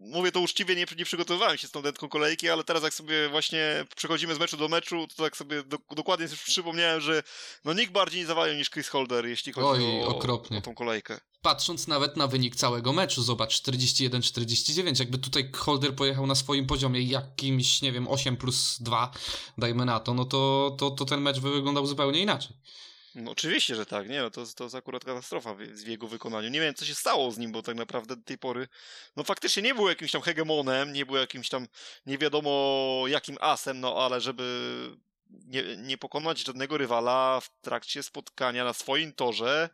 [0.00, 3.28] mówię to uczciwie, nie, nie przygotowywałem się z tą dętką kolejki, ale teraz jak sobie
[3.28, 7.22] właśnie przechodzimy z meczu do meczu, to tak sobie do, dokładnie sobie przypomniałem, że
[7.64, 10.58] no nikt bardziej nie zawalił niż Chris Holder, jeśli chodzi Oj, o, okropnie.
[10.58, 11.20] o tą kolejkę.
[11.42, 17.02] Patrząc nawet na wynik całego meczu, zobacz, 41-49, jakby tutaj Holder pojechał na swoim poziomie
[17.02, 19.12] jakimś, nie wiem, 8 plus 2,
[19.58, 22.56] dajmy na to, no to, to, to ten mecz by wyglądał zupełnie inaczej.
[23.14, 26.48] No, oczywiście, że tak, nie, no, to, to jest akurat katastrofa w, w jego wykonaniu.
[26.48, 28.68] Nie wiem, co się stało z nim, bo tak naprawdę do tej pory,
[29.16, 31.66] no faktycznie nie był jakimś tam hegemonem, nie był jakimś tam
[32.06, 34.96] nie wiadomo jakim asem, no ale żeby
[35.32, 39.70] nie, nie pokonać żadnego rywala w trakcie spotkania na swoim torze,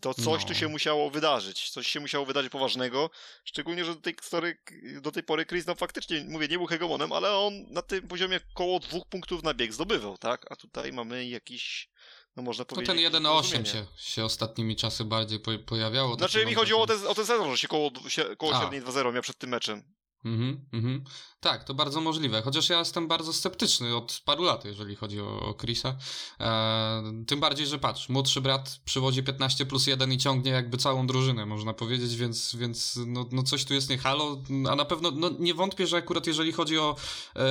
[0.00, 0.48] to coś No.
[0.48, 1.70] tu się musiało wydarzyć.
[1.70, 3.10] Coś się musiało wydarzyć poważnego.
[3.44, 4.58] Szczególnie, że do tej, story,
[5.00, 8.40] do tej pory Chris, no faktycznie, mówię, nie był hegemonem, ale on na tym poziomie
[8.54, 10.52] koło dwóch punktów na bieg zdobywał, tak?
[10.52, 11.88] A tutaj mamy jakiś,
[12.36, 12.86] no można No powiedzieć...
[12.86, 13.86] ten jakieś 1 na 8 nieporozumienie.
[13.96, 16.14] się, się ostatnimi czasy bardziej po, pojawiało.
[16.16, 19.12] Znaczy mi chodziło o ten, o ten sezon, że się koło, się, koło średniej 2-0
[19.12, 19.94] miał przed tym meczem.
[20.24, 21.04] Mhm, mhm.
[21.40, 22.42] Tak, to bardzo możliwe.
[22.42, 25.96] Chociaż ja jestem bardzo sceptyczny od paru lat, jeżeli chodzi o, o Chrisa.
[26.40, 31.06] E, tym bardziej, że patrz, młodszy brat przywodzi 15 plus 1 i ciągnie jakby całą
[31.06, 35.10] drużynę, można powiedzieć, więc, więc no, no coś tu jest nie halo, a na pewno
[35.10, 36.96] no, nie wątpię, że akurat jeżeli chodzi o
[37.36, 37.44] e,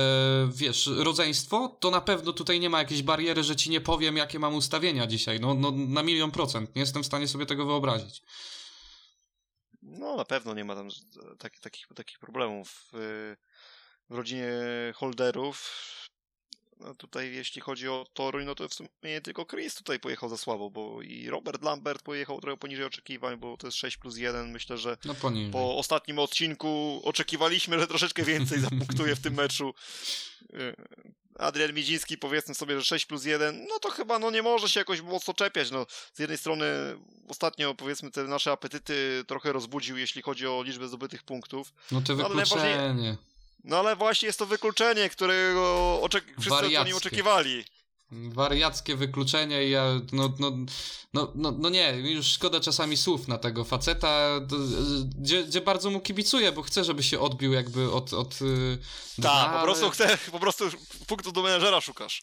[0.52, 4.38] wiesz, rodzeństwo, to na pewno tutaj nie ma jakiejś bariery, że ci nie powiem, jakie
[4.38, 5.40] mam ustawienia dzisiaj.
[5.40, 6.76] No, no na milion procent.
[6.76, 8.22] Nie jestem w stanie sobie tego wyobrazić.
[9.84, 10.88] No na pewno nie ma tam
[11.38, 13.34] takich, takich, takich problemów w,
[14.10, 14.52] w rodzinie
[14.94, 15.70] holderów.
[16.80, 20.28] No tutaj jeśli chodzi o Toruń, no to w sumie nie tylko Chris tutaj pojechał
[20.28, 24.16] za słabo, bo i Robert Lambert pojechał trochę poniżej oczekiwań, bo to jest 6 plus
[24.16, 24.50] 1.
[24.50, 25.14] Myślę, że No
[25.52, 29.74] po ostatnim odcinku oczekiwaliśmy, że troszeczkę więcej zapunktuje w tym meczu.
[31.38, 34.80] Adrian Midziński powiedzmy sobie, że 6 plus 1, no to chyba no nie może się
[34.80, 35.70] jakoś mocno czepiać.
[35.70, 36.66] No, z jednej strony
[37.28, 41.72] ostatnio powiedzmy te nasze apetyty trochę rozbudził, jeśli chodzi o liczbę zdobytych punktów.
[41.92, 43.16] No to ale wykluczenie.
[43.64, 46.96] No ale właśnie jest to wykluczenie, którego oczek- wszyscy Wariackie.
[46.96, 47.64] oczekiwali.
[48.10, 50.50] Wariackie wykluczenie i ja, no, no,
[51.12, 54.40] no, no, no nie, już szkoda czasami słów na tego faceta,
[55.18, 58.78] gdzie, gdzie bardzo mu kibicuję, bo chcę, żeby się odbił jakby od, od y,
[59.22, 60.64] Tak, po prostu chcę, po prostu
[61.06, 62.22] punktu do menedżera szukasz.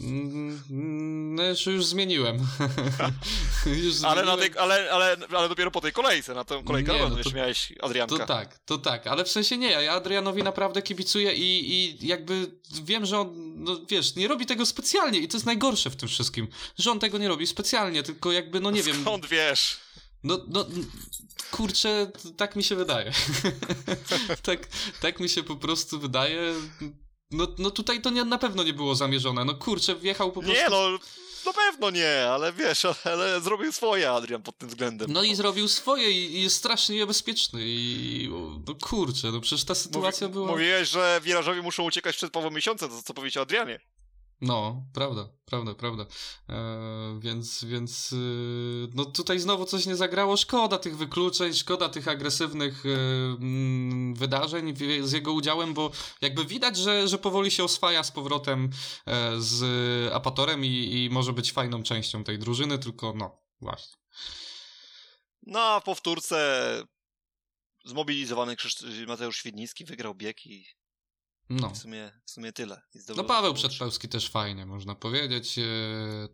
[0.00, 2.36] Mm, No już, już zmieniłem.
[3.84, 4.38] już Ale, na zmieniłem.
[4.52, 7.72] tej, ale, ale, ale dopiero po tej kolejce, na tę kolejkę Nie, no to- miałeś
[7.82, 8.18] Adrianka.
[8.18, 12.58] To tak, to tak, ale w sensie nie, ja Adrianowi naprawdę kibicuję i, i jakby
[12.82, 13.32] wiem, że on,
[13.64, 16.98] no wiesz, nie robi tego specjalnie i to jest najgorsze w tym wszystkim, że on
[16.98, 19.76] tego nie robi specjalnie, tylko jakby, no nie wiem, Skąd wiesz?
[20.24, 20.66] no, no
[21.50, 23.12] kurczę, tak mi się wydaje.
[24.42, 24.68] tak,
[25.00, 26.54] tak mi się po prostu wydaje.
[27.30, 30.62] No, no tutaj to nie, na pewno nie było zamierzone, no kurczę, wjechał po prostu...
[30.62, 30.98] Nie, no,
[31.46, 35.12] na pewno nie, ale wiesz, ale zrobił swoje Adrian pod tym względem.
[35.12, 38.30] No i zrobił swoje i, jest strasznie niebezpieczny i
[38.68, 40.48] no kurczę, no przecież ta sytuacja Mówi, była...
[40.48, 43.80] Mówiłeś, że wirażowi muszą uciekać przed Pawłem miesiące, to co powiedział Adrianie.
[44.40, 46.06] No, prawda, prawda, prawda.
[46.48, 50.36] E, więc, więc, y, no tutaj znowu coś nie zagrało.
[50.36, 52.88] Szkoda tych wykluczeń, szkoda tych agresywnych y,
[53.40, 58.12] mm, wydarzeń w- z jego udziałem, bo jakby widać, że, że powoli się oswaja z
[58.12, 58.70] powrotem
[59.06, 59.62] e, z
[60.12, 63.96] Apatorem i, i może być fajną częścią tej drużyny, tylko no, właśnie.
[65.42, 66.36] No, a po wtórce
[67.84, 70.66] zmobilizowany Krzysztof, Mateusz Świdnicki wygrał bieg i
[71.50, 71.70] No.
[71.70, 72.82] w sumie, w sumie tyle.
[73.16, 75.58] No Paweł Przedpełski też fajnie, można powiedzieć.
[75.58, 75.62] E,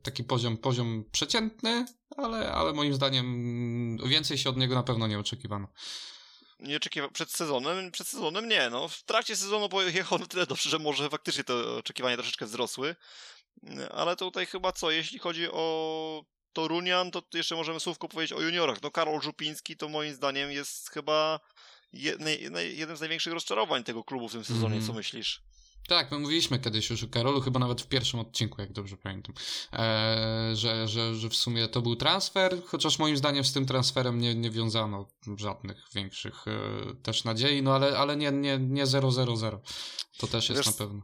[0.03, 1.87] Taki poziom, poziom przeciętny,
[2.17, 5.69] ale, ale moim zdaniem więcej się od niego na pewno nie oczekiwano.
[6.61, 7.09] nie oczekiwa...
[7.09, 8.89] przed sezonem, przed sezonem nie, no.
[8.89, 12.97] W trakcie sezonu pojechał na tyle dobrze, że może faktycznie te oczekiwania troszeczkę wzrosły.
[13.91, 18.83] Ale tutaj chyba co, jeśli chodzi o Torunian, to jeszcze możemy słówko powiedzieć o juniorach.
[18.83, 21.41] No Karol Żupiński to moim zdaniem jest chyba
[21.93, 24.87] jeden z największych rozczarowań tego klubu w tym sezonie, mm.
[24.87, 25.43] co myślisz?
[25.89, 29.35] Tak, my mówiliśmy kiedyś już o Karolu, chyba nawet w pierwszym odcinku, jak dobrze pamiętam,
[29.73, 34.19] e, że, że, że w sumie to był transfer, chociaż moim zdaniem z tym transferem
[34.19, 39.11] nie, nie wiązano żadnych większych e, też nadziei, no ale, ale nie, nie, nie 0
[39.11, 39.61] 0
[40.19, 41.03] To też jest Wiesz, na pewno.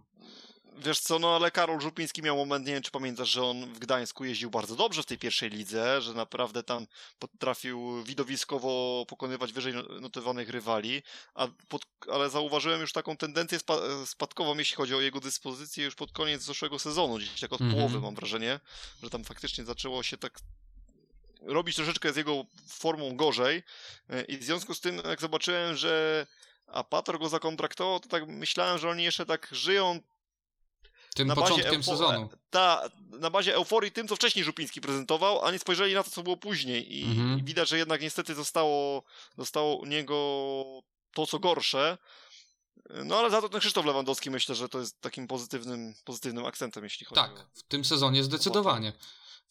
[0.78, 3.78] Wiesz co, no ale Karol Żupiński miał moment, nie wiem czy pamiętasz, że on w
[3.78, 6.86] Gdańsku jeździł bardzo dobrze w tej pierwszej lidze, że naprawdę tam
[7.18, 11.02] potrafił widowiskowo pokonywać wyżej notowanych rywali,
[11.34, 15.94] a pod, ale zauważyłem już taką tendencję spa, spadkową, jeśli chodzi o jego dyspozycję już
[15.94, 17.76] pod koniec zeszłego sezonu, gdzieś tak od mm -hmm.
[17.76, 18.60] połowy mam wrażenie,
[19.02, 20.38] że tam faktycznie zaczęło się tak
[21.42, 23.62] robić troszeczkę z jego formą gorzej
[24.28, 26.26] i w związku z tym, jak zobaczyłem, że
[26.66, 30.00] Apator go zakontraktował, to tak myślałem, że oni jeszcze tak żyją
[31.14, 32.28] tym na początkiem sezonu.
[32.50, 36.22] Ta, na bazie euforii tym, co wcześniej Żupiński prezentował, a nie spojrzeli na to, co
[36.22, 36.98] było później.
[36.98, 37.38] I, mhm.
[37.38, 39.02] i widać, że jednak niestety zostało,
[39.38, 40.14] zostało u niego
[41.14, 41.98] to, co gorsze.
[43.04, 46.84] No ale za to ten Krzysztof Lewandowski myślę, że to jest takim pozytywnym, pozytywnym akcentem,
[46.84, 47.36] jeśli chodzi tak, o...
[47.36, 48.92] Tak, w tym sezonie zdecydowanie.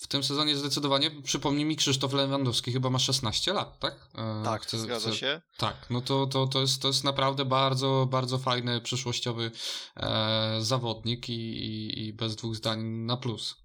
[0.01, 4.07] W tym sezonie zdecydowanie, przypomnij mi, Krzysztof Lewandowski chyba ma 16 lat, tak?
[4.15, 5.41] E, tak, chce, zgadza chce, się.
[5.57, 9.51] Tak, no to, to, to, jest, to jest naprawdę bardzo, bardzo fajny, przyszłościowy
[9.97, 13.55] e, zawodnik i, i, i bez dwóch zdań na plus.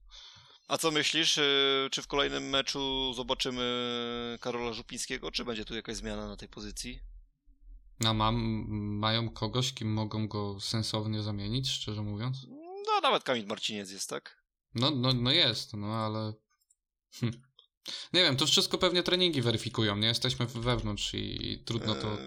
[0.68, 1.43] A co myślisz, e,
[1.91, 7.01] czy w kolejnym meczu zobaczymy Karola Żupińskiego, czy będzie tu jakaś zmiana na tej pozycji?
[8.01, 8.37] No mam,
[8.99, 12.47] mają kogoś, kim mogą go sensownie zamienić, szczerze mówiąc?
[12.87, 14.46] No nawet Kamil Marciniec jest, tak?
[14.77, 16.33] No, no, no jest, no ale.
[17.20, 17.43] Hm.
[18.12, 20.09] Nie wiem, to wszystko pewnie treningi weryfikują, nie?
[20.09, 22.12] Jesteśmy wewnątrz i, i trudno to.
[22.12, 22.18] E,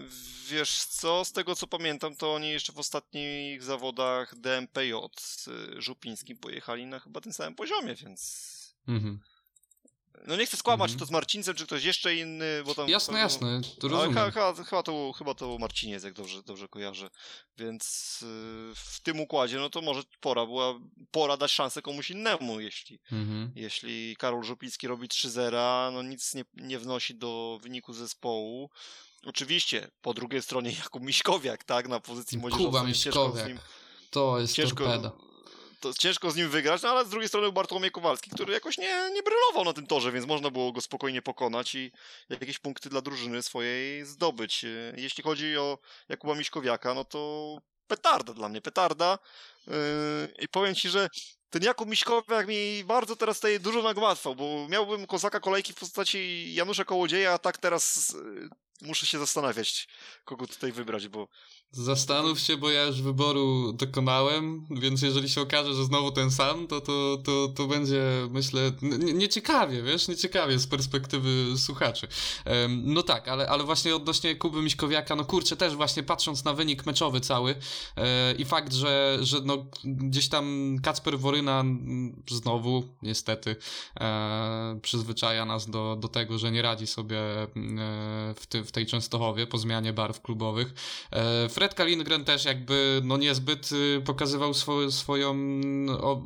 [0.48, 6.38] wiesz co, z tego co pamiętam, to oni jeszcze w ostatnich zawodach DMPJ z Żupińskim
[6.38, 8.50] pojechali na chyba tym samym poziomie, więc.
[8.88, 9.20] Mhm.
[10.26, 10.98] No nie chcę skłamać, mhm.
[10.98, 12.88] czy to z Marcincem, czy ktoś jeszcze inny, bo tam...
[12.88, 14.18] Jasne, jasne, to rozumiem.
[14.18, 17.10] Ale chyba, chyba, to, chyba to Marciniec, jak dobrze, dobrze kojarzę.
[17.58, 20.74] Więc yy, w tym układzie, no to może pora była,
[21.10, 23.52] pora dać szansę komuś innemu, jeśli, mhm.
[23.54, 28.70] jeśli Karol Żupiński robi 3-0, no nic nie, nie wnosi do wyniku zespołu.
[29.26, 32.78] Oczywiście, po drugiej stronie Jakub Miśkowiak, tak, na pozycji młodzieżowca.
[32.78, 33.48] Kuba Miśkowiak,
[34.10, 35.29] to jest ciężko, torpeda
[35.80, 39.10] to ciężko z nim wygrać, no ale z drugiej strony Bartłomiej Kowalski, który jakoś nie,
[39.14, 41.92] nie brylował na tym torze, więc można było go spokojnie pokonać i
[42.28, 44.64] jakieś punkty dla drużyny swojej zdobyć.
[44.96, 45.78] Jeśli chodzi o
[46.08, 47.56] Jakuba Miśkowiaka, no to
[47.86, 49.18] petarda dla mnie, petarda.
[49.66, 49.74] Yy,
[50.38, 51.08] I powiem ci, że
[51.50, 56.54] ten Jakub Miśkowiak mi bardzo teraz staje dużo nagłatwał, bo miałbym kozaka kolejki w postaci
[56.54, 58.48] Janusza Kołodzieja, a tak teraz yy,
[58.82, 59.88] muszę się zastanawiać,
[60.24, 61.28] kogo tutaj wybrać, bo
[61.72, 66.66] Zastanów się, bo ja już wyboru dokonałem, więc jeżeli się okaże, że znowu ten sam,
[66.66, 68.72] to, to, to, to będzie, myślę,
[69.14, 72.08] nieciekawie, wiesz, nieciekawie z perspektywy słuchaczy.
[72.68, 76.86] No tak, ale, ale właśnie odnośnie Kuby Miśkowiaka, no kurczę, też właśnie patrząc na wynik
[76.86, 77.54] meczowy cały
[77.96, 81.64] e, i fakt, że, że no, gdzieś tam Kacper Woryna
[82.30, 83.56] znowu, niestety,
[84.00, 87.48] e, przyzwyczaja nas do, do tego, że nie radzi sobie e,
[88.34, 90.74] w, ty, w tej Częstochowie po zmianie barw klubowych.
[91.10, 95.36] E, Fred Kalingren też jakby no niezbyt y, pokazywał swo swoją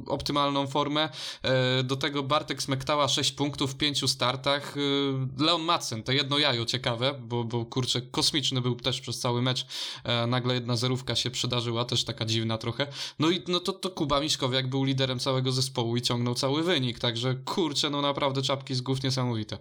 [0.07, 1.09] optymalną formę.
[1.43, 4.77] E, do tego Bartek Smektała 6 punktów w 5 startach.
[4.77, 9.43] Y, Leon Madsen, to jedno jajo ciekawe, bo, bo kurczę, kosmiczny był też przez cały
[9.43, 9.67] mecz.
[10.05, 12.87] E, nagle jedna zerówka się przydarzyła, też taka dziwna trochę.
[13.19, 16.99] No i no to, to Kuba Miśkowiak był liderem całego zespołu i ciągnął cały wynik,
[16.99, 19.59] także kurczę, no naprawdę czapki z głów niesamowite.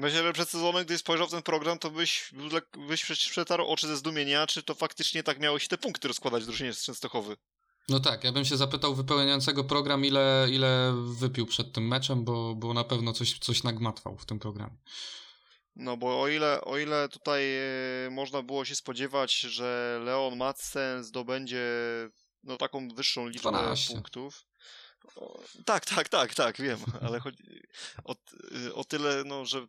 [0.00, 2.30] Myślę, że przed sezonem, gdy spojrzał w ten program, to byś,
[2.88, 6.46] byś przetarł oczy ze zdumienia, czy to faktycznie tak miało się te punkty rozkładać w
[6.46, 7.36] drużynie z Częstochowy.
[7.88, 12.54] No tak, ja bym się zapytał wypełniającego program, ile, ile wypił przed tym meczem, bo,
[12.54, 14.76] bo na pewno coś, coś nagmatwał w tym programie.
[15.76, 21.04] No bo o ile, o ile tutaj e, można było się spodziewać, że Leon Madsen
[21.04, 21.66] zdobędzie
[22.42, 23.94] no, taką wyższą liczbę 12.
[23.94, 24.46] punktów,
[25.16, 27.62] o, tak, tak, tak, tak, wiem, ale chodzi
[28.04, 28.14] o,
[28.74, 29.66] o tyle, no, że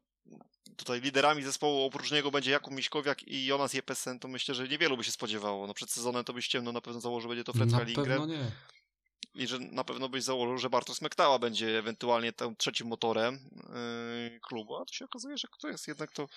[0.78, 4.98] tutaj liderami zespołu oprócz niego będzie Jakub Miśkowiak i Jonas Jepesen, to myślę, że niewielu
[4.98, 5.68] by się spodziewało.
[5.68, 7.70] No przed sezonem to byś ciemno na pewno założył, że będzie to Fred
[8.28, 8.52] nie.
[9.36, 13.50] I że na pewno byś założył, że Bartosz Mektała będzie ewentualnie tym trzecim motorem
[14.32, 16.28] yy, klubu, a to się okazuje, że kto jest jednak to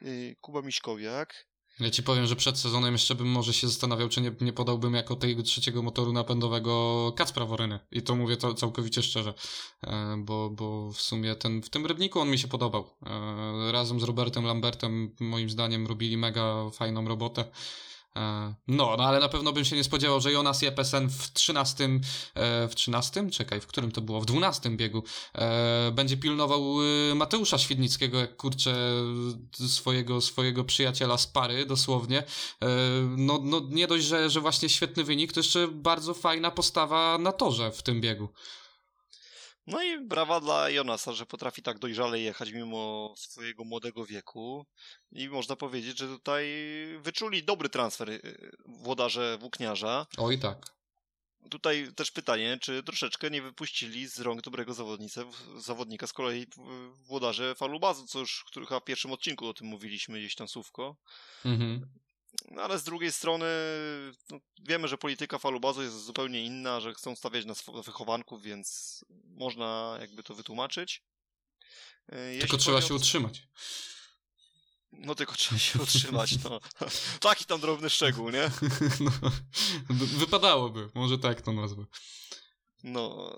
[0.00, 1.46] yy, Kuba Miśkowiak.
[1.80, 4.94] Ja ci powiem, że przed sezonem jeszcze bym może się zastanawiał, czy nie, nie podałbym
[4.94, 7.78] jako tego trzeciego motoru napędowego Kacpra Woryny.
[7.92, 9.34] I to mówię to całkowicie szczerze,
[9.82, 12.90] e, bo, bo w sumie ten, w tym rybniku on mi się podobał.
[13.06, 17.44] E, razem z Robertem Lambertem moim zdaniem robili mega fajną robotę.
[18.16, 21.84] E, no, no ale na pewno bym się nie spodziewał, że Jonas Jepesen w 13,
[22.34, 23.30] e, w 13?
[23.30, 24.20] Czekaj, w którym to było?
[24.20, 25.02] W 12 biegu
[25.34, 26.76] e, będzie pilnował
[27.14, 28.74] Mateusza Świdnickiego, jak kurczę
[29.68, 32.22] swojego, swojego przyjaciela z pary, dosłownie.
[33.16, 37.32] No, no nie dość, że, że właśnie świetny wynik, to jeszcze bardzo fajna postawa na
[37.32, 38.28] torze w tym biegu.
[39.66, 44.66] No i brawa dla Jonasa, że potrafi tak dojrzale jechać mimo swojego młodego wieku.
[45.12, 46.46] I można powiedzieć, że tutaj
[47.00, 50.06] wyczuli dobry transfer y, włodarze włókniarza.
[50.18, 50.74] Oj tak.
[51.50, 54.74] Tutaj też pytanie, czy troszeczkę nie wypuścili z rąk dobrego
[55.56, 56.46] zawodnika z kolei
[57.06, 60.96] włodarze Falubazu, co już chyba w pierwszym odcinku o tym mówiliśmy gdzieś tam słówko.
[61.44, 61.90] Mhm.
[62.50, 63.46] No ale z drugiej strony
[64.30, 69.96] no, wiemy, że polityka falubazu jest zupełnie inna, że chcą stawiać na wychowanków, więc można
[70.00, 71.02] jakby to wytłumaczyć.
[72.08, 73.42] E, jeśli tylko trzeba się utrzymać.
[74.92, 76.60] No tylko trzeba się utrzymać, no.
[77.20, 78.50] Taki tam drobny szczegół, nie?
[79.88, 81.84] No, wypadałoby, może tak to nazwę.
[82.84, 83.36] No,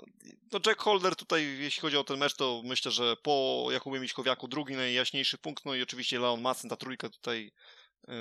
[0.53, 4.49] no Jack Holder tutaj, jeśli chodzi o ten mecz, to myślę, że po Jakubie Miśkowiaku
[4.49, 7.53] drugi najjaśniejszy punkt, no i oczywiście Leon Madsen, ta trójka tutaj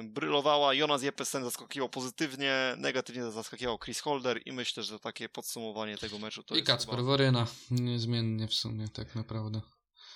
[0.04, 0.74] brylowała.
[0.74, 6.44] Jonas Jeppesen zaskakiwał pozytywnie, negatywnie zaskakiwał Chris Holder i myślę, że takie podsumowanie tego meczu
[6.44, 7.08] to I jest Kacper chyba...
[7.08, 9.62] Woryna, niezmiennie w sumie tak naprawdę.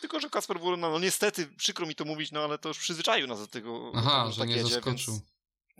[0.01, 3.27] Tylko, że Kasper Woryna, no niestety, przykro mi to mówić, no ale to już przyzwyczaił
[3.27, 3.91] nas do tego.
[3.95, 5.13] Aha, że tak nie jedzie, zaskoczył.
[5.13, 5.25] Więc...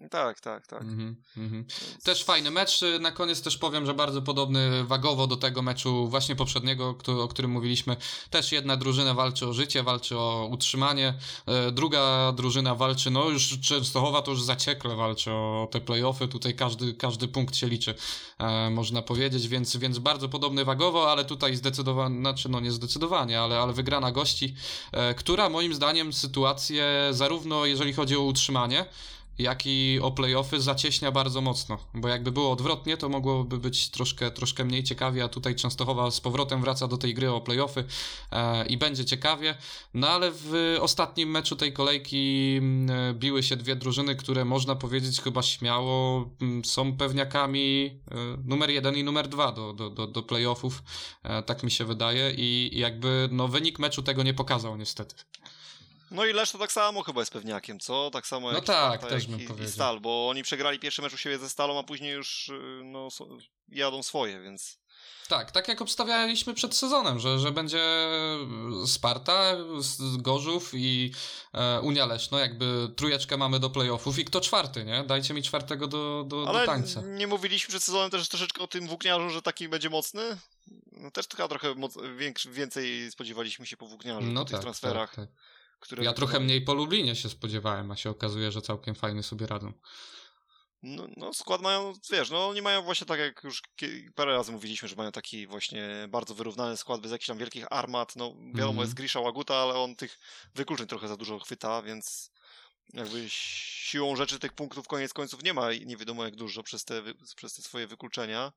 [0.07, 0.81] Tak, tak, tak.
[0.81, 1.63] Mm -hmm.
[2.03, 2.81] Też fajny mecz.
[2.99, 7.51] Na koniec też powiem, że bardzo podobny wagowo do tego meczu właśnie poprzedniego, o którym
[7.51, 7.95] mówiliśmy.
[8.29, 11.13] Też jedna drużyna walczy o życie, walczy o utrzymanie.
[11.45, 16.27] E, druga drużyna walczy, no już Częstochowa to już zaciekle walczy o te playoffy.
[16.27, 17.95] Tutaj każdy, każdy punkt się liczy,
[18.37, 23.41] e, można powiedzieć, więc, więc bardzo podobny wagowo, ale tutaj zdecydowanie, znaczy no nie zdecydowanie,
[23.41, 24.55] ale, ale wygrana gości,
[24.91, 28.85] e, która moim zdaniem sytuację zarówno jeżeli chodzi o utrzymanie,
[29.39, 34.31] jak i o playoffy zacieśnia bardzo mocno, bo jakby było odwrotnie, to mogłoby być troszkę,
[34.31, 37.83] troszkę mniej ciekawie, a tutaj Częstochowa z powrotem wraca do tej gry o playoffy
[38.31, 39.55] e, i będzie ciekawie,
[39.93, 45.21] no ale w ostatnim meczu tej kolejki mm, biły się dwie drużyny, które można powiedzieć
[45.21, 48.15] chyba śmiało mm, są pewniakami e,
[48.45, 50.83] numer jeden i numer dwa do, do, do, do playoffów,
[51.23, 55.15] e, tak mi się wydaje i jakby no wynik meczu tego nie pokazał niestety.
[56.11, 58.09] No i Lesz to tak samo chyba jest pewniakiem, co?
[58.13, 59.69] Tak samo no jak, tak, tak, też bym i, powiedział.
[59.69, 62.81] i Stal, bo oni przegrali pierwszy mecz u siebie ze Stalą, a później już y,
[62.83, 63.07] no,
[63.67, 64.79] jadą swoje, więc...
[65.27, 68.07] Tak, tak jak obstawialiśmy przed sezonem, że, że będzie
[68.87, 69.55] Sparta,
[70.17, 71.13] Gorzów i
[71.53, 75.03] e, Unia Leszno, jakby trójeczkę mamy do playoffów i kto czwarty, nie?
[75.03, 77.01] Dajcie mi czwartego do, do, Ale do tańca.
[77.01, 80.37] nie mówiliśmy przed sezonem też troszeczkę o tym włókniarzu, że taki będzie mocny?
[80.91, 81.97] No też chyba trochę moc,
[82.51, 85.15] więcej spodziewaliśmy się po włókniarzu, no po tak, tych transferach.
[85.15, 85.35] Tak, tak.
[85.79, 89.47] Które ja trochę mniej po Lublinie się spodziewałem, a się okazuje, że całkiem fajnie sobie
[89.47, 89.73] radzą.
[90.83, 93.61] No, no, skład mają, wiesz, no oni mają właśnie tak jak już
[94.15, 98.15] parę razy mówiliśmy, że mają taki właśnie bardzo wyrównany skład bez jakichś tam wielkich armat,
[98.15, 98.81] no wiadomo mm.
[98.81, 100.19] jest Grisha Łaguta, ale on tych
[100.55, 102.31] wykluczeń trochę za dużo chwyta, więc
[102.93, 107.01] jakby siłą rzeczy tych punktów koniec końców nie ma nie wiadomo jak dużo przez te,
[107.35, 108.51] przez te swoje wykluczenia.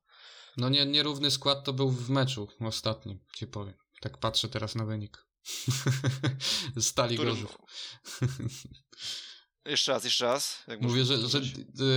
[0.57, 3.73] No nie, nierówny skład to był w meczu ostatnim, ci powiem.
[4.01, 5.25] Tak patrzę teraz na wynik.
[6.79, 7.17] Stali.
[7.17, 7.57] Gorzów.
[9.65, 10.63] Jeszcze raz, jeszcze raz.
[10.81, 11.41] Mówię, że, że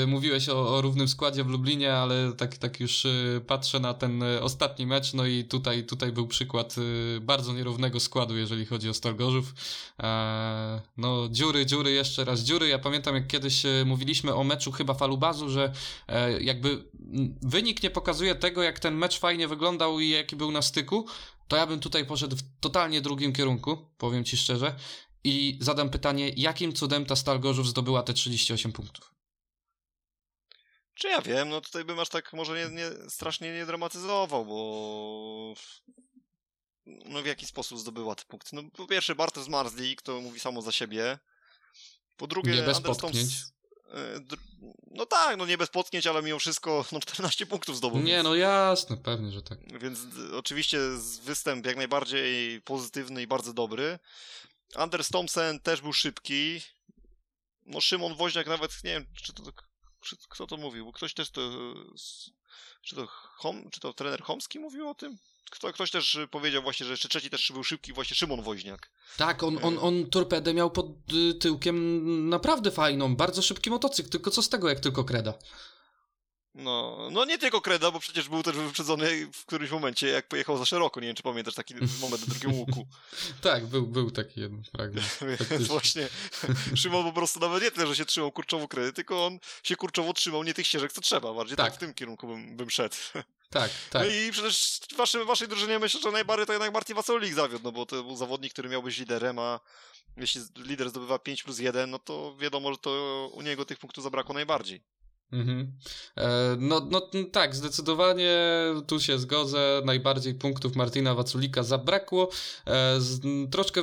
[0.03, 3.94] y, mówiłeś o, o, równym składzie w Lublinie, ale tak, tak już y, patrzę na
[3.94, 6.74] ten y, ostatni mecz, no i tutaj, tutaj był przykład
[7.20, 9.55] bardzo nierównego składu, jeżeli chodzi o Stal Gorzów.
[10.03, 12.68] E, no dziury, dziury, jeszcze raz dziury.
[12.68, 15.72] Ja pamiętam, jak kiedyś mówiliśmy o meczu chyba Falubazu, że
[16.09, 16.84] e, jakby
[17.42, 21.07] wynik nie pokazuje tego, jak ten mecz fajnie wyglądał i jaki był na styku,
[21.49, 24.76] to ja bym tutaj poszedł w totalnie drugim kierunku, powiem ci szczerze,
[25.24, 29.14] i zadam pytanie, jakim cudem ta Stal Gorzów zdobyła te 38 punktów?
[30.94, 35.55] Czy ja wiem, no tutaj bym aż tak może nie, nie, strasznie nie dramatyzował, bo
[36.86, 38.57] no w jaki sposób zdobyła te punkty?
[38.57, 41.18] No po pierwsze Bartosz Marzlik, to mówi samo za siebie.
[42.16, 43.28] Po drugie nie bez Anders potknięć.
[43.95, 44.20] E,
[44.91, 48.01] no tak, no nie bez potknięć, ale mimo wszystko no 14 punktów zdobył.
[48.01, 48.24] Nie, więc...
[48.24, 49.80] no jasne, pewnie, że tak.
[49.80, 50.01] Więc
[50.34, 50.78] oczywiście
[51.22, 53.99] występ jak najbardziej pozytywny i bardzo dobry.
[54.74, 56.61] Anders Thompson też był szybki.
[57.66, 59.43] No Szymon Woźniak nawet, nie wiem, czy to,
[60.01, 61.41] czy, kto to mówił, bo ktoś też to,
[62.82, 65.18] czy to, Hom, czy to trener Homski mówił o tym?
[65.51, 68.90] Kto, ktoś też powiedział właśnie, że jeszcze trzeci też był szybki, właśnie Szymon Woźniak.
[69.16, 74.30] Tak, on, on, on torpedę miał pod y, tyłkiem naprawdę fajną, bardzo szybki motocykl, tylko
[74.30, 75.34] co z tego, jak tylko kreda.
[76.57, 80.59] No, no nie tylko Kreda, bo przecież był też wyprzedzony w którymś momencie, jak pojechał
[80.59, 81.00] za szeroko.
[81.00, 82.86] Nie wiem, czy pamiętasz taki moment na drugim łuku.
[83.40, 85.18] tak, był, był taki jeden fragment.
[85.50, 86.08] Więc właśnie
[86.80, 90.12] Szymon po prostu nawet nie tyle, że się trzymał kurczowo Kredy, tylko on się kurczowo
[90.12, 91.34] trzymał nie tych ścieżek, co trzeba.
[91.34, 92.96] Bardziej tak, tak w tym kierunku bym, bym szedł.
[93.50, 94.03] Tak, tak.
[94.03, 97.64] No i przecież w waszym, waszej drużynie myślę, że najbardziej to jednak Martin Wacolik zawiódł,
[97.64, 99.61] no bo to był zawodnik, który miał być liderem, a
[100.16, 104.04] jeśli lider zdobywa 5 plus 1, no to wiadomo, że to u niego tych punktów
[104.04, 104.83] zabrakło najbardziej.
[105.32, 105.72] Mhm.
[106.16, 108.38] E, no, no tak, zdecydowanie
[108.86, 109.82] tu się zgodzę.
[109.84, 112.28] Najbardziej punktów Martina Waculika zabrakło.
[112.66, 113.20] E, z,
[113.50, 113.82] troszkę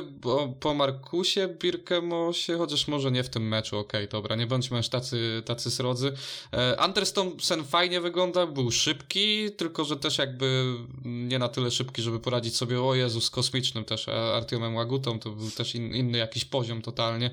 [0.60, 4.88] po, Markusie Birkemosie, chociaż może nie w tym meczu, okej, okay, dobra, nie bądźmy aż
[4.88, 6.12] tacy, tacy srodzy.
[6.52, 12.02] E, Anders Thompson fajnie wygląda, był szybki, tylko że też jakby nie na tyle szybki,
[12.02, 16.44] żeby poradzić sobie, o Jezus, kosmicznym też Artiomem Łagutą, to był też in, inny jakiś
[16.44, 17.30] poziom totalnie.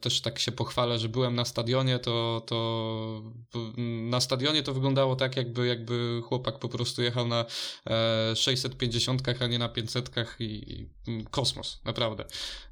[0.00, 3.22] Też tak się pochwalę, że byłem na stadionie, to to
[4.10, 7.44] na stadionie to wyglądało tak, jakby, jakby chłopak po prostu jechał na
[8.34, 10.10] 650, e, a nie na 500
[10.40, 12.24] i, i kosmos, naprawdę.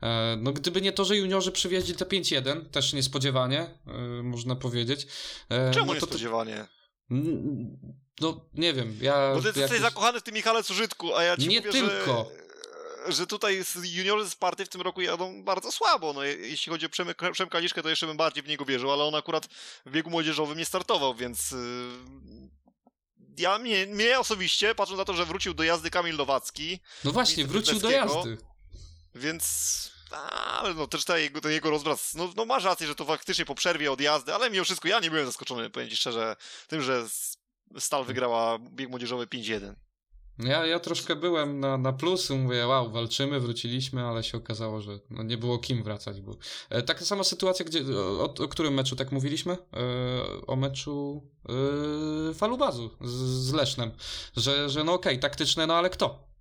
[0.02, 5.06] E, no gdyby nie to, że juniorzy przywieźli te 5-1, też niespodziewanie, e, można powiedzieć.
[5.48, 6.66] Czemu no to, niespodziewanie?
[8.20, 9.32] No, nie wiem, ja...
[9.34, 12.30] Bo ty jesteś zakochany w tym Michale Cużytku, a ja ci nie mówię, tylko.
[12.30, 12.42] że
[13.08, 16.12] że tutaj juniorzy z party w tym roku jadą bardzo słabo.
[16.12, 19.04] No, jeśli chodzi o Przemek, Przemka Liszkę, to jeszcze bym bardziej w niego wierzył, ale
[19.04, 19.46] on akurat
[19.86, 21.58] w biegu młodzieżowym nie startował, więc yy,
[23.38, 26.80] ja mnie, mnie osobiście, patrząc na to, że wrócił do jazdy Kamil Nowacki.
[27.04, 28.38] No właśnie, wrócił do jazdy.
[29.14, 33.04] Więc ale no też ten jego, ten jego rozbraz, no, no masz rację, że to
[33.04, 36.36] faktycznie po przerwie od jazdy, ale mimo wszystko ja nie byłem zaskoczony, powiem ci szczerze,
[36.68, 37.06] tym, że
[37.78, 39.74] Stal wygrała bieg młodzieżowy 5-1.
[40.38, 44.98] Ja, ja troszkę byłem na, na plus, mówię, wow, walczymy, wróciliśmy, ale się okazało, że
[45.10, 46.20] no, nie było kim wracać.
[46.20, 46.36] Bo...
[46.70, 49.52] E, taka sama sytuacja, gdzie, o, o, którym meczu tak mówiliśmy?
[49.52, 51.22] E, o meczu
[52.30, 53.12] e, Falubazu z,
[53.48, 53.90] z Lesznem,
[54.36, 56.32] że, że no okej, okay, taktyczne, no ale kto?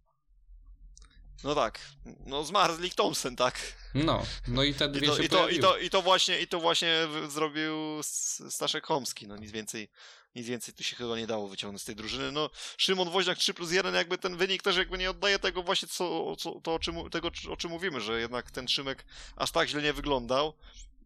[1.43, 1.79] No tak,
[2.25, 3.59] no zmarł Lee Thompson, tak?
[3.93, 6.39] No, no i te dwie I to, się i to, i to, i to, właśnie,
[6.39, 7.73] I to właśnie zrobił
[8.49, 9.89] Staszek Chomski, no nic więcej
[10.35, 12.31] nic więcej tu się chyba nie dało wyciągnąć z tej drużyny.
[12.31, 15.87] No, Szymon Woźniak 3 plus 1, jakby ten wynik też jakby nie oddaje tego właśnie,
[15.87, 19.05] co, co, to, o czym, tego, o czym mówimy, że jednak ten Szymek
[19.35, 20.53] aż tak źle nie wyglądał.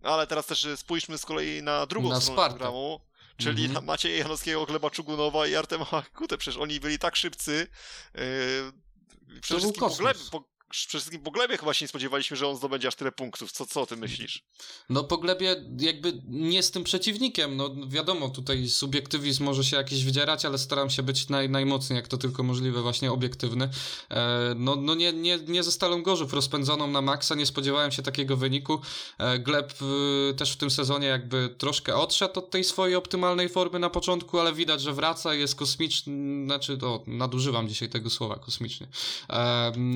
[0.04, 2.58] Ale teraz też spójrzmy z kolei na drugą na stronę Sparta.
[2.58, 3.02] programu,
[3.38, 3.86] czyli mm -hmm.
[3.86, 6.38] Macieja Janowskiego, Gleba Czugunowa i Artema Kutę.
[6.38, 7.68] Przecież oni byli tak szybcy.
[8.14, 12.48] Yy, przede wszystkim po, glebie, po, przede wszystkim po Glebie chyba się nie spodziewaliśmy, że
[12.48, 13.52] on zdobędzie aż tyle punktów.
[13.52, 14.44] Co, co o tym myślisz?
[14.90, 17.58] No po Glebie jakby nie z tym przeciwnikiem.
[17.58, 22.08] No wiadomo, tutaj subiektywizm może się jakiś wydzierać, ale staram się być naj, najmocniej, jak
[22.08, 23.70] to tylko możliwe, właśnie obiektywny.
[24.10, 28.04] E, no no nie, nie, nie ze Stalą Gorzów rozpędzoną na maksa, nie spodziewałem się
[28.04, 28.82] takiego wyniku.
[29.18, 33.80] E, Gleb e, też w tym sezonie jakby troszkę odszedł od tej swojej optymalnej formy
[33.80, 38.88] na początku, ale widać, że wraca, jest kosmiczny, znaczy, o, nadużywam dzisiaj tego słowa, kosmicznie,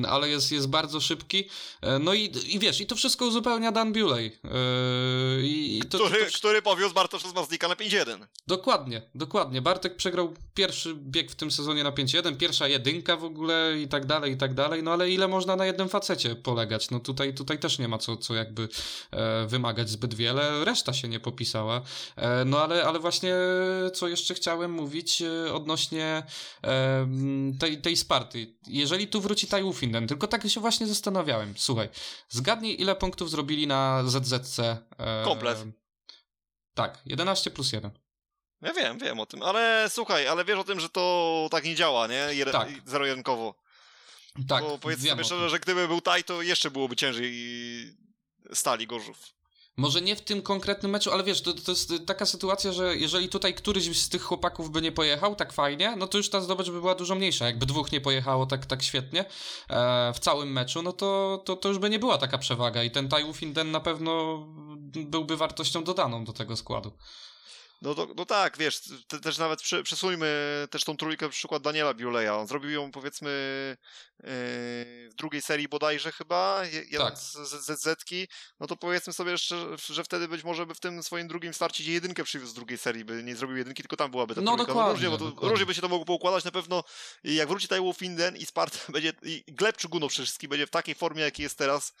[0.08, 1.48] ale jest, jest bardzo szybki.
[1.82, 4.24] E, no i, i wiesz, i to wszystko uzupełnia Dan Bewley.
[4.24, 4.50] Yy,
[5.42, 6.38] i to, który, to, to...
[6.38, 8.26] który powiózł Bartosza z Mazdika na 5-1.
[8.46, 9.62] Dokładnie, dokładnie.
[9.62, 14.06] Bartek przegrał pierwszy bieg w tym sezonie na 5-1, pierwsza jedynka w ogóle i tak
[14.06, 14.82] dalej, i tak dalej.
[14.82, 16.90] No ale ile można na jednym facecie polegać?
[16.90, 18.68] No tutaj, tutaj też nie ma co, co jakby
[19.10, 20.64] e, wymagać zbyt wiele.
[20.64, 21.82] Reszta się nie popisała.
[22.16, 23.34] E, no ale, ale właśnie
[23.94, 26.22] co jeszcze chciałem mówić e, odnośnie
[26.64, 27.08] e,
[27.60, 28.54] tej, tej Sparty.
[28.66, 31.54] Jeżeli tu wróci Tai Ufinden, tylko tak się właśnie zastanawiałem.
[31.56, 31.88] Słuchaj,
[32.28, 34.58] zgadnij ile punktów zrobili na ZZC.
[34.58, 35.58] E, Komplet.
[36.74, 37.90] Tak, 11 plus 1.
[38.62, 41.74] Ja wiem, wiem o tym, ale słuchaj, ale wiesz o tym, że to tak nie
[41.74, 42.26] działa, nie?
[42.30, 42.68] Jeden, tak.
[42.86, 43.54] Zero-jedynkowo.
[44.48, 47.32] Tak, Bo powiedzmy sobie szczerze, że gdyby był taj, to jeszcze byłoby ciężej
[48.52, 49.39] stali Gorzów.
[49.80, 53.28] Może nie w tym konkretnym meczu, ale wiesz, to, to jest taka sytuacja, że jeżeli
[53.28, 56.70] tutaj któryś z tych chłopaków by nie pojechał tak fajnie, no to już ta zdobycz
[56.70, 57.46] by była dużo mniejsza.
[57.46, 59.24] Jakby dwóch nie pojechało tak, tak świetnie
[59.70, 62.90] e, w całym meczu, no to, to, to już by nie była taka przewaga i
[62.90, 64.38] ten Tai Finden na pewno
[64.96, 66.92] byłby wartością dodaną do tego składu.
[67.82, 71.94] No, to, no tak, wiesz, te, też nawet prze, przesuńmy też tą trójkę przykład Daniela
[71.94, 72.36] Biuleja.
[72.36, 73.30] On zrobił ją powiedzmy
[74.18, 74.26] yy,
[75.10, 77.18] w drugiej serii bodajże chyba, jeden tak.
[77.18, 78.28] z, z ZZ-ki.
[78.60, 81.92] No to powiedzmy sobie jeszcze, że wtedy być może by w tym swoim drugim starcie
[81.92, 84.72] jedynkę przywiózł z drugiej serii, by nie zrobił jedynki, tylko tam byłaby ta no, trójka.
[84.72, 86.44] Dokładnie, no różnie, bo to, różnie by się to mogło poukładać.
[86.44, 86.84] Na pewno
[87.24, 90.94] jak wróci Taiwo Finden i Spart będzie, i Gleb Czuguno przede wszystkim będzie w takiej
[90.94, 91.92] formie, jakiej jest teraz,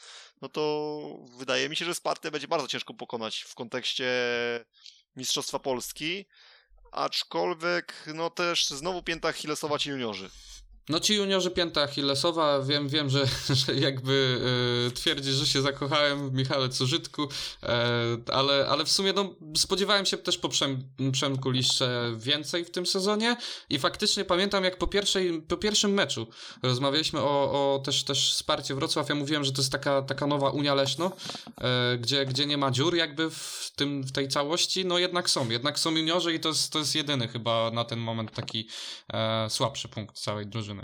[0.42, 1.00] no to
[1.38, 4.04] wydaje mi się, że Spartę będzie bardzo ciężko pokonać w kontekście
[5.16, 6.26] Mistrzostwa Polski.
[6.92, 10.30] aczkolwiek no też znowu pięta Achillesowa ci juniorzy.
[10.88, 13.26] No ci juniorzy pięta Achillesowa, wiem, wiem, że,
[13.66, 14.40] że jakby
[14.86, 17.28] e, twierdzi, że się zakochałem w Michale Cużytku,
[17.62, 22.70] e, ale, ale w sumie no, spodziewałem się też po Przem, Przemku Liszcze więcej w
[22.70, 23.36] tym sezonie
[23.70, 26.26] i faktycznie pamiętam jak po, pierwszej, po pierwszym meczu
[26.62, 30.50] rozmawialiśmy o, o też, też wsparcie Wrocław, ja mówiłem, że to jest taka, taka nowa
[30.50, 31.12] Unia Leszno,
[31.60, 35.50] e, gdzie, gdzie nie ma dziur jakby w, tym, w tej całości, no jednak są,
[35.50, 38.68] jednak są juniorzy i to jest, to jest jedyny chyba na ten moment taki
[39.12, 40.79] e, słabszy punkt całej drużyny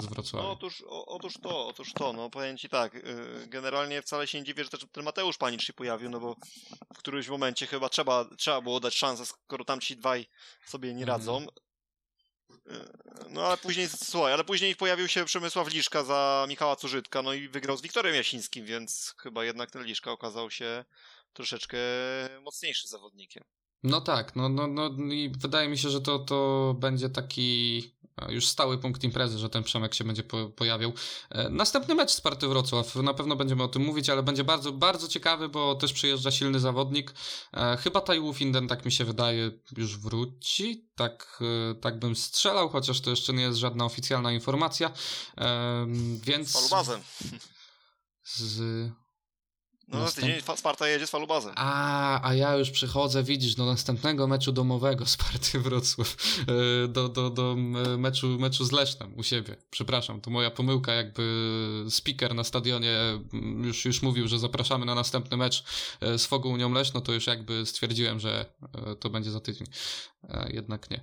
[0.00, 0.46] z Wrocławia.
[0.46, 4.38] No otóż, o, otóż to, otóż to, no powiem ci tak, yy, generalnie wcale się
[4.38, 6.36] nie dziwię, że też ten Mateusz Panicz się pojawił, no bo
[6.94, 10.26] w którymś momencie chyba trzeba, trzeba było dać szansę, skoro tam ci dwaj
[10.66, 11.36] sobie nie radzą.
[11.36, 11.48] Mm.
[13.28, 17.48] No ale później, słuchaj, ale później pojawił się Przemysław Liszka za Michała Cużytka, no i
[17.48, 20.84] wygrał z Wiktorem Jasińskim, więc chyba jednak ten Liszka okazał się
[21.32, 21.78] troszeczkę
[22.42, 23.44] mocniejszy zawodnikiem.
[23.82, 27.82] No tak, no, no, no i wydaje mi się, że to, to będzie taki
[28.28, 30.92] już stały punkt imprezy, że ten Przemek się będzie po, pojawiał.
[31.30, 35.08] E, następny mecz Sparty Wrocław, na pewno będziemy o tym mówić, ale będzie bardzo, bardzo
[35.08, 37.14] ciekawy, bo też przyjeżdża silny zawodnik.
[37.54, 40.88] E, chyba Tajłów Inden, tak mi się wydaje, już wróci.
[40.94, 44.92] Tak, e, tak bym strzelał, chociaż to jeszcze nie jest żadna oficjalna informacja.
[46.24, 46.52] Więc...
[46.52, 46.62] Z.
[48.24, 49.01] Z
[49.88, 50.26] no, Następ...
[50.26, 51.52] tydzień Sparta jedzie z Falubazem.
[51.56, 56.16] A, a ja już przychodzę, widzisz, do następnego meczu domowego Sparty Wrocław.
[56.84, 57.56] E, do, do, do
[57.98, 59.56] meczu, meczu z Lesznem u siebie.
[59.70, 61.22] Przepraszam, to moja pomyłka, jakby
[61.88, 62.98] speaker na stadionie
[63.64, 65.64] już, już mówił, że zapraszamy na następny mecz
[66.00, 69.66] e, z Fogą Unią Leszno, to już jakby stwierdziłem, że e, to będzie za tydzień.
[70.48, 71.00] Jednak nie.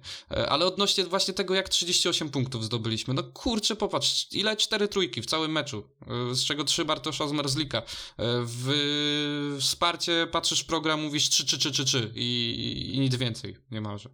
[0.50, 3.14] Ale odnośnie właśnie tego, jak 38 punktów zdobyliśmy.
[3.14, 5.90] No kurczę, popatrz, ile cztery trójki w całym meczu,
[6.32, 7.82] z czego trzy Bartosza z Merzlika.
[8.18, 14.10] W wsparcie patrzysz program, mówisz 3, 3, 3, 3, 3 i, i nic więcej niemalże.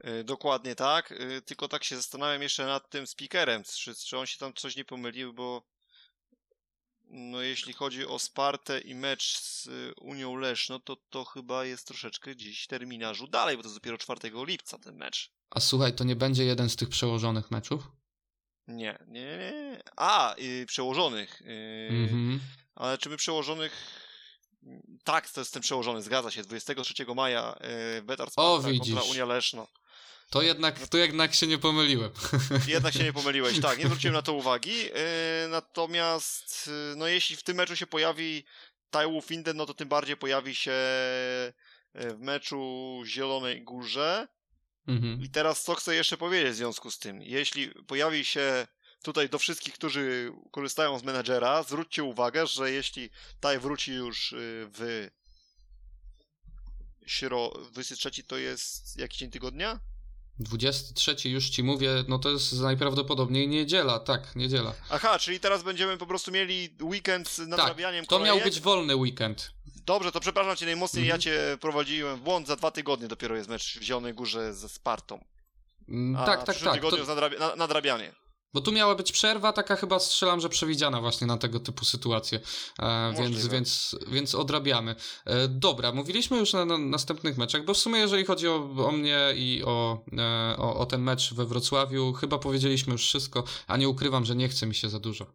[0.00, 4.26] E, dokładnie tak, e, tylko tak się zastanawiam jeszcze nad tym speakerem, czy, czy on
[4.26, 5.62] się tam coś nie pomylił, bo
[7.06, 9.68] no jeśli chodzi o Spartę i mecz z
[10.00, 13.98] Unią Leszno, to to chyba jest troszeczkę gdzieś w terminarzu dalej, bo to jest dopiero
[13.98, 15.30] 4 lipca ten mecz.
[15.50, 17.90] A słuchaj, to nie będzie jeden z tych przełożonych meczów?
[18.68, 19.82] Nie, nie, nie.
[19.96, 21.40] A, yy, przełożonych.
[21.40, 22.38] Yy, mm-hmm.
[22.74, 23.72] Ale czy my przełożonych...
[25.04, 26.42] Tak, to jest ten przełożony, zgadza się.
[26.42, 27.58] 23 maja
[27.94, 29.68] yy, Betar Sparta kontra Unia Leszno.
[30.30, 32.10] To jednak, to jednak się nie pomyliłem.
[32.66, 34.78] Jednak się nie pomyliłeś, tak, nie zwróciłem na to uwagi.
[34.78, 34.92] Yy,
[35.50, 38.44] natomiast, yy, no jeśli w tym meczu się pojawi
[38.90, 40.72] Taiwu Finden, no to tym bardziej pojawi się
[41.94, 44.28] yy, w meczu Zielonej Górze.
[44.86, 45.22] Mhm.
[45.22, 47.22] I teraz co chcę jeszcze powiedzieć w związku z tym?
[47.22, 48.66] Jeśli pojawi się
[49.02, 55.08] tutaj do wszystkich, którzy korzystają z menedżera, zwróćcie uwagę, że jeśli taj wróci już w
[57.06, 57.52] śro...
[57.72, 59.80] 23 to jest jaki dzień tygodnia?
[60.38, 64.72] 23 już ci mówię, no to jest najprawdopodobniej niedziela, tak, niedziela.
[64.90, 68.36] Aha, czyli teraz będziemy po prostu mieli weekend z nadrabianiem tak, to kolejek.
[68.36, 69.50] miał być wolny weekend.
[69.86, 71.18] Dobrze, to przepraszam cię najmocniej, mhm.
[71.18, 74.68] ja cię prowadziłem w błąd, za dwa tygodnie dopiero jest mecz w Zielonej Górze ze
[74.68, 75.24] Spartą.
[75.88, 76.74] Mm, A tak, tak, tak.
[76.74, 77.06] tygodniu to...
[77.06, 77.56] nadrabia...
[77.56, 78.12] nadrabianie.
[78.54, 82.40] Bo tu miała być przerwa, taka chyba strzelam, że przewidziana właśnie na tego typu sytuacje,
[82.78, 84.94] e, więc, więc, więc odrabiamy.
[85.24, 88.92] E, dobra, mówiliśmy już na, na, następnych meczach, bo w sumie jeżeli chodzi o, o
[88.92, 93.76] mnie i o, e, o, o ten mecz we Wrocławiu, chyba powiedzieliśmy już wszystko, a
[93.76, 95.26] nie ukrywam, że nie chce mi się za dużo.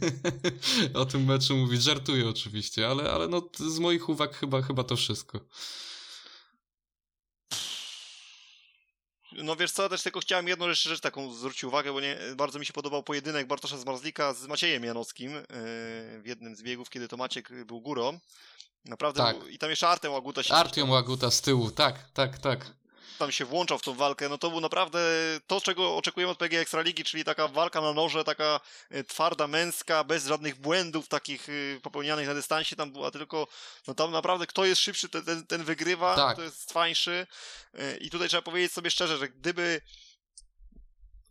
[0.94, 4.96] o tym meczu mówić, żartuję oczywiście, ale, ale no, z moich uwag chyba, chyba to
[4.96, 5.40] wszystko.
[9.32, 12.58] No wiesz co, też tylko chciałem jedną jeszcze rzecz taką zwrócić uwagę, bo nie, bardzo
[12.58, 15.42] mi się podobał pojedynek Bartosza z Marzlika z Maciejem Janowskim yy,
[16.20, 18.18] w jednym z biegów, kiedy to Maciek był górą.
[18.84, 19.36] Naprawdę, tak.
[19.50, 20.54] i tam jeszcze Artem Łaguta się...
[20.54, 22.79] Artem Łaguta z tyłu, tak, tak, tak
[23.20, 24.98] tam się włączał w tą walkę, no to był naprawdę
[25.46, 28.60] to, czego oczekujemy od PG Ekstraligi, czyli taka walka na noże, taka
[28.90, 33.46] e, twarda, męska, bez żadnych błędów takich e, popełnianych na dystansie, tam była tylko,
[33.86, 36.36] no tam naprawdę kto jest szybszy, ten, ten, ten wygrywa, tak.
[36.36, 37.26] to jest fańszy
[37.74, 39.80] e, i tutaj trzeba powiedzieć sobie szczerze, że gdyby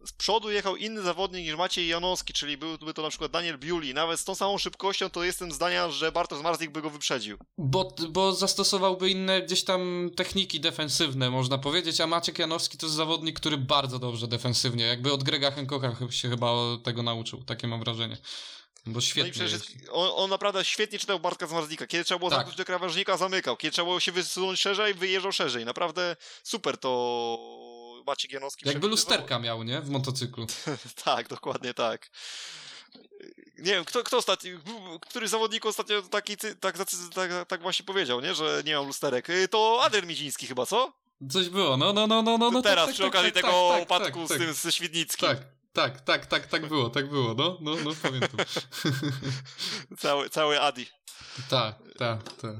[0.05, 3.93] z przodu jechał inny zawodnik niż Maciej Janowski, czyli byłby to na przykład Daniel Biuli.
[3.93, 7.37] Nawet z tą samą szybkością to jestem zdania, że Bartosz Marzlik by go wyprzedził.
[7.57, 12.95] Bo, bo zastosowałby inne gdzieś tam techniki defensywne, można powiedzieć, a Maciek Janowski to jest
[12.95, 16.53] zawodnik, który bardzo dobrze defensywnie, jakby od Grega Hancocka się chyba
[16.83, 18.17] tego nauczył, takie mam wrażenie.
[18.85, 19.45] Bo świetnie.
[19.87, 19.93] No.
[19.93, 21.87] On, on, naprawdę świetnie czytał Bartka z Marzlika.
[21.87, 22.37] Kiedy trzeba było tak.
[22.37, 23.57] zamknąć do krawężnika, zamykał.
[23.57, 25.65] Kiedy trzeba było się wysunąć szerzej, wyjeżdżał szerzej.
[25.65, 27.39] Naprawdę super to
[28.07, 29.81] Maciek Janowski Jakby lusterka miał, nie?
[29.81, 30.47] W motocyklu.
[31.05, 32.09] tak, dokładnie tak.
[33.57, 34.51] nie wiem, kto, kto ostatnio,
[35.01, 39.29] który zawodnik ostatnio taki, tak, tak, tak, tak właśnie powiedział, nie, że nie mam lusterek.
[39.29, 40.93] Y, to Adrian Miziński chyba, co?
[41.31, 42.51] Coś było, no, no, no, no, no.
[42.51, 44.71] no Teraz tak, przy tak, okazji tak, tego tak, upadku tak, z tak, tym, ze
[44.71, 45.27] Świdnickim.
[45.29, 45.39] Tak,
[45.73, 48.39] tak, tak, tak, tak było, tak było, no, no, no, pamiętam.
[49.99, 50.87] cały, cały Adi.
[51.49, 52.55] Tak, tak, tak.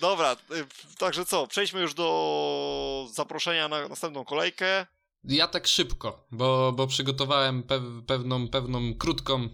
[0.00, 4.86] Dobra, y, także co, przejdźmy już do zaproszenia na następną kolejkę.
[5.24, 9.48] Ja tak szybko, bo, bo przygotowałem pe pewną, pewną krótką e,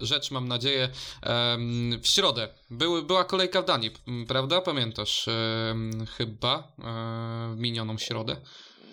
[0.00, 0.88] rzecz, mam nadzieję.
[1.22, 1.58] E,
[2.02, 3.90] w środę były, była kolejka w Danii,
[4.28, 4.60] prawda?
[4.60, 5.28] Pamiętasz?
[5.28, 5.74] E,
[6.16, 6.72] chyba
[7.54, 8.36] w minioną środę.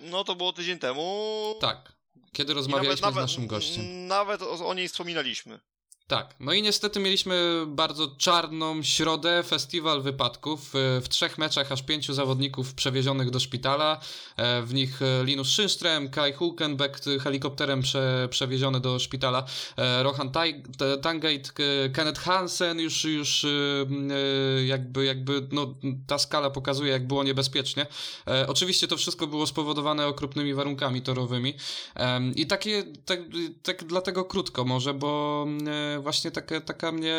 [0.02, 1.56] No to było tydzień temu.
[1.62, 1.94] Tak,
[2.32, 4.08] kiedy rozmawialiśmy nawet, z naszym gościem.
[4.08, 5.60] Nawet o, o niej wspominaliśmy.
[6.12, 10.74] Tak, no i niestety mieliśmy bardzo czarną środę, festiwal wypadków.
[10.74, 14.00] W trzech meczach aż pięciu zawodników przewiezionych do szpitala.
[14.38, 19.44] E, w nich e, Linus Szynström, Kai Hulkenbeck helikopterem prze, przewieziony do szpitala.
[19.78, 20.32] E, Rohan
[21.02, 21.50] Tangate,
[21.94, 23.46] Kenneth Hansen już, już
[24.66, 25.74] jakby, jakby no,
[26.08, 27.86] ta skala pokazuje, jak było niebezpiecznie.
[28.48, 31.54] Oczywiście to wszystko było spowodowane okropnymi warunkami torowymi.
[32.36, 33.20] I takie, tak,
[33.64, 35.46] tak dlatego krótko może, bo
[36.02, 37.16] właśnie taka, taka mnie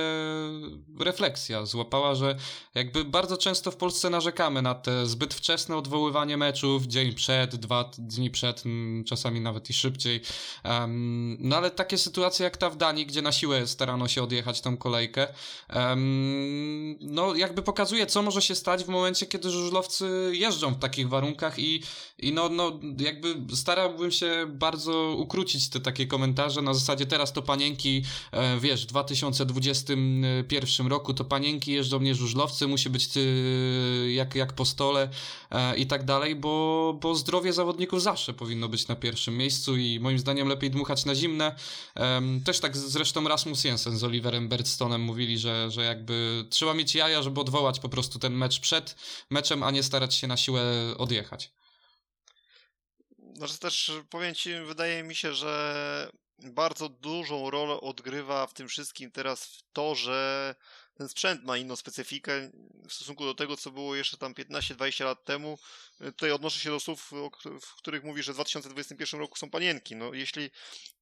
[1.00, 2.36] refleksja złapała, że
[2.74, 7.90] jakby bardzo często w Polsce narzekamy na te zbyt wczesne odwoływanie meczów, dzień przed, dwa
[7.98, 8.64] dni przed,
[9.06, 10.20] czasami nawet i szybciej.
[10.64, 14.60] Um, no ale takie sytuacje jak ta w Danii, gdzie na siłę starano się odjechać
[14.60, 15.28] tą kolejkę,
[15.74, 21.08] um, no jakby pokazuje, co może się stać w momencie, kiedy żużlowcy jeżdżą w takich
[21.08, 21.82] warunkach i,
[22.18, 27.42] i no, no jakby starałbym się bardzo ukrócić te takie komentarze na zasadzie teraz to
[27.42, 28.02] panienki,
[28.32, 34.52] e, wiesz, w 2021 roku to panienki jeżdżą nie żużlowcy, musi być y, jak, jak
[34.52, 35.08] po stole
[35.50, 40.00] e, i tak dalej, bo, bo zdrowie zawodników zawsze powinno być na pierwszym miejscu i
[40.00, 41.56] moim zdaniem lepiej dmuchać na zimne.
[42.44, 47.22] też tak zresztą Rasmus Jensen z Oliverem Bertstonem mówili, że, że jakby trzeba mieć jaja,
[47.22, 48.96] żeby odwołać po prostu ten mecz przed
[49.30, 50.62] meczem, a nie starać się na siłę
[50.98, 51.52] odjechać.
[53.34, 56.10] Znaczy też powiem ci, wydaje mi się, że
[56.44, 60.54] bardzo dużą rolę odgrywa w tym wszystkim teraz to, że
[60.94, 62.50] ten sprzęt ma inną specyfikę
[62.88, 65.58] w stosunku do tego, co było jeszcze tam 15-20 lat temu.
[65.98, 67.10] Tutaj odnoszę się do słów,
[67.62, 69.96] w których mówi, że w 2021 roku są panienki.
[69.96, 70.50] No, jeśli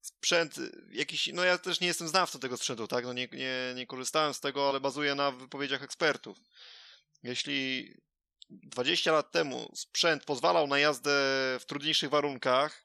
[0.00, 0.54] sprzęt
[0.90, 4.34] jakiś, no ja też nie jestem znawcą tego sprzętu, tak, no nie, nie, nie korzystałem
[4.34, 6.38] z tego, ale bazuję na wypowiedziach ekspertów.
[7.22, 7.94] Jeśli
[8.50, 11.10] 20 lat temu sprzęt pozwalał na jazdę
[11.60, 12.84] w trudniejszych warunkach,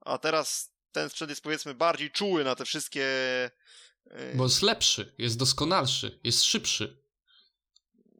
[0.00, 3.04] a teraz ten sprzęt jest powiedzmy bardziej czuły na te wszystkie.
[4.10, 7.02] E, Bo jest lepszy, jest doskonalszy, jest szybszy.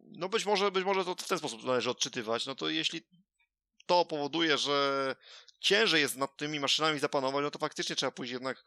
[0.05, 2.47] No być może, być może to w ten sposób należy odczytywać.
[2.47, 3.03] No to jeśli
[3.86, 5.16] to powoduje, że
[5.61, 8.65] ciężej jest nad tymi maszynami zapanować, no to faktycznie trzeba pójść jednak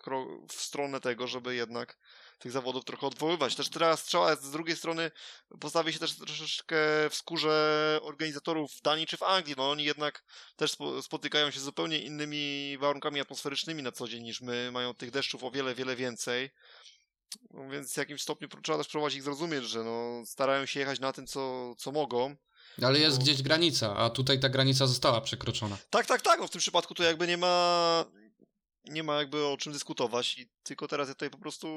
[0.50, 1.98] w stronę tego, żeby jednak
[2.40, 3.56] tych zawodów trochę odwoływać.
[3.56, 5.12] Też teraz trzeba z drugiej strony
[5.60, 6.76] postawić się też troszeczkę
[7.10, 9.56] w skórze organizatorów w Danii czy w Anglii.
[9.58, 10.24] No oni jednak
[10.56, 14.70] też spotykają się z zupełnie innymi warunkami atmosferycznymi na co dzień niż my.
[14.72, 16.52] Mają tych deszczów o wiele, wiele więcej.
[17.52, 21.00] No więc w jakimś stopniu trzeba też próbować ich zrozumieć, że no, starają się jechać
[21.00, 22.36] na tym, co, co mogą.
[22.82, 25.78] Ale jest gdzieś granica, a tutaj ta granica została przekroczona.
[25.90, 26.40] Tak, tak, tak.
[26.40, 28.06] No w tym przypadku to jakby nie ma
[28.90, 31.68] nie ma jakby o czym dyskutować i tylko teraz ja tutaj po prostu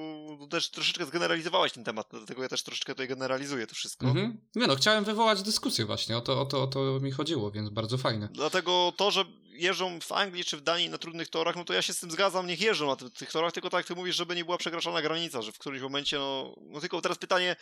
[0.50, 4.06] też troszeczkę zgeneralizowałeś ten temat, dlatego ja też troszeczkę tutaj generalizuję to wszystko.
[4.06, 4.40] Mhm.
[4.54, 7.70] Nie no, chciałem wywołać dyskusję właśnie, o to, o, to, o to mi chodziło, więc
[7.70, 8.28] bardzo fajne.
[8.32, 9.24] Dlatego to, że
[9.58, 12.10] jeżdżą w Anglii czy w Danii na trudnych torach, no to ja się z tym
[12.10, 14.58] zgadzam, niech jeżdżą na tych, tych torach, tylko tak jak ty mówisz, żeby nie była
[14.58, 17.56] przekraczana granica, że w którymś momencie, no, no tylko teraz pytanie,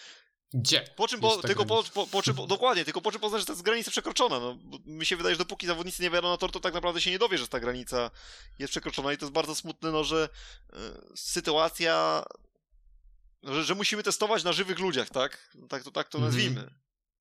[0.54, 0.84] gdzie?
[0.96, 3.62] Po czym, po, tylko po, po, po, czym, dokładnie, tylko po czym poznać, że jest
[3.62, 4.40] granica przekroczona.
[4.40, 7.10] No, mi się wydaje, że dopóki zawodnicy nie wjadą na tor, to tak naprawdę się
[7.10, 8.10] nie dowie, że ta granica
[8.58, 10.28] jest przekroczona i to jest bardzo smutne, no, że
[10.72, 10.76] y,
[11.16, 12.24] sytuacja,
[13.42, 15.56] że, że, musimy testować na żywych ludziach, tak?
[15.68, 16.34] Tak to, tak to mhm.
[16.34, 16.70] nazwijmy.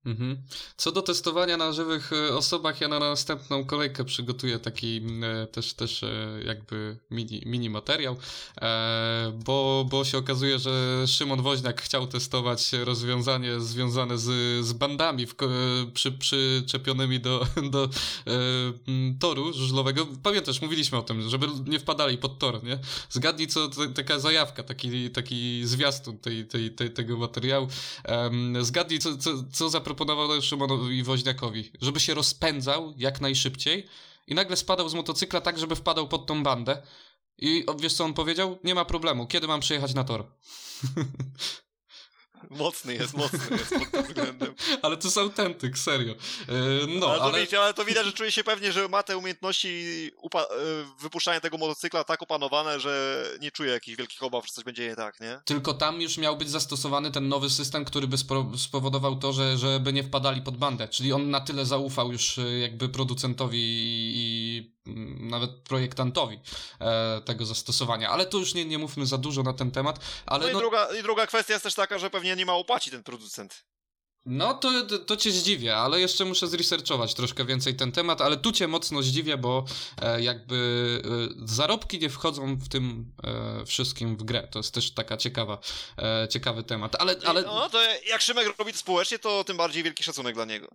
[0.05, 0.37] Mhm.
[0.77, 5.73] Co do testowania na żywych e, osobach, ja na następną kolejkę przygotuję taki e, też,
[5.73, 8.17] też e, jakby mini, mini materiał,
[9.45, 15.35] bo, bo się okazuje, że Szymon Woźniak chciał testować rozwiązanie związane z, z bandami w,
[15.93, 17.89] przy, przyczepionymi do, do
[19.19, 20.07] toru żużlowego.
[20.23, 22.79] Pamiętasz, mówiliśmy o tym, żeby nie wpadali pod tor, nie?
[23.09, 27.67] Zgadnij, co taka zajawka, taki, taki zwiastun tej, tej, tej, tego materiału.
[28.61, 33.87] Zgadnij, co, co, co zaproponował Szymonowi Woźniakowi, żeby się rozpędzał jak najszybciej
[34.27, 36.81] i nagle spadał z motocykla tak, żeby wpadał pod tą bandę.
[37.37, 38.57] I wiesz co on powiedział?
[38.63, 40.25] Nie ma problemu, kiedy mam przyjechać na tor?
[42.49, 44.55] Mocny jest, mocny jest pod tym względem.
[44.81, 46.13] ale to jest autentyk, serio.
[46.13, 46.17] E,
[46.87, 47.39] no, ale, to ale...
[47.39, 51.39] Wiecie, ale to widać, że czuje się pewnie, że ma te umiejętności upa- e, wypuszczania
[51.39, 55.19] tego motocykla tak opanowane, że nie czuje jakichś wielkich obaw, że coś będzie nie tak,
[55.19, 55.39] nie?
[55.45, 58.17] Tylko tam już miał być zastosowany ten nowy system, który by
[58.57, 60.87] spowodował to, że, żeby nie wpadali pod bandę.
[60.87, 63.59] Czyli on na tyle zaufał już e, jakby producentowi
[64.15, 64.74] i,
[65.19, 66.39] nawet projektantowi
[66.79, 68.09] e, tego zastosowania.
[68.09, 69.99] Ale tu już nie, nie mówmy za dużo na ten temat.
[70.25, 72.53] Ale No, no, i, druga, i druga kwestia jest też taka, że pewnie nie ma
[72.53, 73.65] opłaci ten producent.
[74.25, 78.51] No to, to cię zdziwię, ale jeszcze muszę zresearchować troszkę więcej ten temat, ale tu
[78.51, 79.65] cię mocno zdziwię, bo
[80.01, 81.01] e, jakby
[81.41, 84.47] e, zarobki nie wchodzą w tym e, wszystkim w grę.
[84.51, 85.59] To jest też taka ciekawa,
[85.97, 86.95] e, ciekawy temat.
[86.99, 90.45] Ale, ale No to jak Szymek robi to społecznie, to tym bardziej wielki szacunek dla
[90.45, 90.67] niego.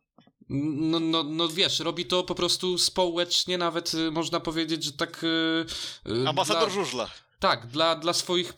[0.91, 5.25] No, no, no wiesz, robi to po prostu społecznie, nawet y, można powiedzieć, że tak.
[5.25, 5.67] y,
[6.25, 7.11] y, Ambasador dla- żużla.
[7.41, 8.55] Tak, dla, dla swoich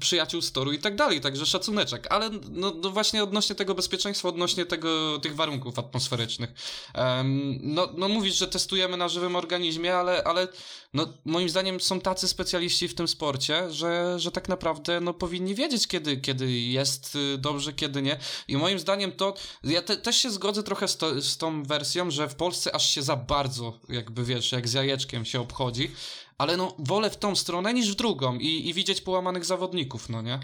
[0.00, 2.06] przyjaciół z toru i tak dalej, także szacuneczek.
[2.10, 6.50] Ale no, no właśnie odnośnie tego bezpieczeństwa, odnośnie tego, tych warunków atmosferycznych.
[6.94, 10.48] Em, no, no mówisz, że testujemy na żywym organizmie, ale, ale
[10.94, 15.54] no, moim zdaniem są tacy specjaliści w tym sporcie, że, że tak naprawdę no, powinni
[15.54, 18.18] wiedzieć, kiedy, kiedy jest y, dobrze, kiedy nie.
[18.48, 19.34] I moim zdaniem to,
[19.64, 22.90] ja te, też się zgodzę trochę z, to, z tą wersją, że w Polsce aż
[22.90, 25.90] się za bardzo, jakby wiesz, jak z jajeczkiem się obchodzi,
[26.38, 30.22] ale no wolę w tą stronę niż w drugą i, i widzieć połamanych zawodników, no
[30.22, 30.40] nie?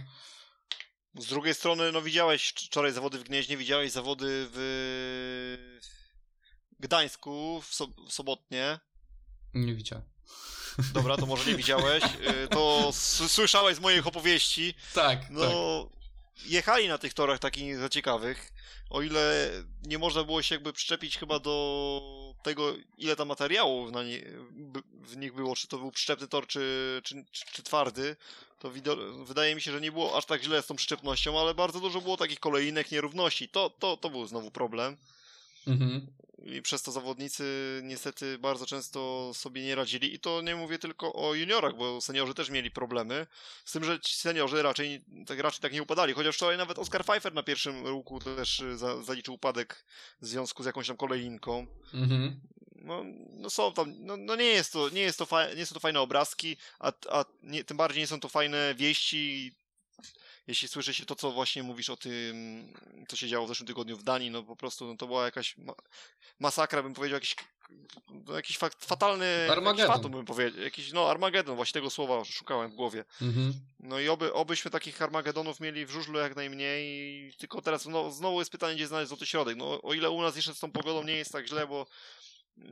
[1.18, 5.80] Z drugiej strony, no widziałeś wczoraj zawody w Gnieźnie, widziałeś zawody w
[6.80, 8.78] Gdańsku w, so w sobotnie.
[9.54, 10.04] Nie widziałem.
[10.94, 12.04] Dobra, to może nie widziałeś.
[12.04, 12.90] Y, To
[13.28, 14.74] słyszałeś z moich opowieści.
[14.94, 15.99] Tak, No, tak.
[16.46, 18.52] Jechali na tych torach takich za ciekawych.
[18.90, 19.50] O ile
[19.82, 24.22] nie można było się jakby przyczepić chyba do tego, ile tam materiału na nie,
[24.92, 28.16] w nich było, czy to był przyczepny tor, czy, czy, czy, czy twardy,
[28.58, 28.70] to
[29.24, 32.00] wydaje mi się, że nie było aż tak źle z tą przyczepnością, ale bardzo dużo
[32.00, 33.48] było takich kolejnych nierówności.
[33.48, 34.96] To, to, to był znowu problem.
[35.66, 36.06] Mhm.
[36.44, 37.44] I przez to zawodnicy
[37.84, 40.14] niestety bardzo często sobie nie radzili.
[40.14, 43.26] I to nie mówię tylko o juniorach, bo seniorzy też mieli problemy.
[43.64, 46.12] Z tym, że seniorzy raczej tak, raczej tak nie upadali.
[46.12, 49.84] Chociaż wczoraj nawet Oscar Pfeiffer na pierwszym ruchu też y, za, zaliczył upadek
[50.20, 51.66] w związku z jakąś tam kolejinką.
[51.94, 52.40] Mhm.
[52.74, 55.74] No, no są tam, no, no nie jest to, nie jest to, fa- nie są
[55.74, 59.52] to fajne obrazki, a, a nie, tym bardziej nie są to fajne wieści.
[60.50, 62.66] Jeśli słyszy się to, co właśnie mówisz o tym,
[63.08, 65.56] co się działo w zeszłym tygodniu w Danii, no po prostu no, to była jakaś
[65.58, 65.74] ma-
[66.40, 67.36] masakra, bym powiedział, jakiś,
[68.10, 69.96] no, jakiś fakt, fatalny Armagedon.
[69.96, 70.62] fatum, bym powiedział.
[70.62, 73.04] Jakiś, no, Armagedon, właśnie tego słowa szukałem w głowie.
[73.22, 73.54] Mhm.
[73.80, 77.32] No i oby, obyśmy takich Armagedonów mieli w żużlu jak najmniej.
[77.38, 79.56] Tylko teraz no, znowu jest pytanie, gdzie znaleźć złoty środek.
[79.56, 81.86] No, o ile u nas jeszcze z tą pogodą nie jest tak źle, bo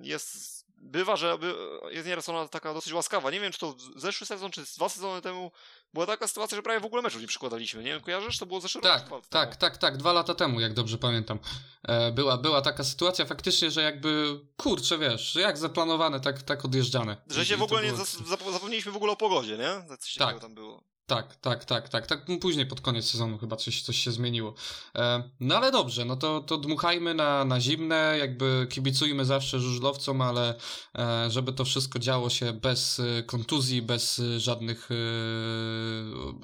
[0.03, 0.68] jest.
[0.81, 1.55] Bywa, że by-
[1.91, 3.31] jest nieraz ona taka dosyć łaskawa.
[3.31, 5.53] Nie wiem, czy to zeszły sezon, czy dwa sezony temu
[5.95, 7.83] była taka sytuacja, że prawie w ogóle meczów nie przykładaliśmy.
[7.83, 8.39] Nie wiem, kojarzysz?
[8.39, 9.27] To było zeszły Tak, rok.
[9.27, 11.39] tak, tak, tak, dwa lata temu, jak dobrze pamiętam.
[11.83, 17.17] E, była, była taka sytuacja faktycznie, że jakby, kurczę, wiesz, jak zaplanowane, tak, tak odjeżdżane.
[17.27, 19.97] Że się w ogóle nie było- zap- zapomnieliśmy w ogóle o pogodzie, nie?
[20.01, 20.41] Coś Tak.
[20.41, 20.83] tam było.
[21.09, 22.26] Tak, tak, tak, tak, tak.
[22.40, 24.55] Później pod koniec sezonu chyba coś, coś się zmieniło.
[24.94, 30.20] E, no ale dobrze, no to, to dmuchajmy na, na zimne, jakby kibicujmy zawsze żużlowcom,
[30.20, 30.55] ale
[30.98, 34.89] e, żeby to wszystko działo się bez e, kontuzji, bez żadnych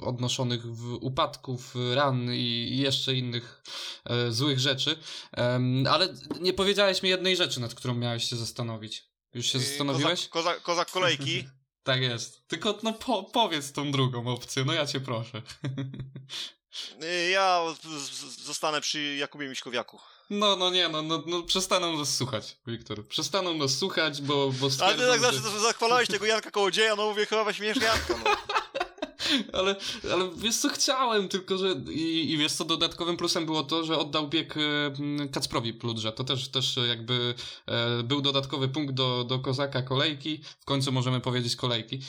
[0.00, 0.62] odnoszonych
[1.00, 3.62] upadków, ran i, jeszcze innych
[4.30, 4.96] złych rzeczy.
[5.90, 9.14] Ale nie powiedziałeś mi jednej rzeczy, nad którą miałeś się zastanowić.
[9.34, 10.28] Już się Yy, zastanowiłeś?
[10.28, 11.44] Kozak, kozak, kozak kolejki.
[11.85, 12.48] Tak jest.
[12.48, 15.43] Tylko no po, powiedz tą drugą opcję, no ja cię proszę.
[17.01, 17.61] Yy, Ja
[18.44, 20.01] zostanę przy Jakubie Miśkowiaku.
[20.31, 23.09] No, no nie, no, no, no przestaną nas słuchać, Wiktor.
[23.09, 25.61] Przestaną nas słuchać, bo, bo Ale ty tak że...
[25.61, 28.31] zachwalałeś tego Janka Kołodzieja, no mówię, chyba weźmiesz Janka, no.
[29.52, 29.76] ale,
[30.12, 31.74] ale wiesz co, chciałem, tylko że...
[31.90, 36.12] I, I wiesz co, dodatkowym plusem było to, że oddał bieg e, m, Kacprowi Pludrze.
[36.12, 37.34] To też, też jakby
[37.66, 40.40] e, był dodatkowy punkt do, do Kozaka kolejki.
[40.60, 42.01] W końcu możemy powiedzieć kolejki.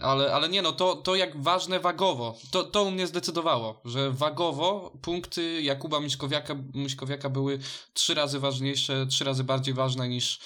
[0.00, 2.38] Ale, ale nie no, to, to jak ważne wagowo.
[2.50, 7.58] To, to u mnie zdecydowało, że wagowo punkty Jakuba Miśkowiaka, Miśkowiaka były
[7.94, 10.40] trzy razy ważniejsze, trzy razy bardziej ważne niż,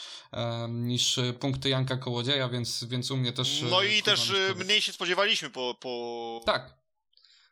[0.69, 3.63] niż e, punkty Janka Kołodzieja, więc, więc u mnie też...
[3.63, 6.41] e, No i też mniej się spodziewaliśmy po, po...
[6.47, 6.75] Tak,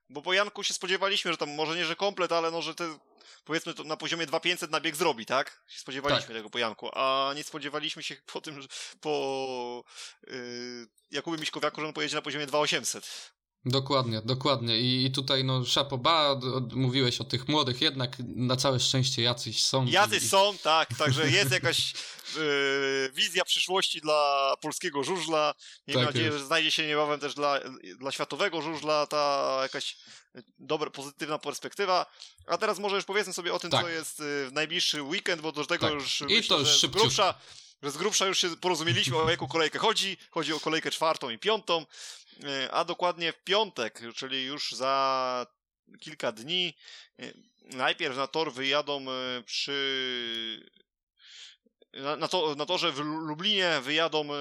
[0.08, 2.98] Bo po Janku się spodziewaliśmy, że tam może nie, że komplet, ale no, że te
[3.44, 5.62] powiedzmy to na poziomie 2500 na bieg zrobi, tak?
[5.68, 6.36] Się spodziewaliśmy Tak.
[6.36, 8.68] tego po Janku, a nie spodziewaliśmy się po tym, że
[9.00, 9.84] po
[10.26, 13.32] yy, Jakubie Miśkowiaku, że on pojedzie na poziomie 2800.
[13.64, 14.80] Dokładnie, dokładnie.
[14.80, 16.40] I, i tutaj no Szapoba,
[16.72, 19.86] mówiłeś o tych młodych, jednak na całe szczęście jacyś są.
[19.86, 20.28] Jacyś i...
[20.28, 21.94] są, tak, także jest jakaś
[22.36, 25.54] yy, wizja przyszłości dla polskiego żużla.
[25.88, 26.38] Miejmy tak nadzieję, jest.
[26.38, 27.60] że znajdzie się niebawem też dla,
[27.98, 29.96] dla światowego żużla ta jakaś
[30.58, 32.06] dobra, pozytywna perspektywa.
[32.46, 33.82] A teraz może już powiedzmy sobie o tym, tak.
[33.82, 35.94] co jest y, w najbliższy weekend, bo do tego tak.
[35.94, 37.34] już I myślę, to już że grubsza,
[37.82, 40.16] że z grubsza już się porozumieliśmy, o jaką kolejkę chodzi.
[40.30, 41.86] Chodzi o kolejkę czwartą i piątą,
[42.70, 45.46] a dokładnie w piątek, czyli już za
[46.00, 46.76] kilka dni.
[47.20, 49.04] Y, najpierw na tor wyjadą
[49.44, 50.72] przy
[52.18, 54.36] na, to, na torze w Lublinie wyjadą e,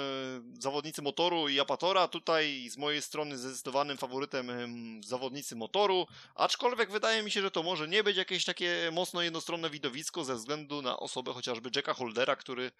[0.60, 2.08] zawodnicy motoru i Apatora.
[2.08, 4.68] Tutaj z mojej strony zdecydowanym faworytem e,
[5.04, 9.70] zawodnicy motoru, aczkolwiek wydaje mi się, że to może nie być jakieś takie mocno jednostronne
[9.70, 12.72] widowisko ze względu na osobę chociażby Jacka Holdera, który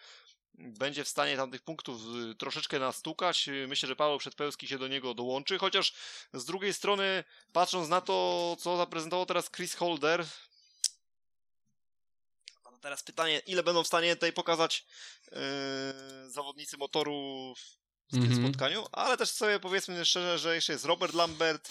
[0.54, 3.50] będzie w stanie tam tych punktów e, troszeczkę nastukać.
[3.68, 5.94] Myślę, że Paweł Przedpełski się do niego dołączy, chociaż
[6.34, 7.24] z drugiej strony,
[7.54, 10.26] patrząc na to, co zaprezentował teraz Chris Holder,
[12.82, 14.86] teraz pytanie, ile będą w stanie tutaj pokazać
[15.32, 15.38] yy,
[16.32, 17.54] zawodnicy motoru
[18.08, 18.44] w tym mm -hmm.
[18.44, 21.70] spotkaniu, ale też sobie powiedzmy szczerze, że jeszcze jest Robert Lambert,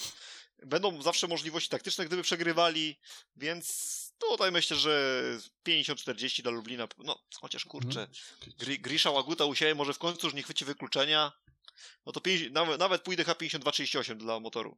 [0.63, 2.99] będą zawsze możliwości taktyczne, gdyby przegrywali,
[3.35, 5.23] więc tutaj myślę, że
[5.67, 8.81] 50-40 dla Lublina, no chociaż kurczę, mm.
[8.81, 11.31] Grisza Łaguta u siebie może w końcu już nie chwyci wykluczenia,
[12.05, 14.77] no to 5, nawet, nawet pójdę H52-38 dla motoru.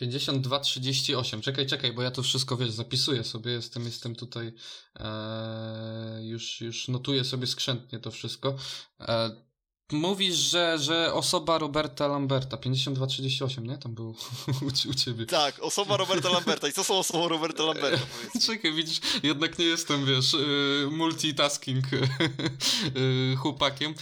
[0.00, 1.40] 52-38.
[1.40, 4.52] Czekaj, czekaj, bo ja to wszystko, wiesz, zapisuję sobie, jestem, jestem tutaj,
[5.00, 8.56] e, już, już notuję sobie skrzętnie to wszystko.
[9.00, 9.47] E,
[9.92, 13.78] Mówisz, że, że osoba Roberta Lamberta, 5238, nie?
[13.78, 14.10] Tam było
[14.62, 15.26] u, u ciebie.
[15.26, 16.68] Tak, osoba Roberta Lamberta.
[16.68, 18.06] I co są osobą Roberta Lamberta?
[18.46, 23.94] Czekaj, widzisz, jednak nie jestem, wiesz, y, multitasking y, chłopakiem.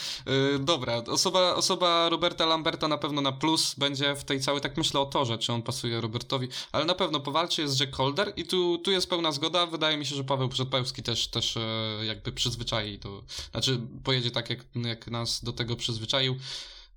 [0.54, 4.76] Y, dobra, osoba, osoba Roberta Lamberta na pewno na plus będzie w tej całej, tak
[4.76, 8.44] myślę o torze, czy on pasuje Robertowi, ale na pewno powalczy jest Jack Holder i
[8.44, 9.66] tu, tu jest pełna zgoda.
[9.66, 11.58] Wydaje mi się, że Paweł Przedpełski też, też
[12.06, 16.36] jakby przyzwyczai do, znaczy pojedzie tak, jak, jak nas do tego przyzwyczaił.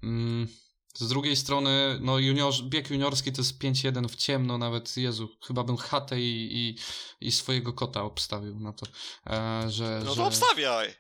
[0.04, 0.48] Mm,
[0.94, 5.64] z drugiej strony, no junior, bieg juniorski to jest 5-1 w ciemno, nawet Jezu, chyba
[5.64, 6.78] bym chatę i, i,
[7.28, 8.86] i swojego kota obstawił na to,
[9.28, 10.02] e, że...
[10.06, 10.24] No to że...
[10.24, 10.94] obstawiaj!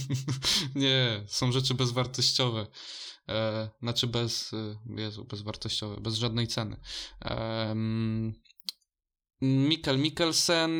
[0.74, 2.66] Nie, są rzeczy bezwartościowe.
[3.28, 6.80] E, znaczy bez, e, Jezu, bezwartościowe, bez żadnej ceny.
[7.24, 7.74] E,
[9.40, 10.70] Mikkel Mikkelsen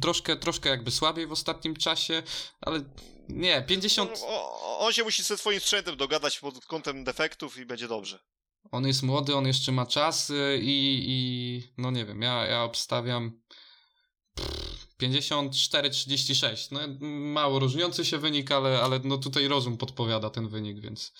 [0.00, 2.22] troszkę, troszkę jakby słabiej w ostatnim czasie,
[2.60, 2.80] ale
[3.28, 4.10] nie, 50...
[4.22, 8.18] O, on się musi ze swoim sprzętem dogadać pod kątem defektów i będzie dobrze.
[8.72, 13.40] On jest młody, on jeszcze ma czas i, i no nie wiem, ja, ja obstawiam
[15.02, 16.68] 54-36.
[16.70, 16.80] No
[17.10, 21.12] mało różniący się wynik, ale, ale no tutaj rozum podpowiada ten wynik, więc,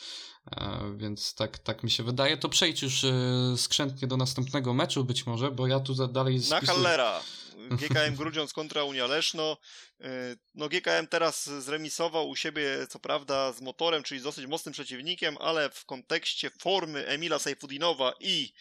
[0.56, 2.36] e, więc tak, tak mi się wydaje.
[2.36, 3.12] To przejdź już e,
[3.56, 6.60] skrzętnie do następnego meczu być może, bo ja tu dalej spisuję...
[6.60, 7.20] Na Hallera!
[7.68, 9.56] GKM Grudziądz kontra Unia Leszno.
[10.00, 10.06] E,
[10.54, 15.36] no GKM teraz zremisował u siebie, co prawda, z motorem, czyli z dosyć mocnym przeciwnikiem,
[15.40, 18.52] ale w kontekście formy Emila Sejfudinowa i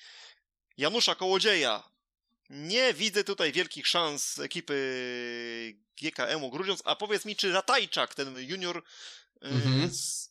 [0.78, 1.90] Janusza Kołodzieja
[2.50, 8.84] nie widzę tutaj wielkich szans ekipy GKM-u Grudziądz, a powiedz mi, czy Ratajczak, ten junior
[9.42, 10.30] mm z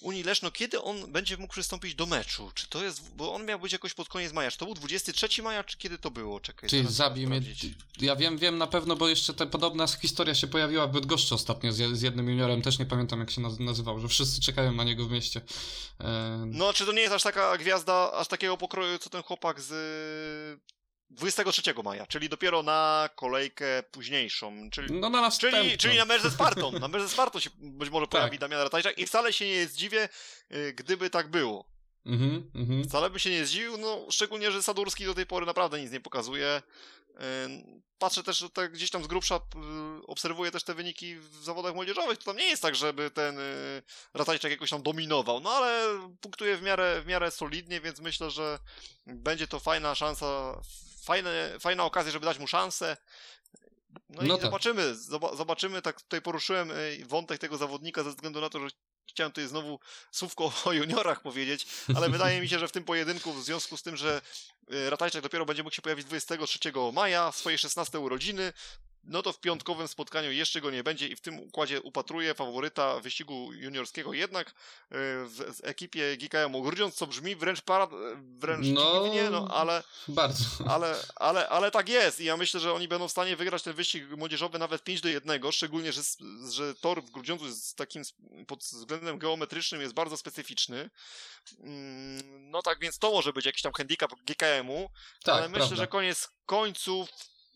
[0.00, 2.50] Unii Leszno, kiedy on będzie mógł przystąpić do meczu?
[2.54, 5.42] Czy to jest, bo on miał być jakoś pod koniec maja, czy to był 23
[5.42, 6.40] maja, czy kiedy to było?
[6.40, 7.40] Czekaj, Ty zabij mnie.
[8.00, 11.72] Ja wiem, wiem na pewno, bo jeszcze ta podobna historia się pojawiła w Bydgoszczy ostatnio
[11.72, 15.06] z, z jednym juniorem, też nie pamiętam jak się nazywał, że wszyscy czekają na niego
[15.06, 15.40] w mieście.
[16.00, 16.44] E...
[16.46, 19.70] No, czy to nie jest aż taka gwiazda, aż takiego pokroju, co ten chłopak z
[21.10, 24.70] 23 maja, czyli dopiero na kolejkę późniejszą.
[24.70, 26.72] Czyli, no na czyli, czyli na mecz ze Spartą.
[26.72, 28.40] Na mecz ze Spartą się być może pojawi tak.
[28.40, 30.08] Damian Ratajczak i wcale się nie zdziwię,
[30.52, 31.64] y, gdyby tak było.
[32.06, 32.84] Mhm, mhm.
[32.84, 36.00] Wcale by się nie zdziwił, no szczególnie, że Sadurski do tej pory naprawdę nic nie
[36.00, 36.62] pokazuje.
[37.10, 41.44] Y, patrzę też, że tak gdzieś tam z grubsza y, obserwuję też te wyniki w
[41.44, 43.36] zawodach młodzieżowych, to tam nie jest tak, żeby ten
[44.14, 48.58] Ratajczak jakoś tam dominował, no ale punktuje w miarę, w miarę solidnie, więc myślę, że
[49.06, 50.60] będzie to fajna szansa
[51.02, 52.96] fajne, fajna okazja, żeby dać mu szansę.
[54.08, 54.40] No, no i tak.
[54.40, 54.94] zobaczymy,
[55.36, 58.68] zobaczymy, tak tutaj poruszyłem y, wątek tego zawodnika ze względu na to, że
[59.08, 61.66] chciałem tutaj znowu słówko o juniorach powiedzieć,
[61.96, 64.22] ale wydaje mi się, że w tym pojedynku, w związku z tym, że
[64.72, 66.58] y, Ratajczak dopiero będzie mógł się pojawić 23
[66.92, 68.52] maja, w swojej 16 urodziny,
[69.04, 73.00] no to w piątkowym spotkaniu jeszcze go nie będzie i w tym układzie upatruję faworyta
[73.00, 74.52] wyścigu juniorskiego jednak e,
[75.24, 77.90] w, w ekipie GKM Grudziądz, co brzmi wręcz parad,
[78.38, 80.44] wręcz no, dziwnie, no ale, bardzo.
[80.68, 83.74] Ale, ale, ale tak jest i ja myślę, że oni będą w stanie wygrać ten
[83.74, 86.02] wyścig młodzieżowy nawet 5 do 1, szczególnie, że,
[86.50, 88.02] że tor w Grudziądzu jest takim
[88.46, 90.90] pod względem geometrycznym jest bardzo specyficzny.
[91.58, 94.90] Mm, no tak więc to może być jakiś tam handicap GKM-u,
[95.22, 95.76] tak, ale myślę, prawda.
[95.76, 97.10] że koniec końców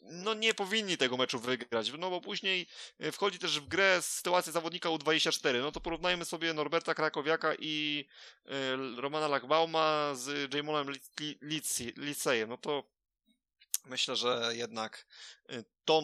[0.05, 2.67] no nie powinni tego meczu wygrać, no bo później
[2.99, 5.61] e, wchodzi też w grę sytuacja zawodnika U24.
[5.61, 8.05] No to porównajmy sobie Norberta Krakowiaka i
[8.47, 10.93] y, Romana Lachbauma z Jamonem
[11.97, 12.49] Licejem.
[12.49, 12.85] No to
[13.85, 15.07] myślę, że jednak
[15.51, 16.03] y, to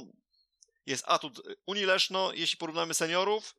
[0.86, 3.54] jest atut Unii Leszno, jeśli porównamy seniorów,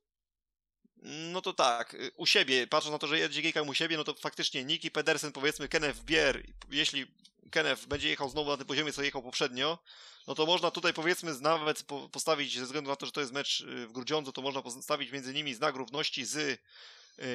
[1.01, 4.13] no to tak, u siebie, patrząc na to, że jedzie GKM u siebie, no to
[4.13, 7.07] faktycznie Niki Pedersen, powiedzmy Kenneth Bier, jeśli
[7.51, 9.79] Kenneth będzie jechał znowu na tym poziomie, co jechał poprzednio,
[10.27, 13.61] no to można tutaj powiedzmy nawet postawić, ze względu na to, że to jest mecz
[13.61, 16.59] y, w Grudziądzu, to można postawić między nimi znak równości z y,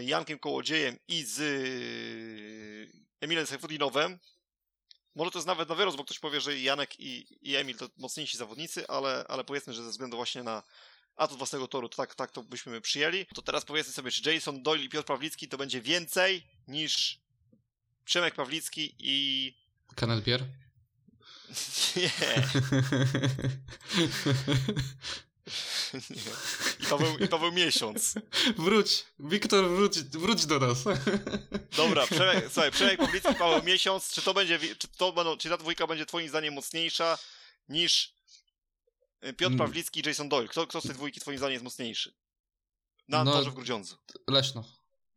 [0.04, 2.90] Jankiem Kołodziejem i z y,
[3.20, 4.18] Emilem Sejfudinowem.
[5.14, 7.88] Może to jest nawet na wyrost, bo ktoś powie, że Janek i, i Emil to
[7.98, 10.62] mocniejsi zawodnicy, ale, ale powiedzmy, że ze względu właśnie na
[11.16, 13.26] atut własnego toru, to tak, tak to byśmy przyjęli.
[13.34, 17.18] To teraz powiedzmy sobie, czy Jason Doyle i Piotr Pawlicki to będzie więcej niż
[18.04, 19.54] Przemek Pawlicki i...
[19.94, 20.42] Kenneth Bier?
[21.96, 22.10] Nie.
[26.10, 26.22] Nie.
[26.80, 28.14] I Paweł, I Paweł Miesiąc.
[28.58, 30.84] Wróć, Wiktor, wróć, wróć do nas.
[31.76, 35.56] Dobra, Przemek, słuchaj, Przemek Pawlicki, Paweł Miesiąc, czy to będzie, czy to będą, czy ta
[35.56, 37.18] dwójka będzie twoim zdaniem mocniejsza
[37.68, 38.15] niż
[39.32, 39.58] Piotr hmm.
[39.58, 40.48] Pawlicki i Jason Doyle?
[40.48, 42.14] Kto, kto z tej dwójki twoim zdaniem jest mocniejszy?
[43.08, 43.96] Na no, torze w Grudziądzu.
[44.28, 44.64] Leszno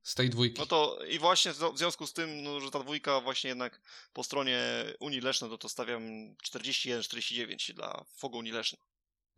[0.04, 0.60] z tej dwójki.
[0.60, 3.82] No to i właśnie w związku z tym, no, że ta dwójka właśnie jednak
[4.14, 4.60] po stronie
[5.00, 8.78] Unii Leszno, to, to stawiam 41-49 dla Fogo Unii Leszno.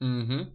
[0.02, 0.45] Mhm.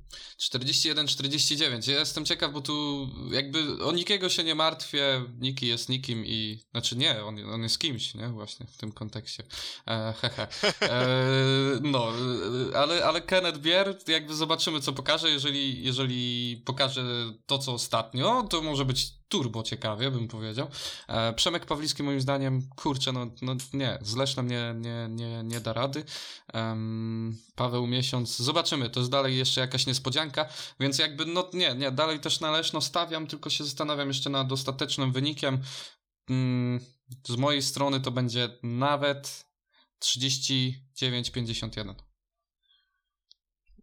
[0.41, 1.91] 41-49.
[1.91, 5.25] Ja jestem ciekaw, bo tu jakby o nikiego się nie martwię.
[5.39, 6.61] Niki jest nikim i.
[6.71, 8.29] Znaczy nie, on, on jest kimś, nie?
[8.29, 9.43] Właśnie w tym kontekście.
[9.89, 10.49] E, hehe.
[10.83, 11.07] E,
[11.83, 12.13] no,
[12.75, 15.31] ale, ale Kenneth Bier, jakby zobaczymy, co pokaże.
[15.31, 17.05] Jeżeli, jeżeli pokaże
[17.47, 20.69] to, co ostatnio, to może być turbo ciekawie, bym powiedział.
[21.09, 25.61] E, Przemek Pawlicki moim zdaniem, kurczę, no, no nie, z Lesznem nie, nie, nie, nie
[25.61, 26.05] da rady.
[26.55, 30.49] Um, Paweł Miesiąc, zobaczymy, to jest dalej jeszcze jakaś niespodzianka,
[30.81, 34.53] więc jakby, no nie, nie, dalej też na Leszno stawiam, tylko się zastanawiam jeszcze nad
[34.53, 35.63] ostatecznym wynikiem.
[36.31, 36.81] Mm,
[37.29, 39.47] z mojej strony to będzie nawet
[40.03, 41.95] 39-51.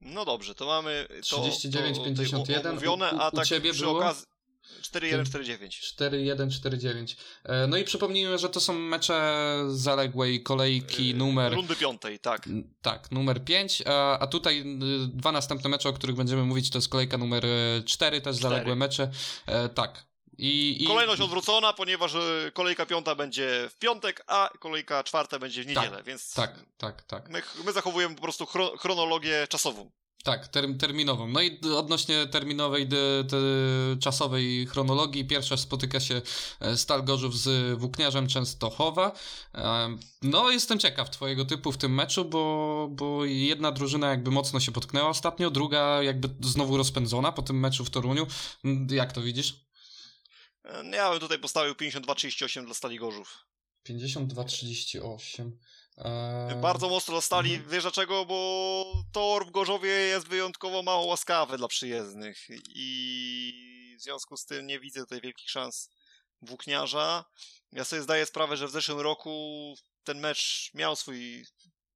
[0.02, 2.70] No dobrze, to mamy to, 39-51.
[2.70, 3.98] Omówione, a tak przy było?
[3.98, 4.33] okazji
[4.82, 5.68] 4-1-4-9.
[6.00, 7.16] 4-1-4-9.
[7.44, 11.54] E, no i przypomnijmy, że to są mecze zaległej kolejki e, numer...
[11.54, 12.50] Rundy piątej, tak.
[12.82, 14.64] Tak, numer 5, a, a tutaj
[15.08, 17.44] dwa następne mecze, o których będziemy mówić, to jest kolejka numer
[17.86, 18.54] 4, też 4.
[18.54, 19.12] zaległe mecze.
[19.46, 20.06] E, tak.
[20.38, 20.88] I, i...
[20.88, 22.14] Kolejność odwrócona, ponieważ
[22.54, 26.34] kolejka piąta będzie w piątek, a kolejka czwarta będzie w niedzielę, tak, więc...
[26.34, 27.30] Tak, tak, tak.
[27.30, 28.46] My, my zachowujemy po prostu
[28.78, 29.92] chronologię czasową.
[30.24, 31.28] Tak, ter terminową.
[31.28, 33.38] No i odnośnie terminowej, de, de,
[34.00, 36.22] czasowej chronologii, pierwsza spotyka się
[36.60, 39.12] e, Stal Gorzów z Włókniarzem Częstochowa.
[39.56, 44.60] E, no, jestem ciekaw twojego typu w tym meczu, bo, bo jedna drużyna jakby mocno
[44.60, 48.28] się potknęła ostatnio, druga jakby znowu rozpędzona po tym meczu w Toruniu.
[48.90, 49.66] Jak to widzisz?
[50.66, 53.46] E, ja bym tutaj postawił 52-38 dla Stali Gorzów.
[53.90, 55.52] 52-38.
[55.98, 56.56] Eee...
[56.62, 57.72] Bardzo mocno dostali, mhm.
[57.72, 58.26] wiesz dlaczego?
[58.26, 62.38] Bo tor w Gorzowie jest wyjątkowo mało łaskawy dla przyjezdnych
[62.76, 65.90] i w związku z tym nie widzę tutaj wielkich szans
[66.42, 67.26] włókniarza.
[67.72, 71.46] Ja sobie zdaję sprawę, że w zeszłym roku ten mecz miał swój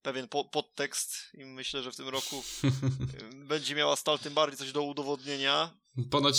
[0.01, 2.43] pewien po podtekst i myślę, że w tym roku
[3.51, 5.77] będzie miała Stal tym bardziej coś do udowodnienia.
[6.09, 6.37] Ponoć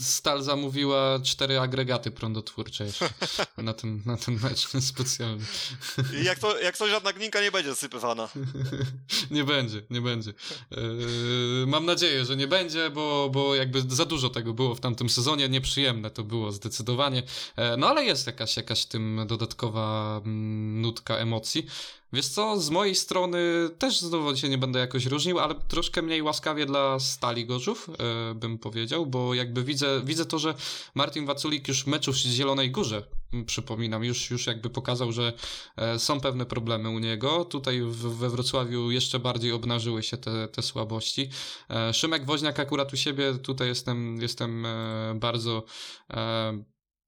[0.00, 3.10] Stal zamówiła cztery agregaty prądotwórcze jeszcze
[3.58, 5.44] na ten, na ten mecz specjalny.
[6.20, 8.28] I jak to, jak to żadna gminka nie będzie zasypywana.
[9.30, 10.32] nie będzie, nie będzie.
[10.70, 15.10] Yy, mam nadzieję, że nie będzie, bo, bo jakby za dużo tego było w tamtym
[15.10, 17.22] sezonie, nieprzyjemne to było zdecydowanie.
[17.56, 21.66] Yy, no ale jest jakaś, jakaś tym dodatkowa mm, nutka emocji.
[22.12, 23.38] Wiesz co, z mojej strony
[23.78, 27.88] też znowu się nie będę jakoś różnił, ale troszkę mniej łaskawie dla Stali Gorzów,
[28.28, 30.54] yy, bym powiedział powiedział, bo jakby widzę, widzę to, że
[30.94, 33.02] Martin Waculik już meczów w Zielonej Górze,
[33.46, 35.32] przypominam, już, już jakby pokazał, że
[35.76, 37.44] e, są pewne problemy u niego.
[37.44, 41.30] Tutaj we Wrocławiu jeszcze bardziej obnażyły się te, te słabości.
[41.70, 45.64] E, Szymek Woźniak akurat u siebie, tutaj jestem, jestem e, bardzo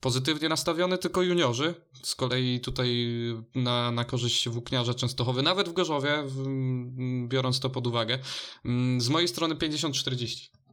[0.00, 1.74] pozytywnie nastawiony, tylko juniorzy.
[2.02, 3.06] Z kolei tutaj
[3.54, 6.24] na, na korzyść włókniarza Częstochowy, nawet w Gorzowie,
[7.28, 8.18] biorąc to pod uwagę.
[8.64, 10.63] Mm, z mojej strony 50-40.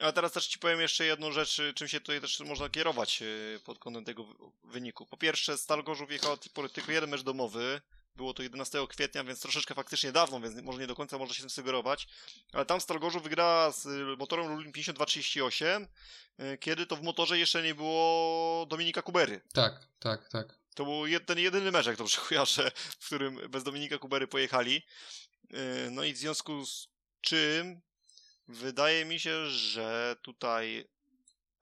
[0.00, 3.60] A teraz też ci powiem jeszcze jedną rzecz, czym się tutaj też można kierować y,
[3.64, 4.26] pod kątem tego
[4.64, 5.06] wyniku.
[5.06, 6.36] Po pierwsze, Stal Gorzów jechał
[6.72, 7.80] tylko jeden mecz domowy,
[8.16, 11.40] było to 11 kwietnia, więc troszeczkę faktycznie dawno, więc może nie do końca można się
[11.40, 12.08] tym sugerować.
[12.52, 15.86] Ale tam Stal Gorzów wygrała z y, motorem Lublin 5238,
[16.40, 19.40] y, kiedy to w motorze jeszcze nie było Dominika Kubery.
[19.52, 20.60] Tak, tak, tak.
[20.74, 24.82] To był ten jedyny mecz, jak dobrze kojarzę, w którym bez Dominika Kubery pojechali.
[25.90, 26.88] No i w związku z
[27.20, 27.80] czym
[28.52, 30.84] Wydaje mi się, że tutaj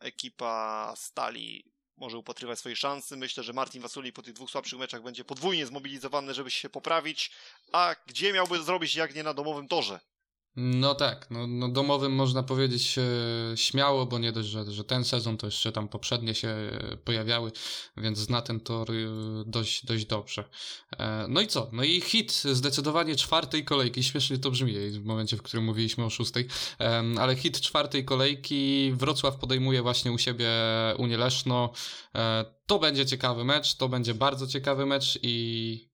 [0.01, 1.65] ekipa Stali
[1.97, 3.17] może upatrywać swojej szansy.
[3.17, 7.31] Myślę, że Martin Wasuli po tych dwóch słabszych meczach będzie podwójnie zmobilizowany, żeby się poprawić.
[7.73, 10.01] A gdzie miałby zrobić, jak nie na domowym torze?
[10.57, 13.03] No tak, no, no domowym można powiedzieć e,
[13.57, 16.57] śmiało, bo nie dość, że, że ten sezon, to jeszcze tam poprzednie się
[17.05, 17.53] pojawiały,
[17.97, 18.95] więc zna ten tor e,
[19.47, 20.45] dość, dość dobrze.
[20.99, 21.71] E, no i co?
[21.73, 26.11] No i hit zdecydowanie czwartej kolejki, śmiesznie to brzmi w momencie, w którym mówiliśmy o
[26.11, 26.49] szóstej,
[26.81, 30.51] e, ale hit czwartej kolejki Wrocław podejmuje właśnie u siebie
[30.99, 31.73] Unię Leszno.
[32.15, 35.89] E, to będzie ciekawy mecz, to będzie bardzo ciekawy mecz i,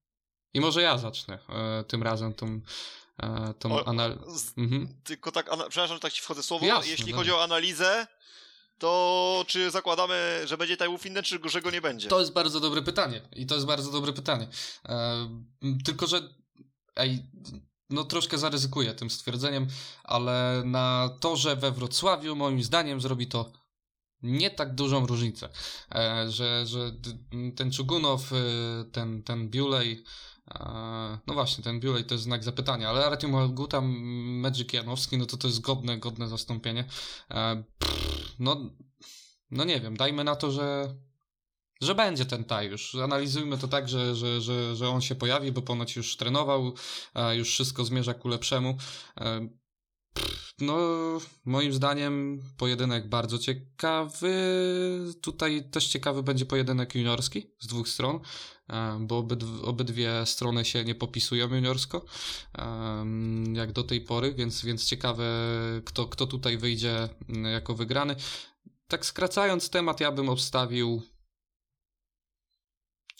[0.55, 2.61] i może ja zacznę e, tym razem tą
[3.23, 4.23] e, tą analizę.
[4.57, 4.89] Mhm.
[5.05, 6.67] Tylko tak, przepraszam, że tak ci wchodzę słowo.
[6.67, 8.07] Jasne, Jeśli chodzi o analizę,
[8.79, 12.09] to czy zakładamy, że będzie Tajwów inny, czy że go nie będzie?
[12.09, 13.21] To jest bardzo dobre pytanie.
[13.37, 14.49] I to jest bardzo dobre pytanie.
[14.89, 15.29] E,
[15.85, 16.29] tylko, że
[16.97, 17.27] ej,
[17.91, 19.67] no troszkę zaryzykuję tym stwierdzeniem,
[20.05, 23.53] ale na to, że we Wrocławiu moim zdaniem zrobi to
[24.23, 25.49] nie tak dużą różnicę,
[25.95, 26.93] e, że, że
[27.57, 28.37] ten Czugunow, e,
[28.93, 30.05] ten, ten Biulej,
[31.27, 35.37] no właśnie, ten Biulej to jest znak zapytania, ale Artyom Malguta, Magic Janowski, no to
[35.37, 36.85] to jest godne, godne zastąpienie.
[37.31, 37.65] E,
[38.39, 38.71] no,
[39.51, 40.95] no nie wiem, dajmy na to, że
[41.81, 42.95] że będzie ten taj już.
[42.95, 46.75] Analizujmy to tak, że, że, że, że on się pojawi, bo ponoć już trenował,
[47.33, 48.77] już wszystko zmierza ku lepszemu.
[49.21, 49.49] E,
[50.61, 50.79] no,
[51.45, 54.35] moim zdaniem pojedynek bardzo ciekawy.
[55.21, 58.21] Tutaj też ciekawy będzie pojedynek juniorski z dwóch stron,
[58.69, 59.27] e, bo
[59.63, 62.05] obydwie strony się nie popisują juniorsko,
[63.53, 65.25] jak do tej pory, więc, więc ciekawe,
[65.85, 67.09] kto, kto tutaj wyjdzie
[67.53, 68.17] jako wygrany.
[68.89, 71.03] Tak skracając temat, ja bym obstawił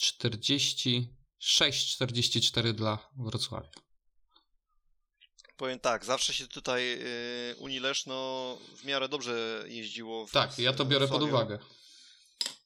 [0.01, 3.69] 46-44 dla Wrocławia.
[5.57, 6.99] Powiem tak, zawsze się tutaj
[7.51, 10.27] y, Unii Leszno w miarę dobrze jeździło.
[10.27, 11.59] W, tak, ja to biorę pod uwagę.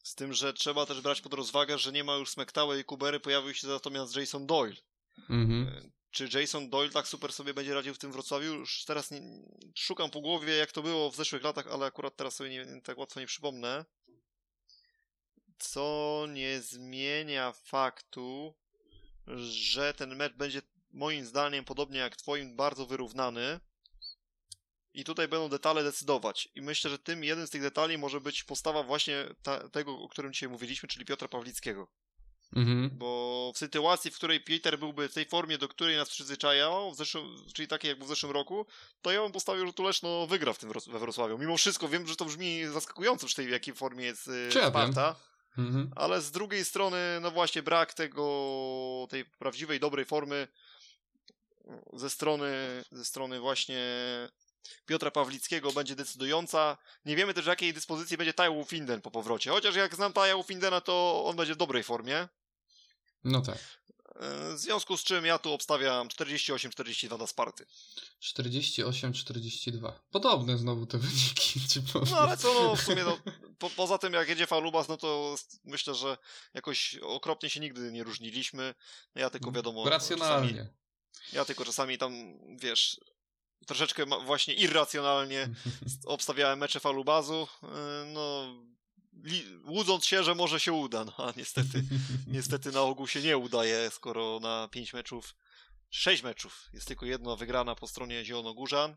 [0.09, 3.19] Z tym, że trzeba też brać pod rozwagę, że nie ma już Smektałej i Kubery,
[3.19, 4.75] pojawił się natomiast Jason Doyle.
[5.29, 5.67] Mhm.
[5.67, 8.53] Y, czy Jason Doyle tak super sobie będzie radził w tym Wrocławiu?
[8.53, 9.21] Już teraz nie,
[9.75, 12.97] szukam po głowie, jak to było w zeszłych latach, ale akurat teraz sobie nie, tak
[12.97, 13.85] łatwo nie przypomnę.
[15.59, 18.55] Co nie zmienia faktu,
[19.35, 20.61] że ten mecz będzie
[20.91, 23.59] moim zdaniem, podobnie jak twoim, bardzo wyrównany.
[24.93, 26.49] I tutaj będą detale decydować.
[26.55, 30.09] I myślę, że tym jeden z tych detali może być postawa właśnie ta, tego, o
[30.09, 31.87] którym dzisiaj mówiliśmy, czyli Piotra Pawlickiego.
[32.55, 32.89] Mhm.
[32.93, 36.95] Bo w sytuacji, w której Peter byłby w tej formie, do której nas przyzwyczajał, w
[36.95, 38.65] zeszłym, czyli takiej jak w zeszłym roku,
[39.01, 41.37] to ja bym postawił, że Tuleszno wygra w tym we Wrocławiu.
[41.37, 44.59] Mimo wszystko wiem, że to brzmi zaskakująco przy tej, w jakiej formie jest y, Czy
[44.67, 45.15] Sparta.
[45.57, 45.91] Mhm.
[45.95, 50.47] Ale z drugiej strony, no właśnie, brak tego, tej prawdziwej, dobrej formy
[51.93, 53.79] ze strony, ze strony właśnie
[54.85, 56.77] Piotra Pawlickiego będzie decydująca.
[57.05, 59.51] Nie wiemy też, w jakiej dyspozycji będzie Taja Finden po powrocie.
[59.51, 62.27] Chociaż jak znam Taja Findena, to on będzie w dobrej formie.
[63.23, 63.57] No tak.
[64.19, 67.65] E, w związku z czym ja tu obstawiam 48-42 dla Sparty.
[68.21, 69.91] 48-42.
[70.11, 71.59] Podobne znowu te wyniki.
[72.11, 73.17] no ale co, no w sumie no,
[73.57, 76.17] po, poza tym jak jedzie Falubas, no to myślę, że
[76.53, 78.73] jakoś okropnie się nigdy nie różniliśmy.
[79.15, 79.89] Ja tylko wiadomo...
[79.89, 80.49] Racjonalnie.
[80.49, 80.69] Czasami,
[81.33, 82.13] ja tylko czasami tam,
[82.57, 82.99] wiesz,
[83.69, 85.49] troszeczkę właśnie irracjonalnie
[86.05, 87.67] obstawiałem mecze falubazu, y,
[88.05, 88.55] no
[89.65, 91.83] łudząc się, że może się uda, no a niestety,
[92.37, 95.35] niestety na ogół się nie udaje, skoro na pięć meczów,
[95.89, 98.95] sześć meczów jest tylko jedna wygrana po stronie Zielonogórzan.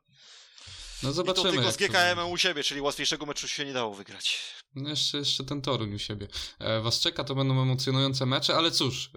[1.02, 1.48] No zobaczymy.
[1.48, 4.40] I to tylko z GKM-em u siebie, czyli łatwiejszego meczu się nie dało wygrać.
[4.74, 6.28] No jeszcze, jeszcze ten Toruń u siebie.
[6.58, 9.10] E, was czeka, to będą emocjonujące mecze, ale cóż,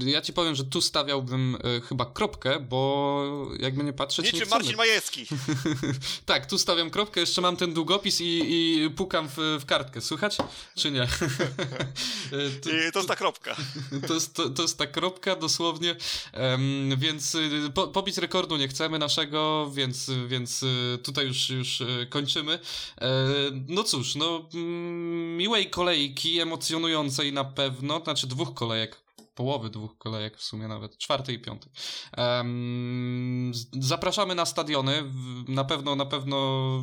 [0.00, 4.26] e, ja ci powiem, że tu stawiałbym e, chyba kropkę, bo jakby nie patrzeć...
[4.26, 5.26] Niczym nie Marcin Majewski.
[6.26, 10.00] tak, tu stawiam kropkę, jeszcze mam ten długopis i, i pukam w, w kartkę.
[10.00, 10.36] Słychać?
[10.74, 11.06] Czy nie?
[12.62, 13.56] to, to jest ta kropka.
[14.08, 15.96] to, jest, to, to jest ta kropka dosłownie,
[16.96, 17.36] więc
[17.74, 20.64] po, pobić rekordu nie chcemy naszego, więc, więc
[21.06, 22.58] tutaj już, już e, kończymy.
[23.68, 29.05] No cóż, no mm, miłej kolejki, emocjonującej na pewno, znaczy dwóch kolejek
[29.36, 31.72] połowy dwóch kolejek w sumie nawet, czwartej i piątej.
[32.16, 35.04] Um, zapraszamy na stadiony,
[35.48, 36.36] na pewno, na pewno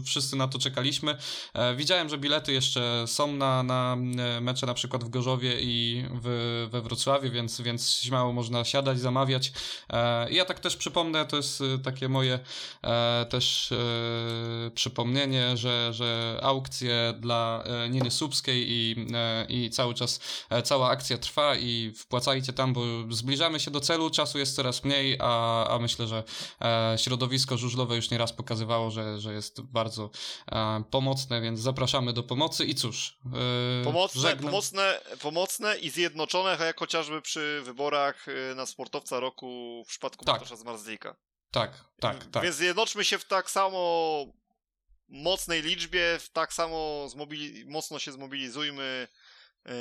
[0.05, 1.17] wszyscy na to czekaliśmy.
[1.53, 3.97] E, widziałem, że bilety jeszcze są na, na
[4.37, 8.99] e, mecze na przykład w Gorzowie i w, we Wrocławiu, więc, więc śmiało można siadać,
[8.99, 9.51] zamawiać.
[9.89, 12.39] E, ja tak też przypomnę, to jest takie moje
[13.29, 13.73] też
[14.75, 19.07] przypomnienie, że, że aukcje dla Niny Subskiej i,
[19.49, 20.19] i cały czas
[20.63, 25.17] cała akcja trwa i wpłacajcie tam, bo zbliżamy się do celu, czasu jest coraz mniej,
[25.19, 26.23] a, a myślę, że
[26.61, 30.09] e, środowisko żużlowe już nieraz pokazywało, że, że jest bardzo
[30.51, 33.19] e, pomocne, więc zapraszamy do pomocy i cóż.
[33.81, 39.89] E, pomocne, pomocne, pomocne i zjednoczone, jak chociażby przy wyborach e, na sportowca roku w
[39.89, 40.33] przypadku tak.
[40.35, 41.15] Bartosza Zmarzlika.
[41.51, 42.43] Tak, tak, tak.
[42.43, 44.25] Więc zjednoczmy się w tak samo
[45.07, 47.07] mocnej liczbie, w tak samo
[47.65, 49.07] mocno się zmobilizujmy,
[49.65, 49.71] e,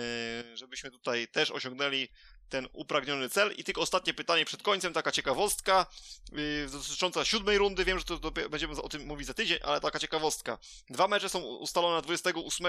[0.56, 2.08] żebyśmy tutaj też osiągnęli
[2.52, 3.52] ten upragniony cel.
[3.56, 5.86] I tylko ostatnie pytanie przed końcem, taka ciekawostka
[6.32, 7.84] yy, dotycząca siódmej rundy.
[7.84, 10.58] Wiem, że to, będziemy o tym mówić za tydzień, ale taka ciekawostka.
[10.90, 12.66] Dwa mecze są ustalone na 28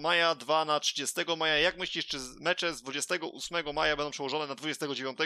[0.00, 1.58] maja, dwa na 30 maja.
[1.58, 5.18] Jak myślisz, czy mecze z 28 maja będą przełożone na 29,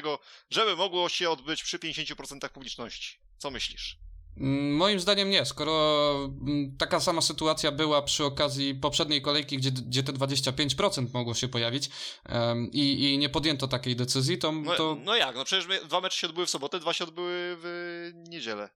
[0.51, 3.19] żeby mogło się odbyć przy 50% publiczności?
[3.39, 3.99] Co myślisz?
[4.37, 6.15] Mm, moim zdaniem nie, skoro
[6.47, 11.49] mm, taka sama sytuacja była przy okazji poprzedniej kolejki, gdzie, gdzie te 25% mogło się
[11.49, 11.91] pojawić
[12.29, 14.53] um, i, i nie podjęto takiej decyzji, to...
[14.53, 14.97] No, to...
[15.05, 18.69] no jak, no przecież dwa mecze się odbyły w sobotę, dwa się odbyły w niedzielę.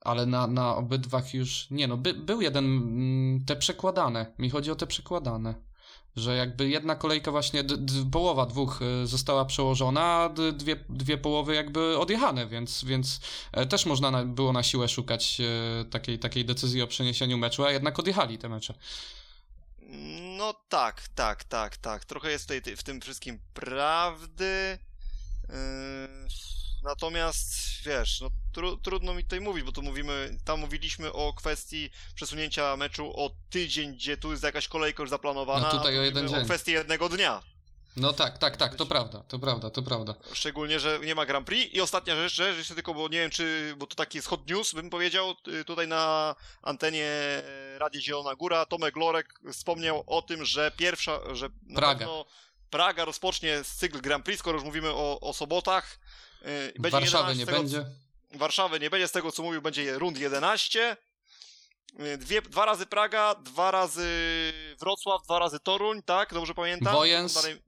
[0.00, 1.70] Ale na, na obydwach już...
[1.70, 5.67] Nie no, by, był jeden, mm, te przekładane, mi chodzi o te przekładane
[6.16, 7.64] że jakby jedna kolejka właśnie,
[8.12, 13.20] połowa dwóch e, została przełożona, a dwie, dwie połowy jakby odjechane, więc, więc
[13.52, 17.64] e, też można na, było na siłę szukać e, takiej, takiej decyzji o przeniesieniu meczu,
[17.64, 18.74] a jednak odjechali te mecze.
[20.36, 22.04] No tak, tak, tak, tak.
[22.04, 24.78] Trochę jest tutaj w tym wszystkim prawdy.
[25.48, 31.32] Yy Natomiast wiesz, no, tru, trudno mi tutaj mówić, bo tu mówimy, tam mówiliśmy o
[31.32, 35.70] kwestii przesunięcia meczu o tydzień, gdzie tu jest jakaś kolejka już zaplanowana.
[35.72, 36.42] No tutaj o jeden dzień.
[36.42, 37.42] O kwestii jednego dnia.
[37.96, 40.14] No tak, tak, tak, to prawda, to prawda, to prawda.
[40.32, 41.74] Szczególnie, że nie ma Grand Prix.
[41.74, 44.50] I ostatnia rzecz, że jeszcze tylko, bo nie wiem, czy, bo to taki jest hot
[44.50, 45.34] news, bym powiedział,
[45.66, 47.10] tutaj na antenie
[47.78, 51.98] Radia Zielona Góra, Tomek Lorek wspomniał o tym, że pierwsza, że Praga.
[51.98, 52.24] pewno
[52.70, 55.98] Praga rozpocznie cykl Grand Prix, skoro już mówimy o, o sobotach.
[56.42, 57.84] Yy, będzie Warszawy nie tego, będzie.
[58.34, 60.96] Warszawy nie będzie, z tego co mówił, będzie rund 11.
[61.98, 64.08] Yy, dwie, dwa razy Praga, dwa razy
[64.80, 66.34] Wrocław, dwa razy Toruń, tak?
[66.34, 66.94] Dobrze pamiętam?
[66.94, 67.34] Wojens.
[67.34, 67.62] Dalej...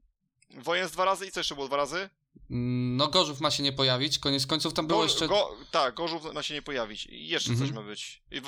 [0.51, 2.11] Wojens dwa razy i co jeszcze było dwa razy?
[2.51, 5.29] Mm, no Gorzów ma się nie pojawić, koniec końców tam było go, jeszcze...
[5.29, 7.07] Go, tak, Gorzów ma się nie pojawić.
[7.07, 7.75] I jeszcze coś mhm.
[7.75, 8.23] ma być.
[8.31, 8.43] I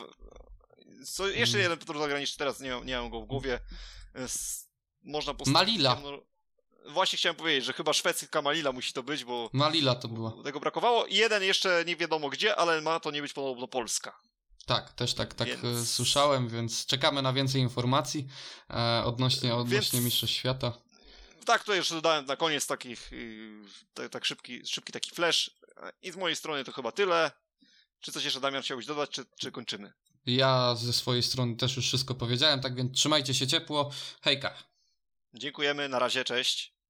[1.07, 1.63] co, jeszcze mm.
[1.63, 3.61] jeden podróż zagraniczny, teraz nie, nie mam go w głowie.
[5.03, 5.55] Można postawić...
[5.55, 6.03] Malila.
[6.89, 9.51] Właśnie chciałem powiedzieć, że chyba szwedzka Malila musi to być, bo.
[9.53, 10.33] Malila to była.
[10.45, 11.07] Tego brakowało.
[11.07, 14.19] I jeden jeszcze nie wiadomo gdzie, ale ma to nie być podobno Polska.
[14.67, 15.65] Tak, też tak, tak więc...
[15.65, 18.29] E, słyszałem, więc czekamy na więcej informacji
[18.71, 20.05] e, odnośnie, odnośnie więc...
[20.05, 20.73] Mistrzostw Świata.
[21.45, 23.11] Tak, tutaj jeszcze dodałem na koniec takich,
[23.95, 25.51] tak, tak szybki, szybki taki flash.
[26.03, 27.31] I z mojej strony to chyba tyle.
[28.01, 29.93] Czy coś jeszcze, Damian, chciałbyś dodać, czy, czy kończymy?
[30.27, 33.91] Ja ze swojej strony też już wszystko powiedziałem, tak więc trzymajcie się ciepło.
[34.23, 34.55] Hejka.
[35.35, 36.73] Dziękujemy, na razie, cześć.